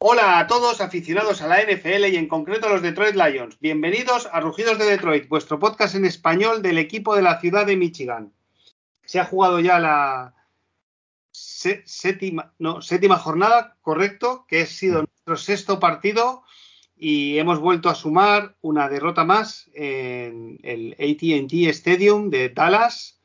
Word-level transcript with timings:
Hola 0.00 0.38
a 0.38 0.46
todos 0.46 0.80
aficionados 0.80 1.42
a 1.42 1.48
la 1.48 1.60
NFL 1.60 2.04
y 2.04 2.16
en 2.16 2.28
concreto 2.28 2.68
a 2.68 2.70
los 2.70 2.82
Detroit 2.82 3.16
Lions. 3.16 3.58
Bienvenidos 3.58 4.28
a 4.30 4.38
Rugidos 4.38 4.78
de 4.78 4.84
Detroit, 4.84 5.28
vuestro 5.28 5.58
podcast 5.58 5.96
en 5.96 6.04
español 6.04 6.62
del 6.62 6.78
equipo 6.78 7.16
de 7.16 7.22
la 7.22 7.40
ciudad 7.40 7.66
de 7.66 7.76
Michigan. 7.76 8.32
Se 9.04 9.18
ha 9.18 9.24
jugado 9.24 9.58
ya 9.58 9.80
la 9.80 10.36
séptima, 11.32 12.54
séptima 12.80 13.16
jornada, 13.16 13.76
correcto, 13.80 14.44
que 14.46 14.62
ha 14.62 14.66
sido 14.66 14.98
nuestro 14.98 15.36
sexto 15.36 15.80
partido 15.80 16.44
y 16.96 17.38
hemos 17.38 17.58
vuelto 17.58 17.88
a 17.88 17.96
sumar 17.96 18.54
una 18.60 18.88
derrota 18.88 19.24
más 19.24 19.68
en 19.74 20.60
el 20.62 20.92
ATT 20.92 21.74
Stadium 21.74 22.30
de 22.30 22.50
Dallas. 22.50 23.20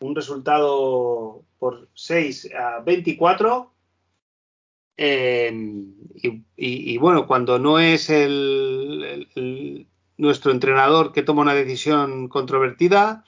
Un 0.00 0.14
resultado 0.14 1.46
por 1.58 1.88
6 1.94 2.50
a 2.54 2.80
24 2.80 3.72
Em, 5.02 5.94
y, 6.56 6.98
bueno, 6.98 7.26
cuando 7.26 7.58
no 7.58 7.78
es 7.78 8.10
el, 8.10 9.88
nuestro 10.18 10.52
entrenador 10.52 11.12
que 11.12 11.22
toma 11.22 11.40
una 11.40 11.54
decisión 11.54 12.28
controvertida, 12.28 13.24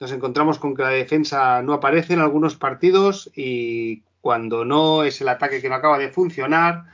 nos 0.00 0.10
encontramos 0.10 0.58
con 0.58 0.74
que 0.74 0.82
la 0.82 0.88
defensa 0.88 1.62
no 1.62 1.72
aparece 1.72 2.14
en 2.14 2.18
algunos 2.18 2.56
partidos 2.56 3.30
y 3.32 4.02
cuando 4.20 4.64
no 4.64 5.04
es 5.04 5.20
el 5.20 5.28
ataque 5.28 5.60
que 5.62 5.68
no 5.68 5.76
acaba 5.76 5.98
de 5.98 6.10
funcionar 6.10 6.86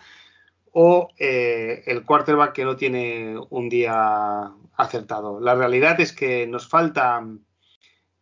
o 0.71 1.09
eh, 1.19 1.83
el 1.87 2.05
quarterback 2.05 2.53
que 2.53 2.67
no 2.67 2.77
tiene 2.77 3.37
un 3.49 3.71
día 3.71 4.53
acertado. 4.77 5.41
La 5.41 5.55
realidad 5.55 5.99
es 5.99 6.13
que 6.13 6.47
nos 6.47 6.69
falta 6.69 7.27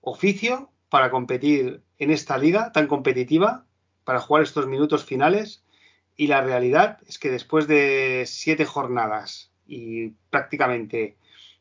oficio 0.00 0.70
para 0.90 1.10
competir 1.10 1.82
en 1.98 2.12
esta 2.12 2.38
liga 2.38 2.70
tan 2.70 2.86
competitiva, 2.86 3.64
para 4.04 4.20
jugar 4.20 4.44
estos 4.44 4.68
minutos 4.68 5.04
finales 5.04 5.64
y 6.18 6.26
la 6.26 6.42
realidad 6.42 6.98
es 7.06 7.18
que 7.18 7.30
después 7.30 7.68
de 7.68 8.24
siete 8.26 8.64
jornadas 8.66 9.52
y 9.68 10.08
prácticamente 10.30 11.16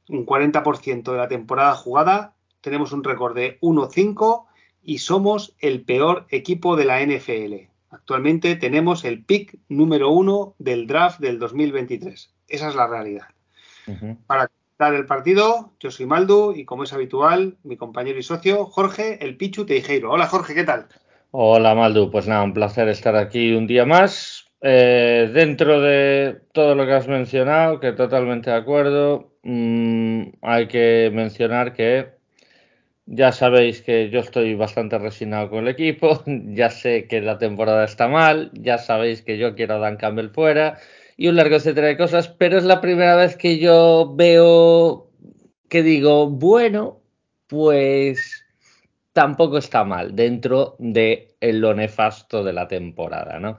un 0.09 0.25
40% 0.25 1.11
de 1.11 1.17
la 1.17 1.27
temporada 1.27 1.75
jugada, 1.75 2.33
tenemos 2.61 2.91
un 2.91 3.03
récord 3.03 3.35
de 3.35 3.59
1-5 3.61 4.45
y 4.83 4.97
somos 4.97 5.53
el 5.59 5.83
peor 5.83 6.25
equipo 6.29 6.75
de 6.75 6.85
la 6.85 7.05
NFL. 7.05 7.69
Actualmente 7.91 8.55
tenemos 8.55 9.05
el 9.05 9.23
pick 9.23 9.59
número 9.69 10.09
uno 10.09 10.55
del 10.57 10.87
draft 10.87 11.19
del 11.19 11.37
2023. 11.37 12.33
Esa 12.47 12.69
es 12.69 12.75
la 12.75 12.87
realidad. 12.87 13.27
Para 14.25 14.49
dar 14.79 14.95
el 14.95 15.05
partido, 15.05 15.71
yo 15.79 15.91
soy 15.91 16.07
Maldu 16.07 16.53
y 16.53 16.65
como 16.65 16.83
es 16.83 16.93
habitual, 16.93 17.57
mi 17.63 17.77
compañero 17.77 18.17
y 18.17 18.23
socio 18.23 18.65
Jorge, 18.65 19.23
el 19.23 19.37
Pichu 19.37 19.67
Teijeiro. 19.67 20.11
Hola 20.11 20.25
Jorge, 20.25 20.55
¿qué 20.55 20.63
tal? 20.63 20.87
Hola 21.29 21.75
Maldu, 21.75 22.09
pues 22.09 22.27
nada, 22.27 22.41
un 22.41 22.53
placer 22.53 22.87
estar 22.87 23.15
aquí 23.15 23.53
un 23.53 23.67
día 23.67 23.85
más 23.85 24.46
eh, 24.61 25.29
dentro 25.33 25.81
de 25.81 26.41
todo 26.51 26.75
lo 26.75 26.85
que 26.85 26.93
has 26.93 27.07
mencionado, 27.07 27.79
que 27.79 27.91
totalmente 27.93 28.49
de 28.49 28.55
acuerdo, 28.57 29.33
mm, 29.43 30.23
hay 30.41 30.67
que 30.67 31.11
mencionar 31.13 31.73
que 31.73 32.17
ya 33.05 33.31
sabéis 33.31 33.81
que 33.81 34.09
yo 34.09 34.19
estoy 34.19 34.55
bastante 34.55 34.97
resignado 34.97 35.49
con 35.49 35.59
el 35.59 35.69
equipo, 35.69 36.23
ya 36.27 36.69
sé 36.69 37.07
que 37.07 37.21
la 37.21 37.37
temporada 37.37 37.85
está 37.85 38.07
mal, 38.07 38.51
ya 38.53 38.77
sabéis 38.77 39.21
que 39.21 39.37
yo 39.37 39.55
quiero 39.55 39.75
a 39.75 39.79
Dan 39.79 39.97
Campbell 39.97 40.29
fuera 40.29 40.79
y 41.17 41.27
un 41.27 41.35
largo 41.35 41.55
etcétera 41.55 41.87
de 41.87 41.97
cosas, 41.97 42.27
pero 42.27 42.57
es 42.57 42.63
la 42.63 42.81
primera 42.81 43.15
vez 43.15 43.37
que 43.37 43.59
yo 43.59 44.13
veo 44.15 45.09
que 45.69 45.83
digo, 45.83 46.29
bueno, 46.29 47.01
pues 47.47 48.45
tampoco 49.13 49.57
está 49.57 49.83
mal 49.83 50.15
dentro 50.15 50.75
de 50.79 51.35
lo 51.41 51.73
nefasto 51.73 52.43
de 52.43 52.53
la 52.53 52.67
temporada, 52.67 53.39
¿no? 53.39 53.57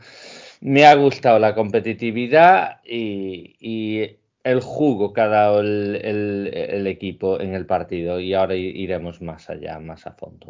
Me 0.60 0.86
ha 0.86 0.94
gustado 0.94 1.38
la 1.38 1.54
competitividad 1.54 2.80
y, 2.84 4.16
el 4.44 4.60
jugo 4.60 5.12
que 5.12 5.20
ha 5.20 5.28
dado 5.28 5.60
el, 5.60 6.86
equipo 6.86 7.38
en 7.38 7.54
el 7.54 7.66
partido 7.66 8.18
y 8.18 8.32
ahora 8.32 8.54
iremos 8.54 9.20
más 9.20 9.50
allá, 9.50 9.78
más 9.78 10.06
a 10.06 10.12
fondo. 10.12 10.46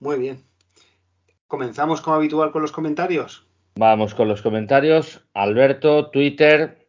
Muy 0.00 0.18
bien. 0.18 0.42
Comenzamos 1.46 2.00
como 2.00 2.16
habitual 2.16 2.50
con 2.50 2.62
los 2.62 2.72
comentarios. 2.72 3.46
Vamos 3.76 4.14
con 4.14 4.26
los 4.26 4.42
comentarios. 4.42 5.24
Alberto, 5.32 6.10
Twitter, 6.10 6.88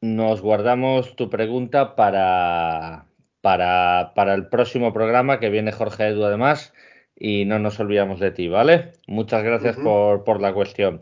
nos 0.00 0.40
guardamos 0.40 1.14
tu 1.14 1.28
pregunta 1.28 1.94
para, 1.94 3.06
para, 3.42 4.12
para 4.14 4.34
el 4.34 4.46
próximo 4.48 4.94
programa 4.94 5.40
que 5.40 5.50
viene 5.50 5.72
Jorge 5.72 6.08
Edu 6.08 6.24
además 6.24 6.72
y 7.16 7.44
no 7.44 7.58
nos 7.58 7.78
olvidamos 7.80 8.20
de 8.20 8.30
ti, 8.30 8.48
¿vale? 8.48 8.92
Muchas 9.06 9.42
gracias 9.42 9.76
por, 9.76 10.24
por, 10.24 10.40
la 10.40 10.52
cuestión. 10.52 11.00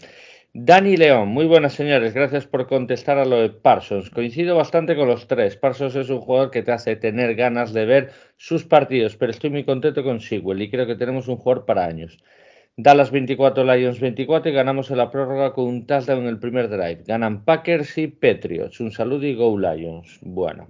Dani 0.52 0.96
León, 0.96 1.28
muy 1.28 1.46
buenas 1.46 1.74
señores, 1.74 2.12
gracias 2.12 2.46
por 2.46 2.66
contestar 2.66 3.18
a 3.18 3.24
lo 3.24 3.40
de 3.40 3.50
Parsons. 3.50 4.10
Coincido 4.10 4.56
bastante 4.56 4.96
con 4.96 5.06
los 5.06 5.28
tres. 5.28 5.56
Parsons 5.56 5.94
es 5.94 6.10
un 6.10 6.20
jugador 6.20 6.50
que 6.50 6.62
te 6.62 6.72
hace 6.72 6.96
tener 6.96 7.36
ganas 7.36 7.72
de 7.72 7.86
ver 7.86 8.10
sus 8.36 8.64
partidos, 8.64 9.16
pero 9.16 9.30
estoy 9.30 9.50
muy 9.50 9.64
contento 9.64 10.02
con 10.02 10.20
Sewell 10.20 10.60
y 10.60 10.70
creo 10.70 10.86
que 10.86 10.96
tenemos 10.96 11.28
un 11.28 11.36
jugador 11.36 11.66
para 11.66 11.86
años. 11.86 12.18
Dallas 12.76 13.10
24, 13.10 13.62
Lions 13.62 14.00
24 14.00 14.50
y 14.50 14.54
ganamos 14.54 14.90
en 14.90 14.96
la 14.96 15.10
prórroga 15.10 15.52
con 15.52 15.66
un 15.66 15.86
touchdown 15.86 16.22
en 16.22 16.28
el 16.28 16.38
primer 16.38 16.68
drive. 16.68 17.04
Ganan 17.06 17.44
Packers 17.44 17.98
y 17.98 18.08
Patriots. 18.08 18.80
Un 18.80 18.90
saludo 18.90 19.26
y 19.26 19.34
Go 19.34 19.58
Lions. 19.58 20.18
Bueno, 20.22 20.68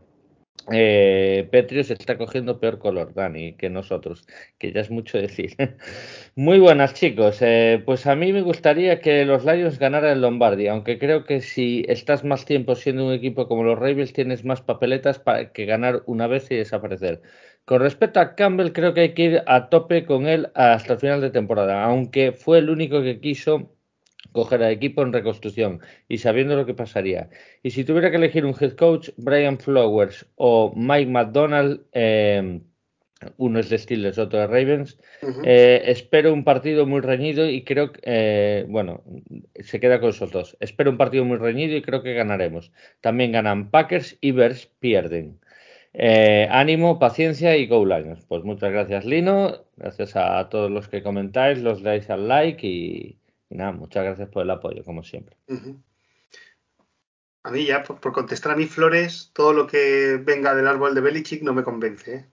eh, 0.73 1.49
Petrius 1.51 1.91
está 1.91 2.17
cogiendo 2.17 2.61
peor 2.61 2.79
color, 2.79 3.15
Dani, 3.15 3.55
que 3.55 3.71
nosotros, 3.71 4.27
que 4.59 4.73
ya 4.73 4.81
es 4.81 4.91
mucho 4.91 5.19
decir. 5.19 5.57
Muy 6.37 6.59
buenas, 6.59 6.95
chicos. 6.95 7.39
Eh, 7.43 7.83
pues 7.85 8.07
a 8.07 8.15
mí 8.17 8.33
me 8.33 8.43
gustaría 8.43 9.01
que 9.01 9.25
los 9.25 9.45
Lions 9.45 9.79
ganaran 9.79 10.13
el 10.13 10.21
Lombardia, 10.23 10.73
aunque 10.73 10.99
creo 10.99 11.25
que 11.25 11.41
si 11.41 11.85
estás 11.89 12.25
más 12.25 12.45
tiempo 12.45 12.75
siendo 12.77 13.07
un 13.07 13.13
equipo 13.13 13.49
como 13.49 13.65
los 13.65 13.79
Ravens, 13.79 14.13
tienes 14.13 14.45
más 14.45 14.63
papeletas 14.63 15.19
para 15.19 15.53
que 15.53 15.67
ganar 15.67 16.03
una 16.07 16.27
vez 16.27 16.51
y 16.51 16.57
desaparecer. 16.57 17.23
Con 17.65 17.81
respecto 17.81 18.21
a 18.21 18.35
Campbell, 18.35 18.73
creo 18.73 18.95
que 18.95 19.01
hay 19.03 19.15
que 19.15 19.23
ir 19.25 19.43
a 19.47 19.69
tope 19.71 20.05
con 20.05 20.27
él 20.27 20.51
hasta 20.55 20.95
el 20.95 20.99
final 21.01 21.21
de 21.21 21.31
temporada, 21.31 21.85
aunque 21.85 22.33
fue 22.33 22.59
el 22.59 22.71
único 22.71 23.03
que 23.03 23.21
quiso 23.21 23.77
coger 24.33 24.63
al 24.63 24.73
equipo 24.73 25.03
en 25.03 25.13
reconstrucción 25.13 25.81
y 26.09 26.19
sabiendo 26.19 26.57
lo 26.57 26.67
que 26.67 26.75
pasaría. 26.75 27.31
Y 27.63 27.71
si 27.71 27.85
tuviera 27.85 28.11
que 28.11 28.17
elegir 28.17 28.45
un 28.45 28.55
head 28.59 28.73
coach, 28.73 29.11
Brian 29.17 29.59
Flowers 29.59 30.27
o 30.37 30.73
Mike 30.77 31.11
McDonald, 31.11 31.81
eh, 31.93 32.61
uno 33.37 33.59
es 33.59 33.69
de 33.69 33.79
Steelers, 33.79 34.19
otro 34.19 34.39
de 34.39 34.47
Ravens, 34.47 34.99
eh, 35.45 35.83
espero 35.85 36.33
un 36.33 36.43
partido 36.43 36.87
muy 36.87 37.01
reñido 37.01 37.49
y 37.49 37.65
creo 37.65 37.93
que, 37.93 38.01
eh, 38.03 38.65
bueno, 38.69 39.03
se 39.57 39.79
queda 39.79 40.01
con 40.01 40.11
esos 40.11 40.31
dos. 40.33 40.57
Espero 40.61 40.91
un 40.91 40.97
partido 40.97 41.25
muy 41.25 41.37
reñido 41.37 41.77
y 41.77 41.83
creo 41.83 42.03
que 42.03 42.15
ganaremos. 42.15 42.73
También 43.03 43.33
ganan 43.33 43.71
Packers 43.71 44.17
y 44.21 44.33
Bears 44.33 44.67
pierden. 44.79 45.39
ánimo, 46.51 46.99
paciencia 46.99 47.57
y 47.57 47.67
go 47.67 47.85
Lions. 47.85 48.25
Pues 48.27 48.45
muchas 48.45 48.73
gracias 48.73 49.05
Lino, 49.05 49.65
gracias 49.77 50.17
a 50.17 50.49
todos 50.49 50.71
los 50.71 50.89
que 50.89 51.03
comentáis, 51.03 51.59
los 51.59 51.83
dais 51.83 52.09
al 52.11 52.29
like 52.29 52.67
y, 52.67 53.20
y 53.51 53.57
nada, 53.57 53.73
muchas 53.73 54.05
gracias 54.05 54.29
por 54.29 54.45
el 54.45 54.51
apoyo, 54.51 54.85
como 54.85 55.03
siempre. 55.03 55.37
A 57.43 57.51
mí 57.51 57.67
ya, 57.67 57.83
por, 57.83 58.13
contestar 58.13 58.53
a 58.53 58.57
mis 58.57 58.71
flores, 58.71 59.31
todo 59.35 59.53
lo 59.53 59.67
que 59.67 60.21
venga 60.23 60.55
del 60.55 60.69
árbol 60.69 60.95
de 60.95 61.01
Belichick 61.01 61.43
no 61.43 61.53
me 61.53 61.65
convence. 61.65 62.15
¿eh? 62.15 62.27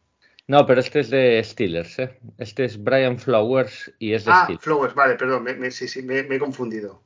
No, 0.47 0.65
pero 0.65 0.79
este 0.79 0.99
es 0.99 1.09
de 1.09 1.43
Steelers, 1.43 1.99
¿eh? 1.99 2.19
Este 2.37 2.65
es 2.65 2.81
Brian 2.81 3.17
Flowers 3.17 3.91
y 3.99 4.13
es 4.13 4.25
de 4.25 4.31
ah, 4.31 4.47
Flowers, 4.59 4.93
vale, 4.93 5.15
perdón, 5.15 5.45
sí, 5.71 5.87
sí, 5.87 6.03
me, 6.03 6.19
he 6.19 6.39
confundido. 6.39 7.03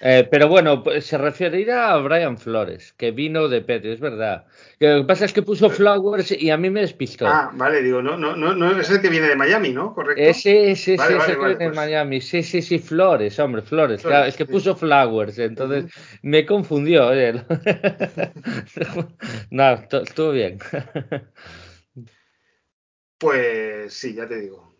Eh, 0.00 0.26
pero 0.30 0.48
bueno, 0.48 0.82
pues, 0.82 1.06
se 1.06 1.16
referirá 1.16 1.92
a 1.92 1.98
Brian 1.98 2.36
Flores, 2.36 2.92
que 2.94 3.12
vino 3.12 3.48
de 3.48 3.62
Petri, 3.62 3.92
es 3.92 4.00
verdad. 4.00 4.46
Lo 4.80 5.00
que 5.00 5.06
pasa 5.06 5.24
es 5.24 5.32
que 5.32 5.42
puso 5.42 5.70
Flowers 5.70 6.32
y 6.32 6.50
a 6.50 6.56
mí 6.56 6.68
me 6.68 6.80
despistó. 6.80 7.26
Ah, 7.26 7.50
vale, 7.54 7.82
digo, 7.82 8.02
no, 8.02 8.16
no, 8.16 8.36
no, 8.36 8.54
no 8.54 8.80
es 8.80 8.90
el 8.90 9.00
que 9.00 9.08
viene 9.08 9.28
de 9.28 9.36
Miami, 9.36 9.72
¿no? 9.72 9.94
Correcto. 9.94 10.20
Ese, 10.20 10.72
ese, 10.72 10.94
ese, 10.94 11.06
que 11.06 11.36
viene 11.36 11.54
de 11.54 11.56
pues. 11.56 11.76
Miami. 11.76 12.20
Sí, 12.20 12.42
sí, 12.42 12.60
sí, 12.60 12.78
Flores, 12.78 13.38
hombre, 13.38 13.62
Flores. 13.62 14.02
claro, 14.02 14.26
es 14.26 14.36
que 14.36 14.46
puso 14.46 14.76
Flowers, 14.76 15.38
entonces 15.38 15.92
me 16.22 16.44
confundió. 16.44 17.04
no, 19.50 19.72
estuvo 19.72 20.32
bien. 20.32 20.58
pues 23.18 23.94
sí, 23.94 24.14
ya 24.14 24.26
te 24.26 24.40
digo. 24.40 24.74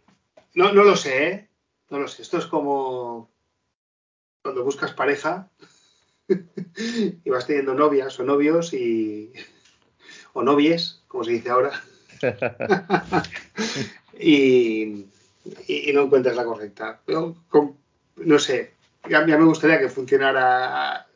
No, 0.55 0.73
no 0.73 0.85
lo 0.85 0.97
sé, 0.97 1.29
¿eh? 1.29 1.49
No 1.91 2.01
lo 2.01 2.09
sé. 2.09 2.23
Esto 2.23 2.39
es 2.39 2.47
como 2.47 3.34
cuando 4.45 4.63
buscas 4.63 4.93
pareja 4.93 5.49
y 6.29 7.31
vas 7.31 7.47
teniendo 7.47 7.75
novias 7.75 8.21
o 8.21 8.25
novios 8.25 8.75
y 8.75 9.33
o 10.35 10.43
novies, 10.43 11.03
como 11.09 11.25
se 11.25 11.31
dice 11.31 11.49
ahora, 11.49 11.73
y, 14.21 15.07
no 15.95 16.03
encuentras 16.03 16.37
la 16.37 16.45
correcta. 16.45 17.01
No, 17.07 18.39
sé, 18.39 18.75
ya, 19.09 19.25
me 19.25 19.45
gustaría 19.45 19.79
que 19.79 19.89
funcionara 19.89 21.07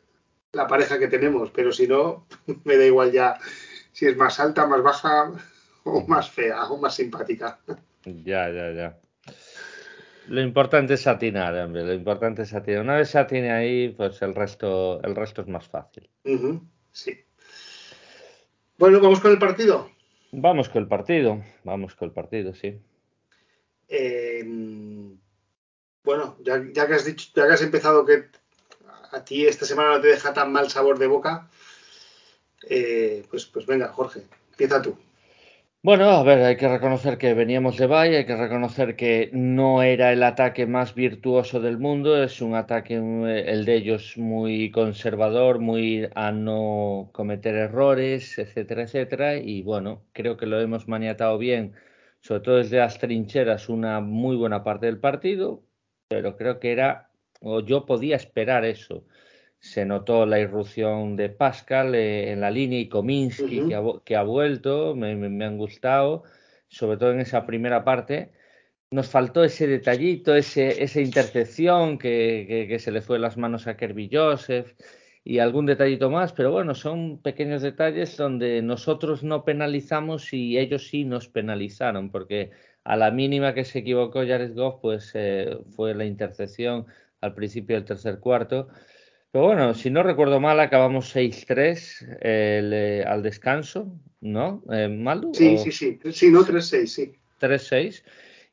la 0.51 0.67
pareja 0.67 0.97
que 0.97 1.07
tenemos, 1.07 1.51
pero 1.51 1.71
si 1.71 1.87
no, 1.87 2.25
me 2.63 2.77
da 2.77 2.85
igual 2.85 3.11
ya 3.11 3.37
si 3.91 4.07
es 4.07 4.17
más 4.17 4.39
alta, 4.39 4.65
más 4.65 4.81
baja 4.81 5.31
o 5.83 6.07
más 6.07 6.31
fea 6.31 6.63
o 6.63 6.77
más 6.77 6.95
simpática. 6.95 7.59
Ya, 8.05 8.49
ya, 8.49 8.71
ya. 8.71 8.99
Lo 10.29 10.41
importante 10.41 10.93
es 10.93 11.07
atinar, 11.07 11.55
hombre. 11.55 11.83
Lo 11.83 11.93
importante 11.93 12.43
es 12.43 12.53
atinar. 12.53 12.81
Una 12.81 12.97
vez 12.97 13.09
se 13.09 13.17
atine 13.17 13.51
ahí, 13.51 13.89
pues 13.89 14.21
el 14.21 14.35
resto, 14.35 15.01
el 15.01 15.15
resto 15.15 15.41
es 15.41 15.47
más 15.47 15.67
fácil. 15.67 16.07
Sí. 16.91 17.25
Bueno, 18.77 18.99
vamos 19.01 19.19
con 19.19 19.31
el 19.31 19.39
partido. 19.39 19.89
Vamos 20.31 20.69
con 20.69 20.83
el 20.83 20.87
partido. 20.87 21.43
Vamos 21.63 21.95
con 21.95 22.09
el 22.09 22.13
partido, 22.13 22.53
sí. 22.53 22.79
Eh, 23.87 24.45
bueno, 26.03 26.37
ya, 26.41 26.63
ya, 26.73 26.85
que 26.85 26.93
has 26.93 27.05
dicho, 27.05 27.31
ya 27.35 27.47
que 27.47 27.53
has 27.53 27.63
empezado 27.63 28.05
que 28.05 28.25
a 29.11 29.25
ti 29.25 29.47
esta 29.47 29.65
semana 29.65 29.95
no 29.95 30.01
te 30.01 30.09
deja 30.09 30.31
tan 30.31 30.51
mal 30.51 30.69
sabor 30.69 30.99
de 30.99 31.07
boca, 31.07 31.49
eh, 32.69 33.25
pues, 33.31 33.47
pues 33.47 33.65
venga, 33.65 33.87
Jorge, 33.87 34.21
empieza 34.51 34.79
tú. 34.79 34.95
Bueno, 35.81 36.09
a 36.09 36.23
ver, 36.23 36.39
hay 36.43 36.57
que 36.57 36.67
reconocer 36.67 37.17
que 37.17 37.33
veníamos 37.33 37.77
de 37.77 37.87
Valle, 37.87 38.17
hay 38.17 38.25
que 38.25 38.35
reconocer 38.35 38.97
que 38.97 39.29
no 39.31 39.81
era 39.81 40.11
el 40.11 40.23
ataque 40.23 40.65
más 40.65 40.93
virtuoso 40.93 41.61
del 41.61 41.77
mundo, 41.77 42.21
es 42.21 42.41
un 42.41 42.53
ataque, 42.55 42.95
el 42.95 43.63
de 43.65 43.75
ellos, 43.75 44.17
muy 44.17 44.71
conservador, 44.71 45.59
muy 45.59 46.09
a 46.15 46.31
no 46.33 47.09
cometer 47.13 47.55
errores, 47.55 48.37
etcétera, 48.37 48.83
etcétera. 48.83 49.37
Y 49.37 49.61
bueno, 49.63 50.03
creo 50.11 50.35
que 50.35 50.47
lo 50.47 50.59
hemos 50.59 50.89
maniatado 50.89 51.37
bien, 51.37 51.73
sobre 52.19 52.41
todo 52.41 52.57
desde 52.57 52.77
las 52.77 52.99
trincheras, 52.99 53.69
una 53.69 54.01
muy 54.01 54.35
buena 54.35 54.63
parte 54.65 54.87
del 54.87 54.99
partido, 54.99 55.63
pero 56.09 56.35
creo 56.35 56.59
que 56.59 56.73
era, 56.73 57.09
o 57.39 57.61
yo 57.61 57.85
podía 57.85 58.17
esperar 58.17 58.65
eso 58.65 59.05
se 59.59 59.85
notó 59.85 60.25
la 60.25 60.39
irrupción 60.39 61.15
de 61.15 61.29
Pascal 61.29 61.93
eh, 61.95 62.31
en 62.31 62.41
la 62.41 62.51
línea 62.51 62.79
y 62.79 62.89
Kominsky 62.89 63.67
que, 64.05 64.15
ha, 64.15 64.23
vuelto, 64.23 64.95
me, 64.95 65.11
han 65.45 65.57
gustado, 65.57 66.23
sobre 66.69 66.97
todo 66.97 67.11
en 67.11 67.19
esa 67.19 67.45
primera 67.45 67.83
parte. 67.83 68.31
Nos 68.91 69.09
faltó 69.09 69.43
ese 69.43 69.67
detallito, 69.67 70.35
ese, 70.35 70.81
esa 70.83 71.01
intercepción 71.01 71.97
que, 71.99 72.65
que, 72.69 72.79
se 72.79 72.91
le 72.91 73.01
fue 73.01 73.19
las 73.19 73.37
manos 73.37 73.67
a 73.67 73.77
Kirby 73.77 74.09
Joseph 74.11 74.73
y 75.23 75.39
algún 75.39 75.65
detallito 75.65 76.09
más, 76.09 76.33
pero 76.33 76.51
bueno, 76.51 76.73
son 76.73 77.21
pequeños 77.21 77.61
detalles 77.61 78.17
donde 78.17 78.61
nosotros 78.61 79.23
no 79.23 79.43
penalizamos 79.43 80.33
y 80.33 80.57
ellos 80.57 80.87
sí 80.87 81.03
nos 81.03 81.27
penalizaron, 81.27 82.09
porque 82.09 82.51
a 82.83 82.95
la 82.95 83.11
mínima 83.11 83.53
que 83.53 83.65
se 83.65 83.79
equivocó 83.79 84.19
Jared 84.19 84.55
Goff, 84.55 84.79
pues 84.81 85.11
eh, 85.13 85.57
fue 85.75 85.93
la 85.93 86.05
intercepción 86.05 86.87
al 87.21 87.35
principio 87.35 87.75
del 87.75 87.85
tercer 87.85 88.19
cuarto 88.19 88.69
pero 89.31 89.45
bueno, 89.45 89.73
si 89.73 89.89
no 89.89 90.03
recuerdo 90.03 90.39
mal, 90.39 90.59
acabamos 90.59 91.15
6-3 91.15 92.17
eh, 92.21 93.03
al 93.05 93.21
descanso, 93.21 93.91
¿no? 94.21 94.63
Eh, 94.71 94.89
Sí, 95.33 95.57
sí, 95.57 95.71
sí. 95.71 95.99
Sí, 96.11 96.31
no 96.31 96.41
3-6, 96.43 96.85
sí. 96.87 97.11
3-6. 97.39 98.03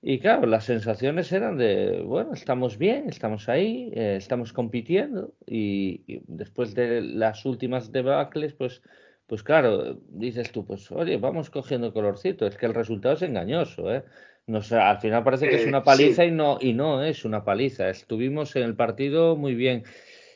Y 0.02 0.18
claro, 0.20 0.46
las 0.46 0.64
sensaciones 0.64 1.32
eran 1.32 1.56
de, 1.56 2.02
bueno, 2.02 2.34
estamos 2.34 2.78
bien, 2.78 3.08
estamos 3.08 3.48
ahí, 3.48 3.90
eh, 3.94 4.16
estamos 4.18 4.52
compitiendo. 4.52 5.34
Y, 5.46 6.20
después 6.28 6.74
de 6.74 7.00
las 7.00 7.44
últimas 7.44 7.90
debacles, 7.90 8.52
pues, 8.52 8.82
pues 9.26 9.42
claro, 9.42 9.98
dices 10.08 10.52
tú, 10.52 10.64
pues 10.64 10.92
oye, 10.92 11.16
vamos 11.16 11.50
cogiendo 11.50 11.92
colorcito. 11.92 12.46
Es 12.46 12.56
que 12.56 12.66
el 12.66 12.74
resultado 12.74 13.14
es 13.14 13.22
engañoso, 13.22 13.92
¿eh? 13.92 14.04
al 14.48 14.98
final 15.00 15.24
parece 15.24 15.48
que 15.48 15.56
es 15.56 15.66
una 15.66 15.82
paliza 15.82 16.24
y, 16.24 16.30
no, 16.30 16.58
y 16.60 16.72
no 16.72 17.02
es 17.02 17.24
una 17.24 17.44
paliza. 17.44 17.90
Estuvimos 17.90 18.54
en 18.54 18.62
el 18.62 18.76
partido 18.76 19.34
muy 19.34 19.56
bien. 19.56 19.82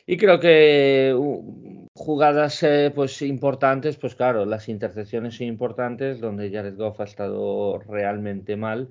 Y 0.05 0.17
creo 0.17 0.39
que 0.39 1.13
uh, 1.15 1.81
jugadas 1.93 2.63
eh, 2.63 2.91
pues 2.93 3.21
importantes, 3.21 3.97
pues 3.97 4.15
claro, 4.15 4.45
las 4.45 4.69
intercepciones 4.69 5.35
son 5.35 5.47
importantes, 5.47 6.19
donde 6.19 6.51
Jared 6.51 6.75
Goff 6.75 6.99
ha 6.99 7.03
estado 7.03 7.79
realmente 7.79 8.55
mal, 8.55 8.89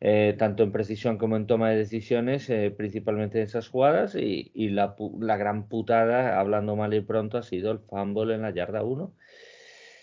eh, 0.00 0.34
tanto 0.38 0.62
en 0.62 0.72
precisión 0.72 1.18
como 1.18 1.36
en 1.36 1.46
toma 1.46 1.70
de 1.70 1.76
decisiones, 1.76 2.48
eh, 2.50 2.72
principalmente 2.76 3.38
en 3.38 3.44
esas 3.44 3.68
jugadas, 3.68 4.14
y, 4.14 4.50
la, 4.70 4.94
gran 5.36 5.68
putada, 5.68 6.38
hablando 6.38 6.76
mal 6.76 6.94
y 6.94 7.00
pronto, 7.00 7.38
ha 7.38 7.42
sido 7.42 7.72
el 7.72 7.80
fumble 7.80 8.34
en 8.34 8.42
la 8.42 8.50
yarda 8.50 8.82
1. 8.82 9.12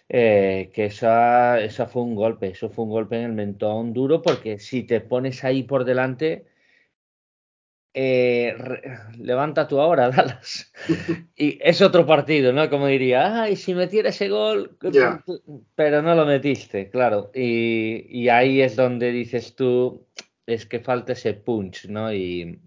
que 0.09 0.71
esa, 0.85 1.59
esa 1.61 1.87
fue 1.87 2.01
un 2.03 2.15
golpe, 2.15 2.47
eso 2.47 2.69
fue 2.69 2.85
un 2.85 2.91
golpe 2.91 3.17
en 3.17 3.23
el 3.23 3.33
mentón 3.33 3.93
duro, 3.93 4.21
porque 4.21 4.59
si 4.59 4.83
te 4.83 5.01
pones 5.01 5.43
ahí 5.43 5.63
por 5.63 5.83
delante, 5.85 6.45
eh, 7.99 8.55
levanta 9.17 9.67
tú 9.67 9.81
ahora, 9.81 10.09
Dallas. 10.11 10.71
y 11.35 11.57
es 11.59 11.81
otro 11.81 12.05
partido, 12.05 12.53
¿no? 12.53 12.69
Como 12.69 12.85
diría, 12.85 13.41
ay, 13.41 13.55
si 13.55 13.73
metiera 13.73 14.09
ese 14.09 14.29
gol, 14.29 14.77
pero 15.73 16.03
no 16.03 16.13
lo 16.13 16.23
metiste, 16.27 16.91
claro. 16.91 17.31
Y, 17.33 18.29
ahí 18.29 18.61
es 18.61 18.75
donde 18.75 19.11
dices 19.11 19.55
tú, 19.55 20.05
es 20.45 20.67
que 20.67 20.79
falta 20.79 21.13
ese 21.13 21.33
punch, 21.33 21.87
¿no? 21.87 22.13
Y, 22.13 22.59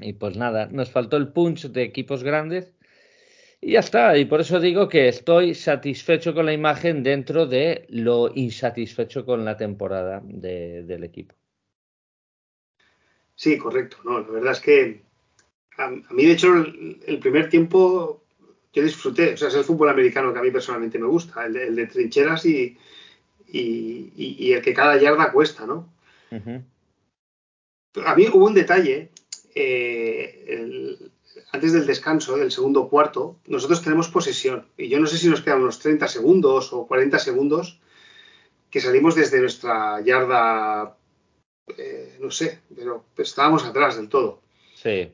y 0.00 0.12
pues 0.12 0.36
nada, 0.36 0.66
nos 0.66 0.90
faltó 0.90 1.16
el 1.16 1.28
punch 1.28 1.68
de 1.68 1.84
equipos 1.84 2.22
grandes. 2.22 2.74
Y 3.62 3.72
ya 3.72 3.80
está, 3.80 4.18
y 4.18 4.26
por 4.26 4.42
eso 4.42 4.60
digo 4.60 4.86
que 4.90 5.08
estoy 5.08 5.54
satisfecho 5.54 6.34
con 6.34 6.44
la 6.44 6.52
imagen 6.52 7.02
dentro 7.02 7.46
de 7.46 7.86
lo 7.88 8.30
insatisfecho 8.34 9.24
con 9.24 9.46
la 9.46 9.56
temporada 9.56 10.20
del 10.22 11.04
equipo. 11.04 11.37
Sí, 13.38 13.56
correcto. 13.56 13.98
No, 14.02 14.18
la 14.18 14.26
verdad 14.26 14.52
es 14.52 14.60
que 14.60 15.00
a, 15.76 15.90
mí, 15.90 16.26
de 16.26 16.32
hecho, 16.32 16.52
el, 16.54 17.20
primer 17.20 17.48
tiempo 17.48 18.24
yo 18.72 18.82
disfruté. 18.82 19.34
O 19.34 19.36
sea, 19.36 19.46
es 19.46 19.54
el 19.54 19.62
fútbol 19.62 19.90
americano 19.90 20.32
que 20.32 20.40
a 20.40 20.42
mí 20.42 20.50
personalmente 20.50 20.98
me 20.98 21.06
gusta, 21.06 21.46
el 21.46 21.76
de, 21.76 21.86
trincheras 21.86 22.44
y, 22.46 22.76
y, 23.46 24.52
el 24.52 24.60
que 24.60 24.74
cada 24.74 24.96
yarda 24.96 25.30
cuesta, 25.30 25.66
¿no? 25.66 25.88
A 28.04 28.14
mí 28.16 28.26
hubo 28.26 28.46
un 28.46 28.54
detalle. 28.54 29.12
Eh, 29.54 30.98
antes 31.52 31.72
del 31.72 31.86
descanso, 31.86 32.36
del 32.36 32.50
segundo 32.50 32.88
cuarto, 32.88 33.38
nosotros 33.46 33.82
tenemos 33.82 34.08
posesión. 34.08 34.66
Y 34.76 34.88
yo 34.88 34.98
no 34.98 35.06
sé 35.06 35.16
si 35.16 35.28
nos 35.28 35.42
quedan 35.42 35.62
unos 35.62 35.78
30 35.78 36.08
segundos 36.08 36.72
o 36.72 36.88
40 36.88 37.20
segundos 37.20 37.78
que 38.68 38.80
salimos 38.80 39.14
desde 39.14 39.40
nuestra 39.40 40.00
yarda 40.00 40.97
eh, 41.76 42.16
no 42.20 42.30
sé, 42.30 42.60
pero 42.74 43.04
estábamos 43.16 43.64
atrás 43.64 43.96
del 43.96 44.08
todo. 44.08 44.40
Sí. 44.74 45.10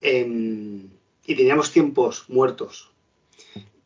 Em, 0.00 0.88
y 1.26 1.34
teníamos 1.34 1.72
tiempos 1.72 2.24
muertos. 2.28 2.90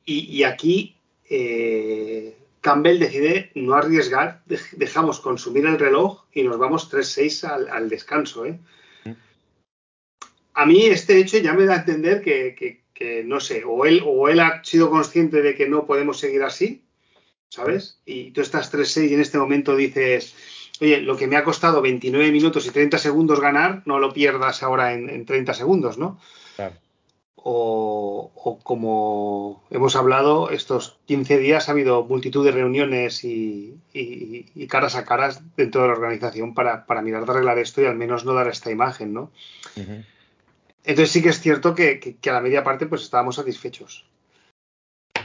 Y, 0.04 0.42
aquí 0.42 0.96
eh, 1.28 2.34
Campbell 2.62 2.98
decide 2.98 3.50
no 3.54 3.74
arriesgar, 3.74 4.42
dejamos 4.72 5.20
consumir 5.20 5.66
el 5.66 5.78
reloj 5.78 6.24
y 6.32 6.44
nos 6.44 6.58
vamos 6.58 6.90
3-6 6.90 7.68
al, 7.70 7.88
descanso. 7.90 8.46
¿eh? 8.46 8.58
A 10.54 10.64
mí 10.64 10.86
este 10.86 11.18
hecho 11.18 11.36
ya 11.38 11.52
me 11.52 11.66
da 11.66 11.74
a 11.74 11.78
entender 11.80 12.22
que, 12.22 13.24
no 13.26 13.38
sé, 13.38 13.64
o 13.66 13.84
él, 13.84 14.02
o 14.04 14.30
él 14.30 14.40
ha 14.40 14.64
sido 14.64 14.88
consciente 14.88 15.42
de 15.42 15.54
que 15.54 15.68
no 15.68 15.86
podemos 15.86 16.18
seguir 16.18 16.42
así, 16.42 16.82
¿sabes? 17.50 18.00
Y 18.06 18.30
tú 18.30 18.40
estás 18.40 18.72
3-6 18.72 19.10
y 19.10 19.14
en 19.14 19.20
este 19.20 19.38
momento 19.38 19.76
dices, 19.76 20.34
oye, 20.80 21.00
lo 21.00 21.16
que 21.16 21.26
me 21.26 21.36
ha 21.36 21.44
costado 21.44 21.82
29 21.82 22.30
minutos 22.32 22.66
y 22.66 22.70
30 22.70 22.98
segundos 22.98 23.40
ganar, 23.40 23.82
no 23.86 23.98
lo 23.98 24.12
pierdas 24.12 24.62
ahora 24.62 24.94
en, 24.94 25.24
30 25.24 25.54
segundos, 25.54 25.98
¿no? 25.98 26.18
Claro. 26.56 26.74
O, 27.36 28.58
como 28.62 29.62
hemos 29.70 29.96
hablado, 29.96 30.50
estos 30.50 30.98
15 31.06 31.38
días 31.38 31.68
ha 31.68 31.72
habido 31.72 32.04
multitud 32.04 32.44
de 32.44 32.50
reuniones 32.50 33.24
y, 33.24 33.78
caras 34.68 34.96
a 34.96 35.04
caras 35.04 35.40
dentro 35.56 35.82
de 35.82 35.88
la 35.88 35.94
organización 35.94 36.52
para, 36.52 36.84
mirar 37.02 37.24
de 37.24 37.32
arreglar 37.32 37.58
esto 37.58 37.80
y 37.80 37.86
al 37.86 37.96
menos 37.96 38.24
no 38.24 38.34
dar 38.34 38.48
esta 38.48 38.70
imagen, 38.70 39.14
¿no? 39.14 39.30
Entonces 40.84 41.10
sí 41.10 41.22
que 41.22 41.28
es 41.28 41.40
cierto 41.40 41.74
que, 41.74 42.16
a 42.26 42.32
la 42.32 42.40
media 42.40 42.64
parte 42.64 42.86
pues 42.86 43.02
estábamos 43.02 43.36
satisfechos. 43.36 44.06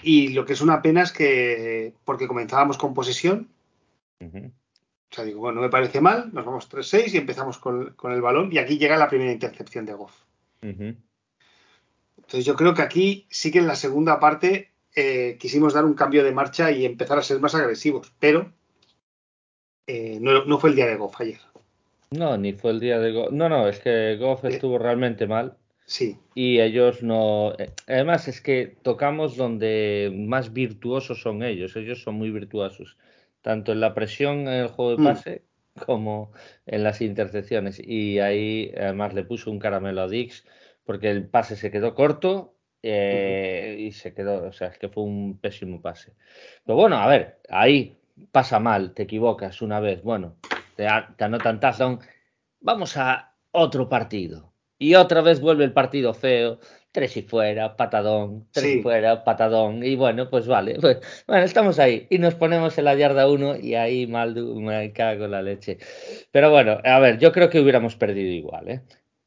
Y 0.01 0.29
lo 0.29 0.45
que 0.45 0.53
es 0.53 0.61
una 0.61 0.81
pena 0.81 1.01
es 1.01 1.11
que, 1.11 1.93
porque 2.03 2.27
comenzábamos 2.27 2.77
con 2.77 2.93
posesión, 2.93 3.49
o 5.13 5.15
sea, 5.15 5.25
digo, 5.25 5.41
bueno, 5.41 5.57
no 5.57 5.61
me 5.61 5.69
parece 5.69 6.01
mal, 6.01 6.31
nos 6.33 6.43
vamos 6.43 6.67
3-6 6.71 7.13
y 7.13 7.17
empezamos 7.17 7.59
con, 7.59 7.95
el 8.05 8.21
balón 8.21 8.49
y 8.51 8.57
aquí 8.57 8.79
llega 8.79 8.97
la 8.97 9.07
primera 9.07 9.31
intercepción 9.31 9.85
de 9.85 9.93
Goff. 9.93 10.15
Entonces 10.59 10.97
yo 12.43 12.55
creo 12.55 12.73
que 12.73 12.81
aquí 12.81 13.27
sí 13.29 13.51
que 13.51 13.59
en 13.59 13.67
la 13.67 13.75
segunda 13.75 14.19
parte 14.19 14.71
eh, 14.95 15.37
quisimos 15.39 15.75
dar 15.75 15.85
un 15.85 15.93
cambio 15.93 16.23
de 16.23 16.31
marcha 16.31 16.71
y 16.71 16.83
empezar 16.83 17.19
a 17.19 17.21
ser 17.21 17.39
más 17.39 17.53
agresivos, 17.53 18.11
pero 18.19 18.51
eh, 19.85 20.17
no, 20.19 20.57
fue 20.57 20.71
el 20.71 20.75
día 20.77 20.87
de 20.87 20.95
Goff 20.95 21.21
ayer. 21.21 21.41
No, 22.09 22.35
ni 22.35 22.53
fue 22.53 22.71
el 22.71 22.79
día 22.79 22.97
de 22.97 23.11
Goff. 23.11 23.31
No, 23.31 23.49
no, 23.49 23.67
es 23.67 23.77
que 23.81 24.17
Goff 24.19 24.43
eh, 24.45 24.47
estuvo 24.47 24.79
realmente 24.79 25.27
mal. 25.27 25.55
Sí. 25.85 26.17
Y 26.33 26.59
ellos 26.59 27.03
no. 27.03 27.53
Además, 27.85 28.27
es 28.27 28.41
que 28.41 28.77
tocamos 28.81 29.37
donde 29.37 30.11
más 30.11 30.53
virtuosos 30.53 31.21
son 31.21 31.43
ellos. 31.43 31.75
Ellos 31.75 32.01
son 32.01 32.15
muy 32.15 32.31
virtuosos 32.31 32.97
tanto 33.43 33.73
en 33.73 33.81
la 33.81 33.93
presión 33.93 34.39
en 34.47 34.53
el 34.53 34.67
juego 34.69 34.91
de 34.91 34.97
mm. 34.97 35.05
pase 35.05 35.43
como 35.85 36.31
en 36.65 36.83
las 36.83 37.01
intercepciones. 37.01 37.79
Y 37.79 38.19
ahí 38.19 38.73
además 38.75 39.13
le 39.13 39.23
puso 39.23 39.51
un 39.51 39.59
caramelo 39.59 40.01
a 40.01 40.07
Dix 40.07 40.45
porque 40.85 41.11
el 41.11 41.27
pase 41.27 41.55
se 41.55 41.69
quedó 41.69 41.93
corto 41.93 42.55
eh, 42.81 43.77
y 43.79 43.91
se 43.91 44.13
quedó, 44.13 44.47
o 44.47 44.51
sea, 44.51 44.69
es 44.69 44.79
que 44.79 44.89
fue 44.89 45.03
un 45.03 45.37
pésimo 45.39 45.81
pase. 45.81 46.13
Pero 46.65 46.77
bueno, 46.77 46.97
a 46.97 47.07
ver, 47.07 47.39
ahí 47.49 47.97
pasa 48.31 48.59
mal, 48.59 48.93
te 48.93 49.03
equivocas 49.03 49.61
una 49.61 49.79
vez, 49.79 50.01
bueno, 50.01 50.37
te, 50.75 50.87
te 51.17 51.23
anotan 51.23 51.59
touchdown. 51.59 51.99
Vamos 52.59 52.97
a 52.97 53.35
otro 53.51 53.89
partido. 53.89 54.53
Y 54.77 54.95
otra 54.95 55.21
vez 55.21 55.39
vuelve 55.39 55.63
el 55.63 55.71
partido 55.71 56.13
feo, 56.13 56.59
tres 56.93 57.17
y 57.17 57.23
fuera, 57.23 57.75
patadón, 57.75 58.47
tres 58.51 58.75
y 58.77 58.81
fuera, 58.81 59.25
patadón. 59.25 59.83
Y 59.83 59.97
bueno, 59.97 60.29
pues 60.29 60.47
vale. 60.47 60.77
Pues, 60.81 60.99
bueno, 61.27 61.43
estamos 61.43 61.79
ahí. 61.79 62.07
Y 62.09 62.19
nos 62.19 62.35
ponemos 62.35 62.77
en 62.77 62.85
la 62.85 62.95
yarda 62.95 63.29
uno 63.29 63.57
y 63.57 63.75
ahí 63.75 64.07
mal 64.07 64.35
me 64.35 64.93
cago 64.93 65.27
la 65.27 65.41
leche. 65.41 65.79
Pero 66.31 66.51
bueno, 66.51 66.77
a 66.83 66.99
ver, 66.99 67.17
yo 67.17 67.31
creo 67.31 67.49
que 67.49 67.59
hubiéramos 67.59 67.95
perdido 67.95 68.31
igual, 68.31 68.69
¿eh? 68.69 68.81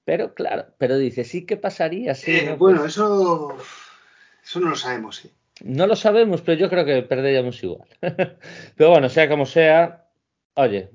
Pero 0.05 0.35
claro, 0.35 0.67
pero 0.79 0.97
dice, 0.97 1.25
sí, 1.25 1.45
¿qué 1.45 1.57
pasaría? 1.57 2.15
Sí, 2.15 2.37
eh, 2.37 2.55
Bueno, 2.57 2.81
pues 2.81 2.93
eso, 2.93 3.57
eso 4.43 4.61
no 4.61 4.71
lo 4.71 4.77
sabemos, 4.77 5.17
sí. 5.17 5.31
No 5.65 5.87
lo 5.89 5.97
sabemos, 5.97 6.43
pero 6.43 6.59
yo 6.59 6.71
creo 6.71 6.85
que 6.85 7.03
perderíamos 7.03 7.61
igual. 7.65 7.89
pero 8.77 8.91
bueno, 8.91 9.09
sea 9.09 9.29
como 9.29 9.47
sea, 9.47 10.09
oye, 10.55 10.91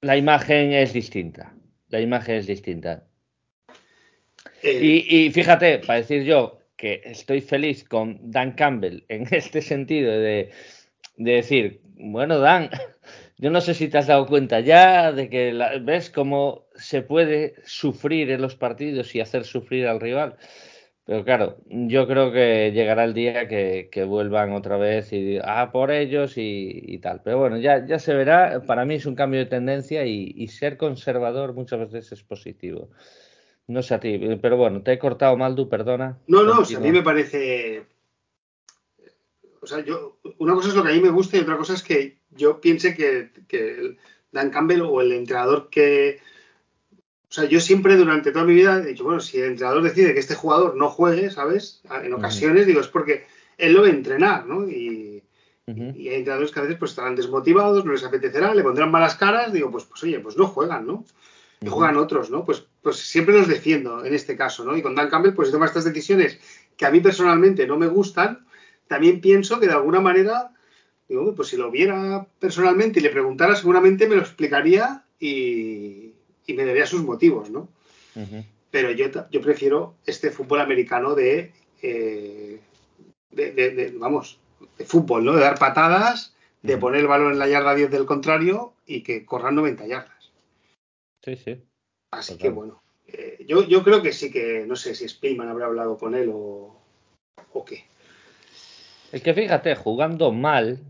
la 0.00 0.16
imagen 0.16 0.72
es 0.72 0.94
distinta. 0.94 1.54
La 1.88 2.00
imagen 2.00 2.36
es 2.36 2.46
distinta. 2.46 3.04
Eh, 4.62 5.04
y, 5.08 5.30
fíjate, 5.30 5.80
para 5.80 6.00
decir 6.00 6.24
yo 6.24 6.58
que 6.76 7.02
estoy 7.04 7.40
feliz 7.40 7.84
con 7.84 8.18
Dan 8.30 8.52
Campbell 8.52 9.04
en 9.08 9.26
este 9.30 9.62
sentido 9.62 10.12
de, 10.12 10.50
decir, 11.16 11.80
bueno, 11.96 12.38
Dan, 12.38 12.70
yo 13.38 13.50
no 13.50 13.60
sé 13.60 13.74
si 13.74 13.88
te 13.88 13.98
has 13.98 14.06
dado 14.06 14.26
cuenta 14.26 14.60
ya 14.60 15.12
de 15.12 15.28
que 15.28 15.52
ves 15.82 16.10
cómo 16.10 16.66
se 16.74 17.02
puede 17.02 17.54
sufrir 17.64 18.30
en 18.30 18.42
los 18.42 18.56
partidos 18.56 19.14
y 19.14 19.20
hacer 19.20 19.44
sufrir 19.44 19.86
al 19.86 20.00
rival. 20.00 20.36
Pero 21.06 21.22
claro, 21.22 21.58
yo 21.66 22.06
creo 22.06 22.32
que 22.32 22.72
llegará 22.72 23.04
el 23.04 23.12
día 23.12 23.46
que, 23.46 24.04
vuelvan 24.08 24.52
otra 24.52 24.78
vez 24.78 25.12
y 25.12 25.38
ah, 25.42 25.68
por 25.70 25.90
ellos 25.90 26.34
y, 26.36 26.98
tal. 27.02 27.20
Pero 27.22 27.38
bueno, 27.38 27.58
ya, 27.58 27.84
ya 27.84 27.98
se 27.98 28.14
verá. 28.14 28.62
Para 28.66 28.86
mí 28.86 28.94
es 28.94 29.04
un 29.04 29.14
cambio 29.14 29.40
de 29.40 29.46
tendencia 29.46 30.06
y, 30.06 30.48
ser 30.48 30.78
conservador 30.78 31.52
muchas 31.52 31.80
veces 31.80 32.12
es 32.12 32.22
positivo. 32.22 32.88
No 33.66 33.82
sé 33.82 33.94
a 33.94 34.00
ti, 34.00 34.18
pero 34.42 34.56
bueno, 34.56 34.82
te 34.82 34.92
he 34.92 34.98
cortado, 34.98 35.36
Maldu, 35.36 35.68
perdona. 35.68 36.18
No, 36.26 36.42
no, 36.42 36.62
a 36.62 36.80
mí 36.80 36.92
me 36.92 37.02
parece. 37.02 37.86
O 39.60 39.66
sea, 39.66 39.84
yo. 39.84 40.18
Una 40.38 40.54
cosa 40.54 40.68
es 40.68 40.74
lo 40.74 40.82
que 40.82 40.90
a 40.90 40.94
mí 40.94 41.00
me 41.00 41.10
gusta 41.10 41.36
y 41.36 41.40
otra 41.40 41.56
cosa 41.56 41.74
es 41.74 41.82
que 41.82 42.18
yo 42.30 42.60
piense 42.60 42.94
que, 42.94 43.30
que 43.48 43.96
Dan 44.32 44.50
Campbell 44.50 44.82
o 44.82 45.00
el 45.00 45.12
entrenador 45.12 45.70
que 45.70 46.20
o 47.34 47.36
sea, 47.36 47.46
yo 47.46 47.58
siempre 47.58 47.96
durante 47.96 48.30
toda 48.30 48.44
mi 48.44 48.54
vida 48.54 48.78
he 48.78 48.86
dicho, 48.86 49.02
bueno, 49.02 49.18
si 49.18 49.40
el 49.40 49.46
entrenador 49.46 49.82
decide 49.82 50.14
que 50.14 50.20
este 50.20 50.36
jugador 50.36 50.76
no 50.76 50.88
juegue, 50.88 51.32
¿sabes? 51.32 51.82
En 52.04 52.14
ocasiones, 52.14 52.64
digo, 52.64 52.78
es 52.78 52.86
porque 52.86 53.26
él 53.58 53.72
lo 53.72 53.82
a 53.82 53.88
entrenar, 53.88 54.46
¿no? 54.46 54.68
Y, 54.68 55.20
hay 55.66 56.14
entrenadores 56.14 56.52
que 56.52 56.60
a 56.60 56.62
veces 56.62 56.78
pues 56.78 56.92
estarán 56.92 57.16
desmotivados, 57.16 57.84
no 57.84 57.90
les 57.90 58.04
apetecerá, 58.04 58.54
le 58.54 58.62
pondrán 58.62 58.92
malas 58.92 59.16
caras, 59.16 59.52
digo, 59.52 59.68
pues, 59.72 59.82
pues 59.82 60.00
oye, 60.04 60.20
pues 60.20 60.36
no 60.36 60.46
juegan, 60.46 60.86
¿no? 60.86 61.04
Y 61.60 61.66
juegan 61.66 61.96
otros, 61.96 62.30
¿no? 62.30 62.44
Pues, 62.44 62.68
pues 62.84 62.96
siempre 62.98 63.34
los 63.34 63.48
defiendo 63.48 64.04
en 64.04 64.14
este 64.14 64.36
caso, 64.36 64.62
¿no? 64.62 64.76
Y 64.76 64.82
con 64.82 64.94
Dan 64.94 65.08
Campbell, 65.08 65.32
pues 65.32 65.50
toma 65.50 65.64
estas 65.64 65.84
decisiones 65.84 66.38
que 66.76 66.84
a 66.84 66.90
mí 66.90 67.00
personalmente 67.00 67.66
no 67.66 67.78
me 67.78 67.86
gustan, 67.86 68.46
también 68.86 69.22
pienso 69.22 69.58
que 69.58 69.66
de 69.66 69.72
alguna 69.72 70.00
manera, 70.00 70.52
digo, 71.08 71.34
pues 71.34 71.48
si 71.48 71.56
lo 71.56 71.70
viera 71.70 72.26
personalmente 72.38 73.00
y 73.00 73.02
le 73.02 73.08
preguntara, 73.08 73.56
seguramente 73.56 74.06
me 74.06 74.16
lo 74.16 74.20
explicaría 74.20 75.02
y, 75.18 76.12
y 76.46 76.52
me 76.54 76.66
daría 76.66 76.84
sus 76.86 77.02
motivos, 77.02 77.48
¿no? 77.50 77.68
Pero 78.70 78.90
yo, 78.90 79.06
yo 79.30 79.40
prefiero 79.40 79.94
este 80.04 80.30
fútbol 80.30 80.60
americano 80.60 81.14
de, 81.14 81.52
eh, 81.80 82.60
de, 83.30 83.94
vamos, 83.96 84.38
de 84.76 84.84
fútbol, 84.84 85.24
¿no? 85.24 85.32
De 85.32 85.40
dar 85.40 85.58
patadas, 85.58 86.36
de 86.60 86.76
poner 86.76 87.00
el 87.00 87.06
balón 87.06 87.32
en 87.32 87.38
la 87.38 87.48
yarda 87.48 87.74
10 87.74 87.90
del 87.90 88.04
contrario 88.04 88.74
y 88.84 89.02
que 89.02 89.24
corran 89.24 89.54
90 89.54 89.86
yardas. 89.86 90.32
Sí, 91.24 91.36
sí. 91.36 91.62
Así 92.18 92.36
que 92.36 92.48
bueno, 92.48 92.82
eh, 93.06 93.44
yo, 93.46 93.66
yo 93.66 93.82
creo 93.82 94.02
que 94.02 94.12
sí 94.12 94.30
que, 94.30 94.64
no 94.66 94.76
sé 94.76 94.94
si 94.94 95.08
Spillman 95.08 95.48
habrá 95.48 95.66
hablado 95.66 95.96
con 95.98 96.14
él 96.14 96.30
o, 96.32 96.80
o 97.52 97.64
qué. 97.64 97.84
Es 99.12 99.22
que 99.22 99.34
fíjate, 99.34 99.76
jugando 99.76 100.32
mal, 100.32 100.80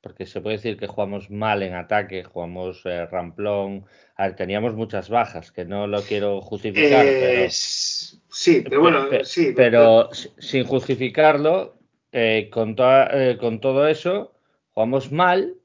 porque 0.00 0.24
se 0.24 0.40
puede 0.40 0.56
decir 0.56 0.78
que 0.78 0.86
jugamos 0.86 1.30
mal 1.30 1.62
en 1.62 1.74
ataque, 1.74 2.24
jugamos 2.24 2.80
eh, 2.84 3.06
ramplón. 3.06 3.84
A 4.16 4.28
ver, 4.28 4.36
teníamos 4.36 4.74
muchas 4.74 5.10
bajas, 5.10 5.52
que 5.52 5.64
no 5.64 5.86
lo 5.86 6.00
quiero 6.02 6.40
justificar. 6.40 7.04
pero, 7.04 7.46
sí, 7.50 8.62
pero 8.62 8.80
bueno, 8.80 9.08
sí. 9.24 9.52
Pero, 9.54 10.08
sin 10.12 10.64
justificarlo, 10.64 11.76
eh, 12.12 12.48
con, 12.50 12.76
eh, 12.78 13.36
con 13.38 13.60
todo 13.60 13.86
eso, 13.88 14.32
jugamos 14.72 15.12
mal 15.12 15.56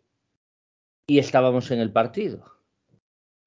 y 1.07 1.19
estábamos 1.19 1.71
en 1.71 1.79
el 1.79 1.91
partido. 1.91 2.43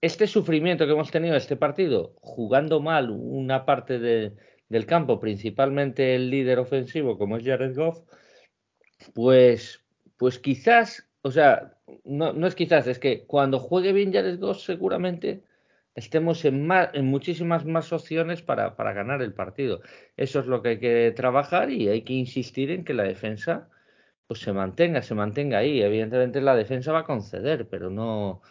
este 0.01 0.27
sufrimiento 0.27 0.85
que 0.85 0.95
hemos 0.95 1.13
tenido 1.13 1.37
este 1.37 1.55
partido, 1.55 2.17
jugando 2.23 2.81
mal 2.81 3.11
una 3.11 3.65
parte 3.65 4.01
del 4.73 4.87
campo, 4.87 5.21
principalmente 5.21 6.15
el 6.17 6.31
líder 6.31 6.59
ofensivo 6.59 7.19
como 7.19 7.37
es 7.37 7.45
Jared 7.45 7.77
Goff, 7.77 8.01
pues, 9.15 9.85
pues 10.17 10.39
quizás, 10.39 11.09
o 11.23 11.31
sea, 11.31 11.77
no, 12.05 12.33
no 12.33 12.47
es 12.47 12.55
quizás, 12.55 12.87
es 12.87 12.99
que 12.99 13.25
cuando 13.27 13.59
juegue 13.59 13.93
bien 13.93 14.13
Jared 14.13 14.41
Goff 14.41 14.61
seguramente 14.61 15.43
estemos 15.95 16.45
en, 16.45 16.69
en 16.95 17.07
muchísimas 17.07 17.65
más 17.65 17.93
opciones 17.93 18.43
para, 18.43 18.71
ganar 18.95 19.23
el 19.23 19.35
partido. 19.35 19.83
Eso 20.17 20.41
es 20.41 20.47
lo 20.47 20.63
que 20.63 20.71
hay 20.71 20.79
que 20.79 21.13
trabajar 21.15 21.71
y 21.71 21.89
hay 21.89 22.03
que 22.03 22.15
insistir 22.15 22.71
en 22.71 22.85
que 22.85 22.95
la 22.95 23.05
defensa 23.05 23.69
pues 24.27 24.41
se 24.41 24.53
mantenga, 24.53 25.03
se 25.03 25.15
mantenga 25.15 25.59
ahí. 25.59 25.83
Evidentemente 25.83 26.41
la 26.41 26.57
defensa 26.57 26.93
va 26.93 27.01
a 27.01 27.05
conceder, 27.05 27.69
pero 27.69 27.91
no, 27.91 28.43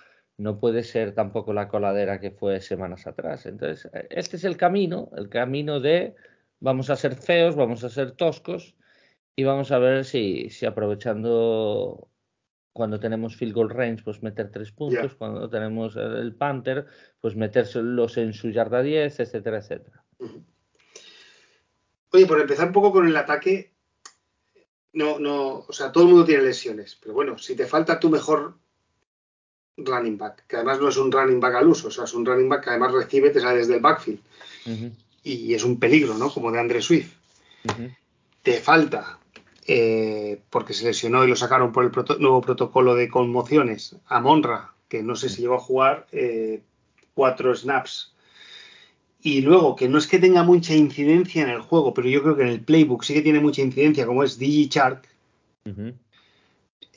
no 0.42 0.60
puede 0.60 0.82
ser 0.82 1.14
tampoco 1.14 1.54
la 1.54 1.68
coladera 1.68 2.20
que 2.20 2.32
fue 2.32 2.62
semanas 2.62 3.06
atrás. 3.06 3.46
Entonces, 3.46 3.92
este 4.10 4.38
es 4.38 4.44
el 4.44 4.58
camino, 4.58 5.12
el 5.16 5.30
camino 5.30 5.80
de 5.80 6.16
vamos 6.60 6.90
a 6.90 6.96
ser 6.96 7.16
feos, 7.16 7.56
vamos 7.56 7.84
a 7.84 7.90
ser 7.90 8.14
toscos 8.14 8.76
y 9.36 9.44
vamos 9.44 9.72
a 9.72 9.78
ver 9.78 10.04
si, 10.04 10.50
si 10.50 10.66
aprovechando 10.66 12.10
cuando 12.74 13.00
tenemos 13.00 13.36
field 13.36 13.54
goal 13.54 13.70
range, 13.70 14.04
pues 14.04 14.24
meter 14.24 14.50
tres 14.50 14.72
puntos, 14.72 15.14
cuando 15.14 15.48
tenemos 15.48 15.96
el 15.96 16.34
Panther, 16.34 16.88
pues 17.20 17.36
metérselos 17.36 18.18
en 18.18 18.34
su 18.34 18.50
yarda 18.50 18.82
10, 18.82 19.20
etcétera, 19.20 19.60
etcétera. 19.60 20.04
Oye, 22.14 22.26
por 22.26 22.42
empezar 22.42 22.68
un 22.68 22.74
poco 22.74 22.92
con 22.92 23.06
el 23.06 23.16
ataque, 23.16 23.76
no, 24.94 25.20
no, 25.20 25.66
o 25.68 25.74
sea, 25.74 25.92
todo 25.92 26.06
el 26.06 26.10
mundo 26.10 26.26
tiene 26.26 26.44
lesiones, 26.44 26.98
pero 27.00 27.14
bueno, 27.14 27.38
si 27.38 27.56
te 27.56 27.68
falta 27.68 28.00
tu 28.00 28.10
mejor 28.10 28.61
running 29.78 30.18
back, 30.18 30.46
que 30.48 30.58
además 30.58 30.80
no 30.80 30.90
es 30.90 30.98
un 30.98 31.12
running 31.12 31.40
back 31.40 31.56
al 31.56 31.68
uso, 31.68 31.88
o 31.88 31.92
sea, 31.92 32.04
es 32.04 32.14
un 32.14 32.26
running 32.26 32.50
back 32.50 32.64
que 32.64 32.70
además 32.72 32.92
recibe, 32.92 33.30
te 33.30 33.40
sale 33.40 33.60
desde 33.60 33.76
el 33.76 33.82
backfield, 33.82 34.20
y 35.24 35.54
es 35.54 35.64
un 35.64 35.80
peligro, 35.80 36.18
¿no? 36.18 36.32
Como 36.32 36.52
de 36.52 36.60
Andre 36.60 36.82
Swift. 36.82 37.14
Te 38.42 38.60
falta 38.60 39.20
eh, 39.68 40.42
porque 40.50 40.74
se 40.74 40.86
lesionó 40.86 41.24
y 41.24 41.28
lo 41.28 41.36
sacaron 41.36 41.72
por 41.72 41.86
el 41.86 41.92
nuevo 42.20 42.42
protocolo 42.42 42.96
de 42.96 43.10
conmociones 43.10 43.96
a 44.08 44.20
Monra, 44.20 44.74
que 44.90 45.04
no 45.04 45.16
sé 45.16 45.30
si 45.30 45.42
llegó 45.42 45.56
a 45.56 45.60
jugar 45.60 46.08
eh, 46.12 46.62
cuatro 47.14 47.56
snaps. 47.56 48.14
Y 49.22 49.42
luego, 49.42 49.76
que 49.76 49.88
no 49.88 50.00
es 50.00 50.08
que 50.08 50.18
tenga 50.18 50.42
mucha 50.42 50.74
incidencia 50.74 51.44
en 51.44 51.50
el 51.50 51.62
juego, 51.62 51.94
pero 51.94 52.10
yo 52.10 52.24
creo 52.24 52.36
que 52.36 52.42
en 52.42 52.48
el 52.48 52.62
playbook 52.62 53.04
sí 53.04 53.14
que 53.14 53.22
tiene 53.22 53.40
mucha 53.40 53.62
incidencia, 53.62 54.08
como 54.08 54.24
es 54.24 54.40
DigiChark. 54.40 55.08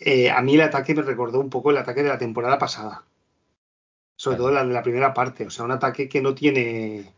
Eh, 0.07 0.31
a 0.31 0.43
mí 0.43 0.55
el 0.55 0.61
ataque 0.61 0.95
me 0.95 1.01
recordó 1.01 1.41
un 1.41 1.49
poco 1.49 1.71
el 1.71 1.79
ataque 1.79 2.03
de 2.03 2.11
la 2.11 2.19
temporada 2.19 2.59
pasada. 2.59 3.05
Sobre 4.17 4.37
todo 4.37 4.51
la 4.51 4.65
de 4.65 4.73
la 4.73 4.83
primera 4.83 5.15
parte. 5.15 5.47
O 5.47 5.51
sea, 5.51 5.65
un 5.65 5.71
ataque 5.71 6.09
que 6.09 6.21
no 6.21 6.35
tiene. 6.35 7.13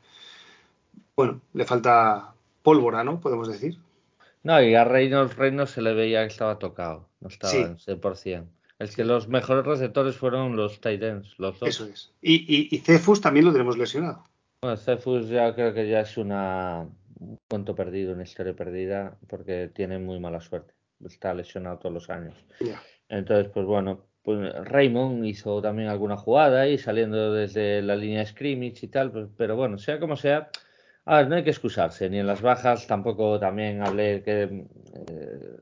Bueno, 1.16 1.40
le 1.52 1.64
falta 1.64 2.33
pólvora, 2.62 3.02
¿no? 3.02 3.21
Podemos 3.21 3.49
decir. 3.49 3.78
No, 4.45 4.62
y 4.62 4.76
a 4.76 4.85
Reynolds, 4.85 5.37
Reynolds 5.37 5.73
se 5.73 5.83
le 5.83 5.95
veía 5.95 6.21
que 6.21 6.33
estaba 6.33 6.61
tocado, 6.61 7.09
no 7.21 7.26
estaba 7.26 7.52
en 7.52 7.76
100%. 7.78 8.45
Es 8.78 8.95
que 8.95 9.05
los 9.05 9.26
mejores 9.26 9.66
receptores 9.66 10.16
fueron 10.16 10.55
los 10.55 10.81
Titans, 10.81 11.35
los 11.38 11.59
dos. 11.59 11.69
Eso 11.69 11.87
es. 11.87 12.12
Y, 12.23 12.69
y, 12.71 12.78
Cefus 12.78 13.21
también 13.21 13.47
lo 13.47 13.52
tenemos 13.52 13.76
lesionado. 13.76 14.23
Bueno, 14.61 14.76
Cefus 14.76 15.28
ya 15.28 15.52
creo 15.55 15.75
que 15.75 15.88
ya 15.88 16.00
es 16.00 16.16
una, 16.16 16.87
un 17.19 17.40
cuento 17.49 17.75
perdido, 17.75 18.12
una 18.12 18.23
historia 18.23 18.55
perdida, 18.55 19.16
porque 19.26 19.69
tiene 19.75 19.99
muy 19.99 20.21
mala 20.21 20.40
suerte. 20.40 20.75
Está 21.04 21.34
lesionado 21.34 21.78
todos 21.78 21.94
los 21.94 22.10
años. 22.10 22.34
Entonces, 23.08 23.50
pues 23.52 23.66
bueno, 23.66 24.06
pues 24.22 24.52
Raymond 24.64 25.24
hizo 25.24 25.62
también 25.62 25.88
alguna 25.88 26.16
jugada 26.16 26.66
y 26.66 26.78
saliendo 26.78 27.32
desde 27.32 27.82
la 27.82 27.94
línea 27.94 28.26
scrimmage 28.26 28.86
y 28.86 28.88
tal, 28.88 29.12
pues, 29.12 29.28
pero 29.36 29.54
bueno, 29.54 29.78
sea 29.78 30.00
como 30.00 30.16
sea, 30.16 30.50
a 31.04 31.18
ver, 31.18 31.28
no 31.28 31.36
hay 31.36 31.44
que 31.44 31.50
excusarse, 31.50 32.10
ni 32.10 32.18
en 32.18 32.26
las 32.26 32.42
bajas 32.42 32.88
tampoco 32.88 33.38
también 33.38 33.86
hablé 33.86 34.24
que 34.24 34.42
eh, 34.42 35.56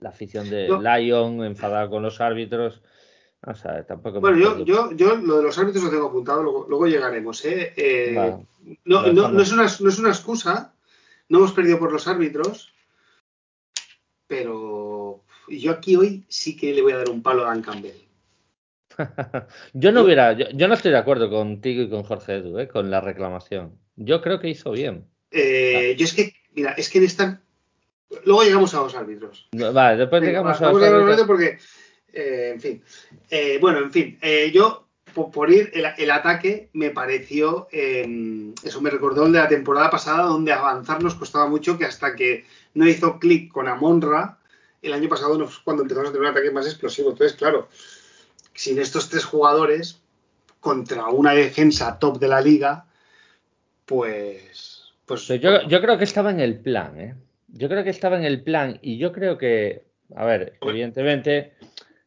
la 0.00 0.08
afición 0.08 0.50
de 0.50 0.68
Lyon 0.68 1.44
enfadada 1.44 1.88
con 1.88 2.02
los 2.02 2.20
árbitros. 2.20 2.82
O 3.46 3.54
sea, 3.54 3.86
tampoco 3.86 4.20
bueno, 4.20 4.38
yo, 4.38 4.64
yo, 4.64 4.90
yo, 4.92 5.14
lo 5.16 5.36
de 5.36 5.44
los 5.44 5.56
árbitros 5.56 5.84
lo 5.84 5.90
tengo 5.90 6.08
apuntado, 6.08 6.42
luego, 6.42 6.88
llegaremos. 6.88 7.44
¿eh? 7.44 7.72
eh 7.76 8.36
no, 8.84 9.12
no, 9.12 9.28
no, 9.28 9.40
es 9.40 9.52
una, 9.52 9.62
no 9.62 9.88
es 9.88 9.98
una 10.00 10.08
excusa, 10.08 10.74
no 11.28 11.38
hemos 11.38 11.52
perdido 11.52 11.78
por 11.78 11.92
los 11.92 12.08
árbitros, 12.08 12.74
pero 14.26 15.24
yo 15.48 15.70
aquí 15.72 15.96
hoy 15.96 16.24
sí 16.28 16.56
que 16.56 16.72
le 16.72 16.82
voy 16.82 16.92
a 16.92 16.98
dar 16.98 17.10
un 17.10 17.22
palo 17.22 17.44
a 17.44 17.48
Dan 17.48 17.62
Campbell. 17.62 18.06
yo 19.74 19.92
no 19.92 20.02
hubiera, 20.02 20.32
yo, 20.32 20.68
no 20.68 20.74
estoy 20.74 20.92
de 20.92 20.98
acuerdo 20.98 21.30
contigo 21.30 21.82
y 21.82 21.90
con 21.90 22.02
Jorge 22.02 22.36
Edu, 22.36 22.58
¿eh? 22.58 22.68
con 22.68 22.90
la 22.90 23.00
reclamación. 23.00 23.78
Yo 23.96 24.20
creo 24.22 24.40
que 24.40 24.48
hizo 24.48 24.72
bien. 24.72 25.06
Eh, 25.30 25.94
yo 25.98 26.04
es 26.04 26.14
que, 26.14 26.34
mira, 26.54 26.72
es 26.72 26.88
que 26.88 26.98
en 26.98 27.04
esta. 27.04 27.40
Luego 28.24 28.44
llegamos 28.44 28.72
a 28.74 28.80
los 28.80 28.94
árbitros. 28.94 29.48
Vale, 29.52 29.98
después 29.98 30.22
llegamos 30.22 30.60
a 30.60 30.72
los 30.72 30.82
árbitros. 30.82 31.26
Porque, 31.26 31.58
eh, 32.12 32.52
en 32.54 32.60
fin. 32.60 32.82
Bueno, 33.60 33.78
en 33.78 33.90
fin. 33.90 34.18
yo, 34.52 34.86
por, 35.12 35.50
ir, 35.50 35.72
el, 35.74 36.10
ataque 36.10 36.70
me 36.72 36.90
pareció. 36.90 37.68
Em, 37.72 38.54
eso 38.62 38.80
me 38.80 38.90
recordó 38.90 39.26
el 39.26 39.32
de 39.32 39.38
la 39.40 39.48
temporada 39.48 39.90
pasada, 39.90 40.24
donde 40.24 40.52
avanzar 40.52 41.02
nos 41.02 41.14
costaba 41.14 41.48
mucho, 41.48 41.76
que 41.76 41.84
hasta 41.84 42.14
que 42.14 42.44
no 42.76 42.86
hizo 42.86 43.18
clic 43.18 43.50
con 43.50 43.68
Amonra, 43.68 44.38
el 44.82 44.92
año 44.92 45.08
pasado 45.08 45.36
no 45.36 45.48
cuando 45.64 45.82
empezamos 45.82 46.10
a 46.10 46.12
tener 46.12 46.28
un 46.28 46.32
ataque 46.32 46.50
más 46.50 46.66
explosivo. 46.66 47.10
Entonces, 47.10 47.36
claro, 47.36 47.68
sin 48.54 48.78
estos 48.78 49.08
tres 49.08 49.24
jugadores, 49.24 50.00
contra 50.60 51.08
una 51.08 51.32
defensa 51.32 51.98
top 51.98 52.18
de 52.18 52.28
la 52.28 52.40
liga, 52.40 52.86
pues. 53.84 54.92
pues 55.06 55.26
yo, 55.28 55.62
yo, 55.68 55.80
creo 55.80 55.98
que 55.98 56.04
estaba 56.04 56.30
en 56.30 56.40
el 56.40 56.58
plan, 56.58 57.00
¿eh? 57.00 57.14
Yo 57.48 57.68
creo 57.68 57.84
que 57.84 57.90
estaba 57.90 58.16
en 58.16 58.24
el 58.24 58.42
plan 58.42 58.78
y 58.82 58.98
yo 58.98 59.12
creo 59.12 59.38
que, 59.38 59.84
a 60.14 60.24
ver, 60.26 60.58
evidentemente, 60.60 61.52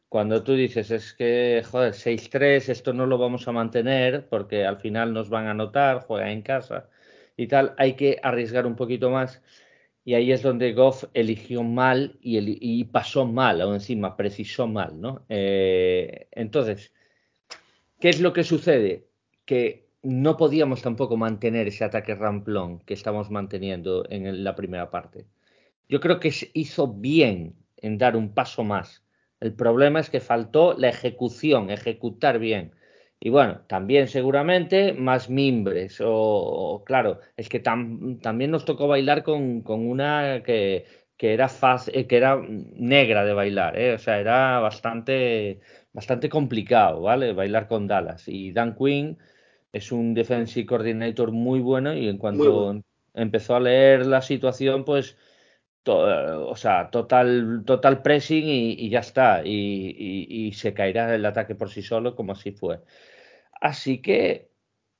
cuando 0.08 0.42
tú 0.44 0.54
dices 0.54 0.90
es 0.90 1.14
que, 1.14 1.64
joder, 1.68 1.94
6-3, 1.94 2.68
esto 2.68 2.92
no 2.92 3.06
lo 3.06 3.18
vamos 3.18 3.48
a 3.48 3.52
mantener 3.52 4.28
porque 4.28 4.64
al 4.64 4.76
final 4.76 5.12
nos 5.12 5.30
van 5.30 5.48
a 5.48 5.54
notar, 5.54 6.04
juega 6.06 6.30
en 6.30 6.42
casa 6.42 6.88
y 7.36 7.46
tal, 7.46 7.74
hay 7.78 7.94
que 7.94 8.20
arriesgar 8.22 8.66
un 8.66 8.76
poquito 8.76 9.10
más. 9.10 9.40
Y 10.04 10.14
ahí 10.14 10.32
es 10.32 10.42
donde 10.42 10.72
Goff 10.72 11.04
eligió 11.14 11.62
mal 11.62 12.18
y, 12.22 12.84
pasó 12.84 13.26
mal, 13.26 13.60
o 13.60 13.74
encima 13.74 14.16
precisó 14.16 14.66
mal, 14.66 15.00
¿no? 15.00 15.24
Eh, 15.28 16.28
entonces, 16.32 16.92
¿qué 17.98 18.08
es 18.08 18.20
lo 18.20 18.32
que 18.32 18.42
sucede? 18.42 19.08
Que 19.44 19.90
no 20.02 20.36
podíamos 20.36 20.82
tampoco 20.82 21.16
mantener 21.16 21.68
ese 21.68 21.84
ataque 21.84 22.14
ramplón 22.14 22.80
que 22.80 22.94
estamos 22.94 23.30
manteniendo 23.30 24.06
en 24.08 24.42
la 24.42 24.56
primera 24.56 24.90
parte. 24.90 25.26
Yo 25.88 26.00
creo 26.00 26.20
que 26.20 26.30
se 26.30 26.50
hizo 26.54 26.88
bien 26.88 27.56
en 27.76 27.98
dar 27.98 28.16
un 28.16 28.32
paso 28.32 28.64
más. 28.64 29.04
El 29.40 29.54
problema 29.54 30.00
es 30.00 30.08
que 30.08 30.20
faltó 30.20 30.74
la 30.74 30.88
ejecución, 30.88 31.70
ejecutar 31.70 32.38
bien. 32.38 32.72
Y 33.20 33.28
bueno, 33.28 33.60
también 33.66 34.08
seguramente 34.08 34.94
más 34.94 35.28
mimbres. 35.28 35.98
O, 36.02 36.82
claro, 36.86 37.20
es 37.36 37.48
que 37.50 37.60
también 37.60 38.50
nos 38.50 38.64
tocó 38.64 38.88
bailar 38.88 39.22
con, 39.22 39.62
una 39.66 40.42
que, 40.42 40.86
era 41.18 41.48
fácil, 41.48 41.94
eh, 41.96 42.06
que 42.06 42.16
era 42.16 42.40
negra 42.48 43.24
de 43.26 43.34
bailar, 43.34 43.78
¿eh? 43.78 43.94
o 43.94 43.98
sea, 43.98 44.18
era 44.18 44.58
bastante, 44.60 45.60
bastante 45.92 46.30
complicado, 46.30 47.02
¿vale? 47.02 47.34
Bailar 47.34 47.68
con 47.68 47.86
Dallas. 47.86 48.26
Y 48.26 48.52
Dan 48.52 48.74
Quinn 48.74 49.18
es 49.72 49.92
un 49.92 50.14
defensive 50.14 50.66
coordinator 50.66 51.30
muy 51.32 51.60
bueno 51.60 51.94
y 51.94 52.08
en 52.08 52.18
cuanto 52.18 52.82
empezó 53.14 53.56
a 53.56 53.60
leer 53.60 54.06
la 54.06 54.22
situación, 54.22 54.84
pues, 54.84 55.16
o 55.86 56.56
sea, 56.56 56.90
total, 56.90 57.62
total 57.66 58.02
pressing 58.02 58.44
y, 58.46 58.88
ya 58.90 59.00
está. 59.00 59.42
Y, 59.44 60.52
se 60.54 60.74
caerá 60.74 61.14
el 61.14 61.24
ataque 61.26 61.54
por 61.54 61.70
sí 61.70 61.82
solo, 61.82 62.14
como 62.16 62.32
así 62.32 62.52
fue. 62.52 62.80
Así 63.60 64.00
que 64.00 64.50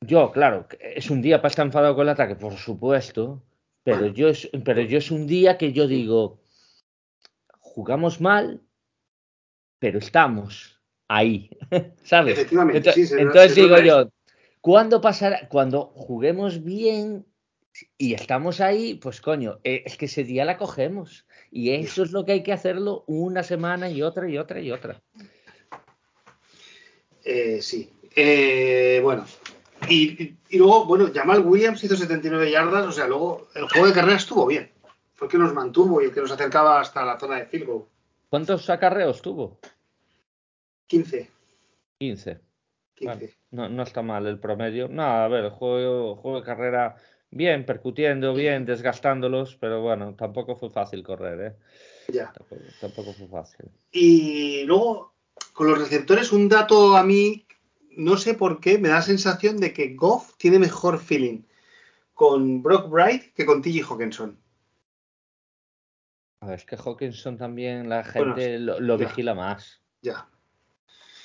yo, 0.00 0.32
claro, 0.32 0.66
es 0.78 1.10
un 1.10 1.22
día 1.22 1.38
para 1.38 1.50
estar 1.50 1.66
enfadado 1.66 1.94
con 1.94 2.02
el 2.02 2.10
ataque, 2.10 2.36
por 2.36 2.56
supuesto, 2.56 3.42
pero 3.82 4.06
yo 4.06 4.28
es, 4.28 4.48
pero 4.64 4.82
yo 4.82 4.98
es 4.98 5.10
un 5.10 5.26
día 5.26 5.58
que 5.58 5.72
yo 5.72 5.86
digo, 5.86 6.40
jugamos 7.58 8.20
mal, 8.20 8.62
pero 9.78 9.98
estamos 9.98 10.80
ahí, 11.08 11.50
¿sabes? 12.04 12.46
Entonces, 12.50 13.54
digo 13.54 13.78
yo, 13.80 14.10
¿cuándo 14.60 15.00
pasará? 15.00 15.48
Cuando 15.48 15.86
juguemos 15.94 16.62
bien 16.62 17.26
y 17.96 18.14
estamos 18.14 18.60
ahí, 18.60 18.94
pues 18.94 19.20
coño, 19.20 19.60
eh, 19.64 19.82
es 19.86 19.96
que 19.96 20.06
ese 20.06 20.24
día 20.24 20.44
la 20.44 20.58
cogemos. 20.58 21.26
Y 21.50 21.70
eso 21.70 22.02
es 22.02 22.12
lo 22.12 22.24
que 22.24 22.32
hay 22.32 22.42
que 22.42 22.52
hacerlo 22.52 23.04
una 23.06 23.42
semana 23.42 23.90
y 23.90 24.02
otra 24.02 24.28
y 24.28 24.38
otra 24.38 24.60
y 24.60 24.70
otra. 24.70 25.02
Eh, 27.24 27.60
sí, 27.60 27.90
eh, 28.14 29.00
bueno, 29.02 29.24
y, 29.88 30.36
luego, 30.52 30.84
bueno, 30.84 31.10
Jamal 31.12 31.44
Williams 31.44 31.82
hizo 31.82 31.96
79 31.96 32.50
yardas, 32.50 32.86
o 32.86 32.92
sea, 32.92 33.06
luego 33.06 33.48
el 33.54 33.68
juego 33.68 33.86
de 33.86 33.92
carrera 33.92 34.16
estuvo 34.16 34.46
bien. 34.46 34.70
Fue 35.14 35.26
el 35.26 35.32
que 35.32 35.38
nos 35.38 35.54
mantuvo 35.54 36.00
y 36.00 36.06
el 36.06 36.12
que 36.12 36.20
nos 36.20 36.30
acercaba 36.30 36.80
hasta 36.80 37.04
la 37.04 37.18
zona 37.18 37.36
de 37.36 37.46
field 37.46 37.66
goal. 37.66 37.84
¿Cuántos 38.28 38.68
acarreos 38.70 39.20
tuvo? 39.22 39.58
15. 40.86 41.30
15. 41.98 42.40
no, 43.50 43.68
no, 43.68 43.82
está 43.82 44.02
mal 44.02 44.26
el 44.26 44.38
promedio. 44.38 44.88
No, 44.88 45.02
a 45.02 45.28
ver, 45.28 45.44
el 45.44 45.50
juego, 45.50 46.16
juego 46.16 46.40
de 46.40 46.46
carrera 46.46 46.96
bien, 47.30 47.64
percutiendo, 47.64 48.34
bien, 48.34 48.64
desgastándolos, 48.64 49.56
pero 49.56 49.82
bueno, 49.82 50.14
tampoco 50.14 50.56
fue 50.56 50.70
fácil 50.70 51.02
correr, 51.02 51.40
¿eh? 51.40 51.56
Ya. 52.12 52.32
tampoco 52.80 53.12
fue 53.12 53.28
fácil. 53.28 53.66
Y 53.92 54.64
luego, 54.64 55.14
con 55.52 55.68
los 55.68 55.78
receptores, 55.78 56.32
un 56.32 56.48
dato 56.48 56.96
a 56.96 57.04
mí 57.04 57.46
no 57.96 58.16
sé 58.16 58.34
por 58.34 58.60
qué, 58.60 58.78
me 58.78 58.88
da 58.88 58.96
la 58.96 59.02
sensación 59.02 59.58
de 59.58 59.72
que 59.72 59.94
Goff 59.94 60.36
tiene 60.36 60.58
mejor 60.58 60.98
feeling 60.98 61.42
con 62.14 62.62
Brock 62.62 62.90
Bright 62.90 63.32
que 63.34 63.46
con 63.46 63.62
T.J. 63.62 63.86
Hawkinson. 63.88 64.38
A 66.40 66.46
ver, 66.46 66.58
es 66.58 66.64
que 66.64 66.76
Hawkinson 66.76 67.36
también 67.36 67.88
la 67.88 68.02
gente 68.04 68.58
lo, 68.58 68.96
vigila 68.96 69.34
más. 69.34 69.80
Ya. 70.00 70.26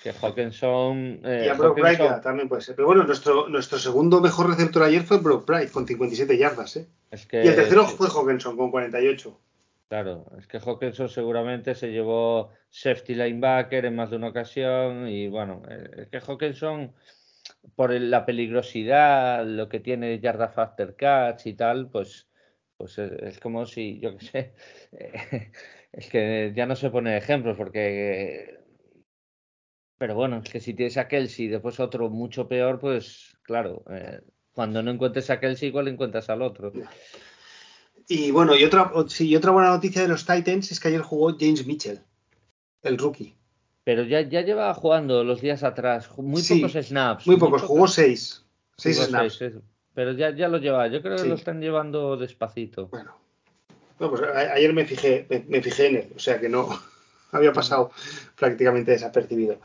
Que 0.04 0.12
Hawkinson. 0.12 1.22
Eh, 1.24 1.44
y 1.46 1.50
a 1.50 1.54
Brock 1.54 1.80
Bright 1.80 2.22
también 2.22 2.50
puede 2.50 2.62
ser. 2.62 2.76
Pero 2.76 2.88
bueno, 2.88 3.04
nuestro, 3.04 3.48
nuestro 3.48 3.80
segundo 3.80 4.20
mejor 4.20 4.50
receptor 4.50 4.84
ayer 4.84 5.04
fue 5.04 5.20
Brock 5.20 5.46
Bright 5.46 5.72
con 5.72 5.88
57 5.88 6.38
yardas. 6.38 6.76
¿eh? 6.78 6.88
y 7.12 7.48
el 7.48 7.56
tercero 7.56 7.86
fue 7.88 8.08
Hawkinson 8.10 8.58
con 8.58 8.72
48. 8.72 9.40
Claro, 9.88 10.26
es 10.40 10.48
que 10.48 10.58
Hawkinson 10.58 11.10
seguramente 11.10 11.76
se 11.76 11.92
llevó 11.92 12.50
safety 12.70 13.14
linebacker 13.14 13.86
en 13.86 13.96
más 13.96 14.10
de 14.10 14.16
una 14.16 14.30
ocasión 14.30 15.08
y 15.08 15.28
bueno, 15.28 15.62
eh, 15.70 15.90
es 15.98 16.08
que 16.10 16.20
Hawkinson 16.20 16.94
por 17.76 17.92
la 17.94 18.26
peligrosidad, 18.26 19.46
lo 19.46 19.70
que 19.70 19.80
tiene 19.80 20.20
yarda 20.20 20.52
after 20.56 20.96
catch 20.96 21.46
y 21.48 21.54
tal, 21.54 21.90
pues 21.90 22.28
pues 22.78 22.98
es, 22.98 23.40
como 23.40 23.66
si, 23.66 24.00
yo 24.00 24.18
qué 24.18 24.26
sé, 24.26 24.54
es 25.92 26.10
que 26.10 26.52
ya 26.56 26.66
no 26.66 26.76
se 26.76 26.90
pone 26.90 27.18
ejemplos 27.18 27.56
porque 27.58 28.60
pero 29.98 30.16
bueno, 30.16 30.42
es 30.44 30.50
que 30.50 30.60
si 30.60 30.74
tienes 30.74 30.98
a 30.98 31.08
Kelsey 31.08 31.46
y 31.46 31.50
después 31.50 31.80
otro 31.80 32.10
mucho 32.10 32.48
peor, 32.48 32.80
pues 32.80 33.38
claro, 33.44 33.84
eh, 33.90 34.22
cuando 34.52 34.84
no 34.84 34.92
encuentres 34.92 35.30
a 35.30 35.40
Kelsey, 35.40 35.70
igual 35.70 35.88
encuentras 35.88 36.30
al 36.30 36.42
otro. 36.42 36.74
Y 38.08 38.32
bueno, 38.32 38.56
y 38.56 38.64
otra, 38.64 38.92
sí, 39.08 39.36
otra 39.36 39.52
buena 39.52 39.70
noticia 39.70 40.02
de 40.02 40.08
los 40.08 40.26
Titans 40.26 40.72
es 40.72 40.80
que 40.80 40.90
ayer 40.90 41.02
jugó 41.02 41.36
James 41.40 41.66
Mitchell, 41.66 42.02
el 42.84 42.98
rookie. 42.98 43.36
Pero 43.84 44.04
ya, 44.04 44.22
ya 44.22 44.42
lleva 44.42 44.74
jugando 44.74 45.24
los 45.24 45.42
días 45.42 45.64
atrás, 45.64 46.10
muy 46.18 46.42
pocos 46.42 46.74
snaps. 46.74 47.28
Muy 47.28 47.38
pocos, 47.38 47.64
jugó 47.64 47.88
seis. 47.88 48.44
Seis 48.78 48.98
snaps. 48.98 49.40
pero 49.94 50.12
ya, 50.12 50.36
ya 50.36 50.48
lo 50.48 50.58
lleva, 50.58 50.88
yo 50.88 51.02
creo 51.02 51.18
que 51.18 51.26
lo 51.26 51.36
están 51.36 51.62
llevando 51.62 52.18
despacito. 52.18 52.88
Bueno. 52.88 53.16
pues 53.98 54.22
ayer 54.22 54.74
me 54.74 54.86
fijé, 54.86 55.26
me, 55.48 55.62
fijé 55.62 55.88
en 55.88 55.96
él, 55.96 56.14
o 56.16 56.20
sea 56.20 56.40
que 56.40 56.50
no 56.50 56.68
había 57.32 57.54
pasado 57.54 57.92
prácticamente 58.38 58.92
desapercibido. 58.92 59.60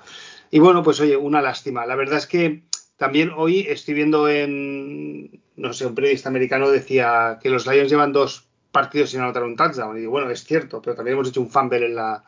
Y 0.51 0.59
bueno, 0.61 0.83
pues 0.83 1.01
oye, 1.01 1.17
una 1.17 1.43
lástima. 1.43 1.87
La 1.87 1.97
verdad 1.97 2.19
es 2.19 2.27
que 2.27 2.63
también 2.97 3.33
hoy 3.35 3.61
estoy 3.69 3.95
viendo 3.95 4.29
en, 4.29 5.41
no 5.61 5.75
sé, 5.75 5.87
un 5.87 5.95
periodista 5.95 6.31
americano 6.31 6.71
decía 6.71 7.39
que 7.41 7.51
los 7.51 7.67
Lions 7.67 7.91
llevan 7.91 8.13
dos 8.13 8.49
partidos 8.73 9.11
sin 9.11 9.21
anotar 9.21 9.43
un 9.43 9.57
touchdown. 9.57 9.97
Y 9.97 10.01
digo, 10.01 10.13
bueno, 10.13 10.31
es 10.31 10.45
cierto, 10.45 10.81
pero 10.81 10.97
también 10.97 11.15
hemos 11.15 11.29
hecho 11.29 11.43
un 11.43 11.51
fumble 11.51 11.85
en 11.85 11.95
la. 11.95 12.25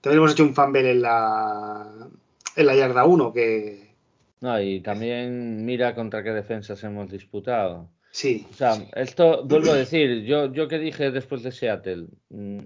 También 0.00 0.18
hemos 0.18 0.32
hecho 0.32 0.44
un 0.44 0.54
fumble 0.54 0.88
en 0.88 1.02
la. 1.02 2.08
En 2.56 2.66
la 2.66 2.76
yarda 2.76 3.04
1, 3.04 3.32
que. 3.32 3.94
No, 4.40 4.60
y 4.60 4.80
también 4.80 5.64
mira 5.64 5.94
contra 5.94 6.22
qué 6.22 6.30
defensas 6.30 6.82
hemos 6.84 7.10
disputado. 7.10 7.90
Sí. 8.12 8.46
O 8.52 8.54
sea, 8.54 8.74
esto 8.94 9.44
vuelvo 9.44 9.72
a 9.72 9.76
decir, 9.76 10.22
yo, 10.22 10.52
yo 10.52 10.68
que 10.68 10.78
dije 10.78 11.10
después 11.10 11.42
de 11.42 11.50
Seattle, 11.50 12.06
mm, 12.28 12.60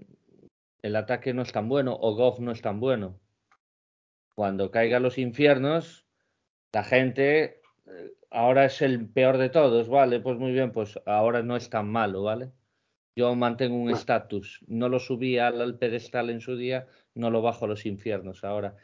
el 0.83 0.97
ataque 0.97 1.33
no 1.33 1.41
es 1.41 1.53
tan 1.53 1.69
bueno 1.69 1.97
o 1.99 2.15
Goff 2.15 2.41
no 2.41 2.53
es 2.53 2.61
tan 2.61 2.81
bueno. 2.81 3.19
Cuando 4.35 4.71
caiga 4.71 5.01
los 5.01 5.17
infiernos, 5.17 6.05
la 6.73 6.85
gente 6.85 7.58
ahora 8.31 8.67
es 8.67 8.83
el 8.83 9.09
peor 9.09 9.39
de 9.39 9.49
todos, 9.49 9.89
¿vale? 9.89 10.21
Pues 10.21 10.39
muy 10.39 10.53
bien, 10.53 10.73
pues 10.73 10.99
ahora 11.07 11.43
no 11.43 11.57
es 11.57 11.71
tan 11.71 11.89
malo, 11.91 12.23
¿vale? 12.23 12.51
Yo 13.17 13.35
mantengo 13.35 13.77
un 13.77 13.91
estatus. 13.91 14.61
No 14.69 14.89
lo 14.89 15.01
subí 15.01 15.39
al, 15.39 15.79
pedestal 15.79 16.31
en 16.31 16.41
su 16.41 16.57
día, 16.57 16.87
no 17.15 17.31
lo 17.31 17.43
bajo 17.43 17.65
a 17.65 17.69
los 17.69 17.87
infiernos 17.87 18.45
ahora. 18.45 18.77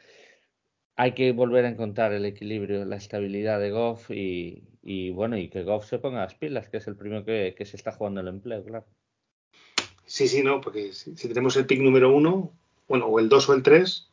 Hay 0.97 1.13
que 1.13 1.31
volver 1.31 1.65
a 1.65 1.69
encontrar 1.69 2.13
el 2.13 2.25
equilibrio, 2.25 2.85
la 2.85 2.97
estabilidad 2.97 3.59
de 3.59 3.71
Goff 3.71 4.11
y, 4.11 5.09
bueno, 5.11 5.37
y 5.37 5.49
que 5.49 5.63
Goff 5.63 5.87
se 5.87 5.99
ponga 5.99 6.21
las 6.21 6.35
pilas, 6.35 6.69
que 6.69 6.77
es 6.77 6.87
el 6.87 6.95
primero 6.95 7.23
que, 7.25 7.55
se 7.65 7.77
está 7.77 7.91
jugando 7.91 8.21
el 8.21 8.27
empleo, 8.27 8.63
claro. 8.63 8.85
Sí, 10.05 10.27
sí, 10.27 10.43
no, 10.43 10.61
porque 10.61 10.93
si, 10.93 11.15
si 11.17 11.27
tenemos 11.27 11.57
el 11.57 11.65
pick 11.65 11.81
número 11.81 12.13
uno, 12.13 12.51
bueno, 12.87 13.07
o 13.07 13.19
el 13.19 13.27
dos 13.27 13.49
o 13.49 13.53
el 13.53 13.63
tres, 13.63 14.09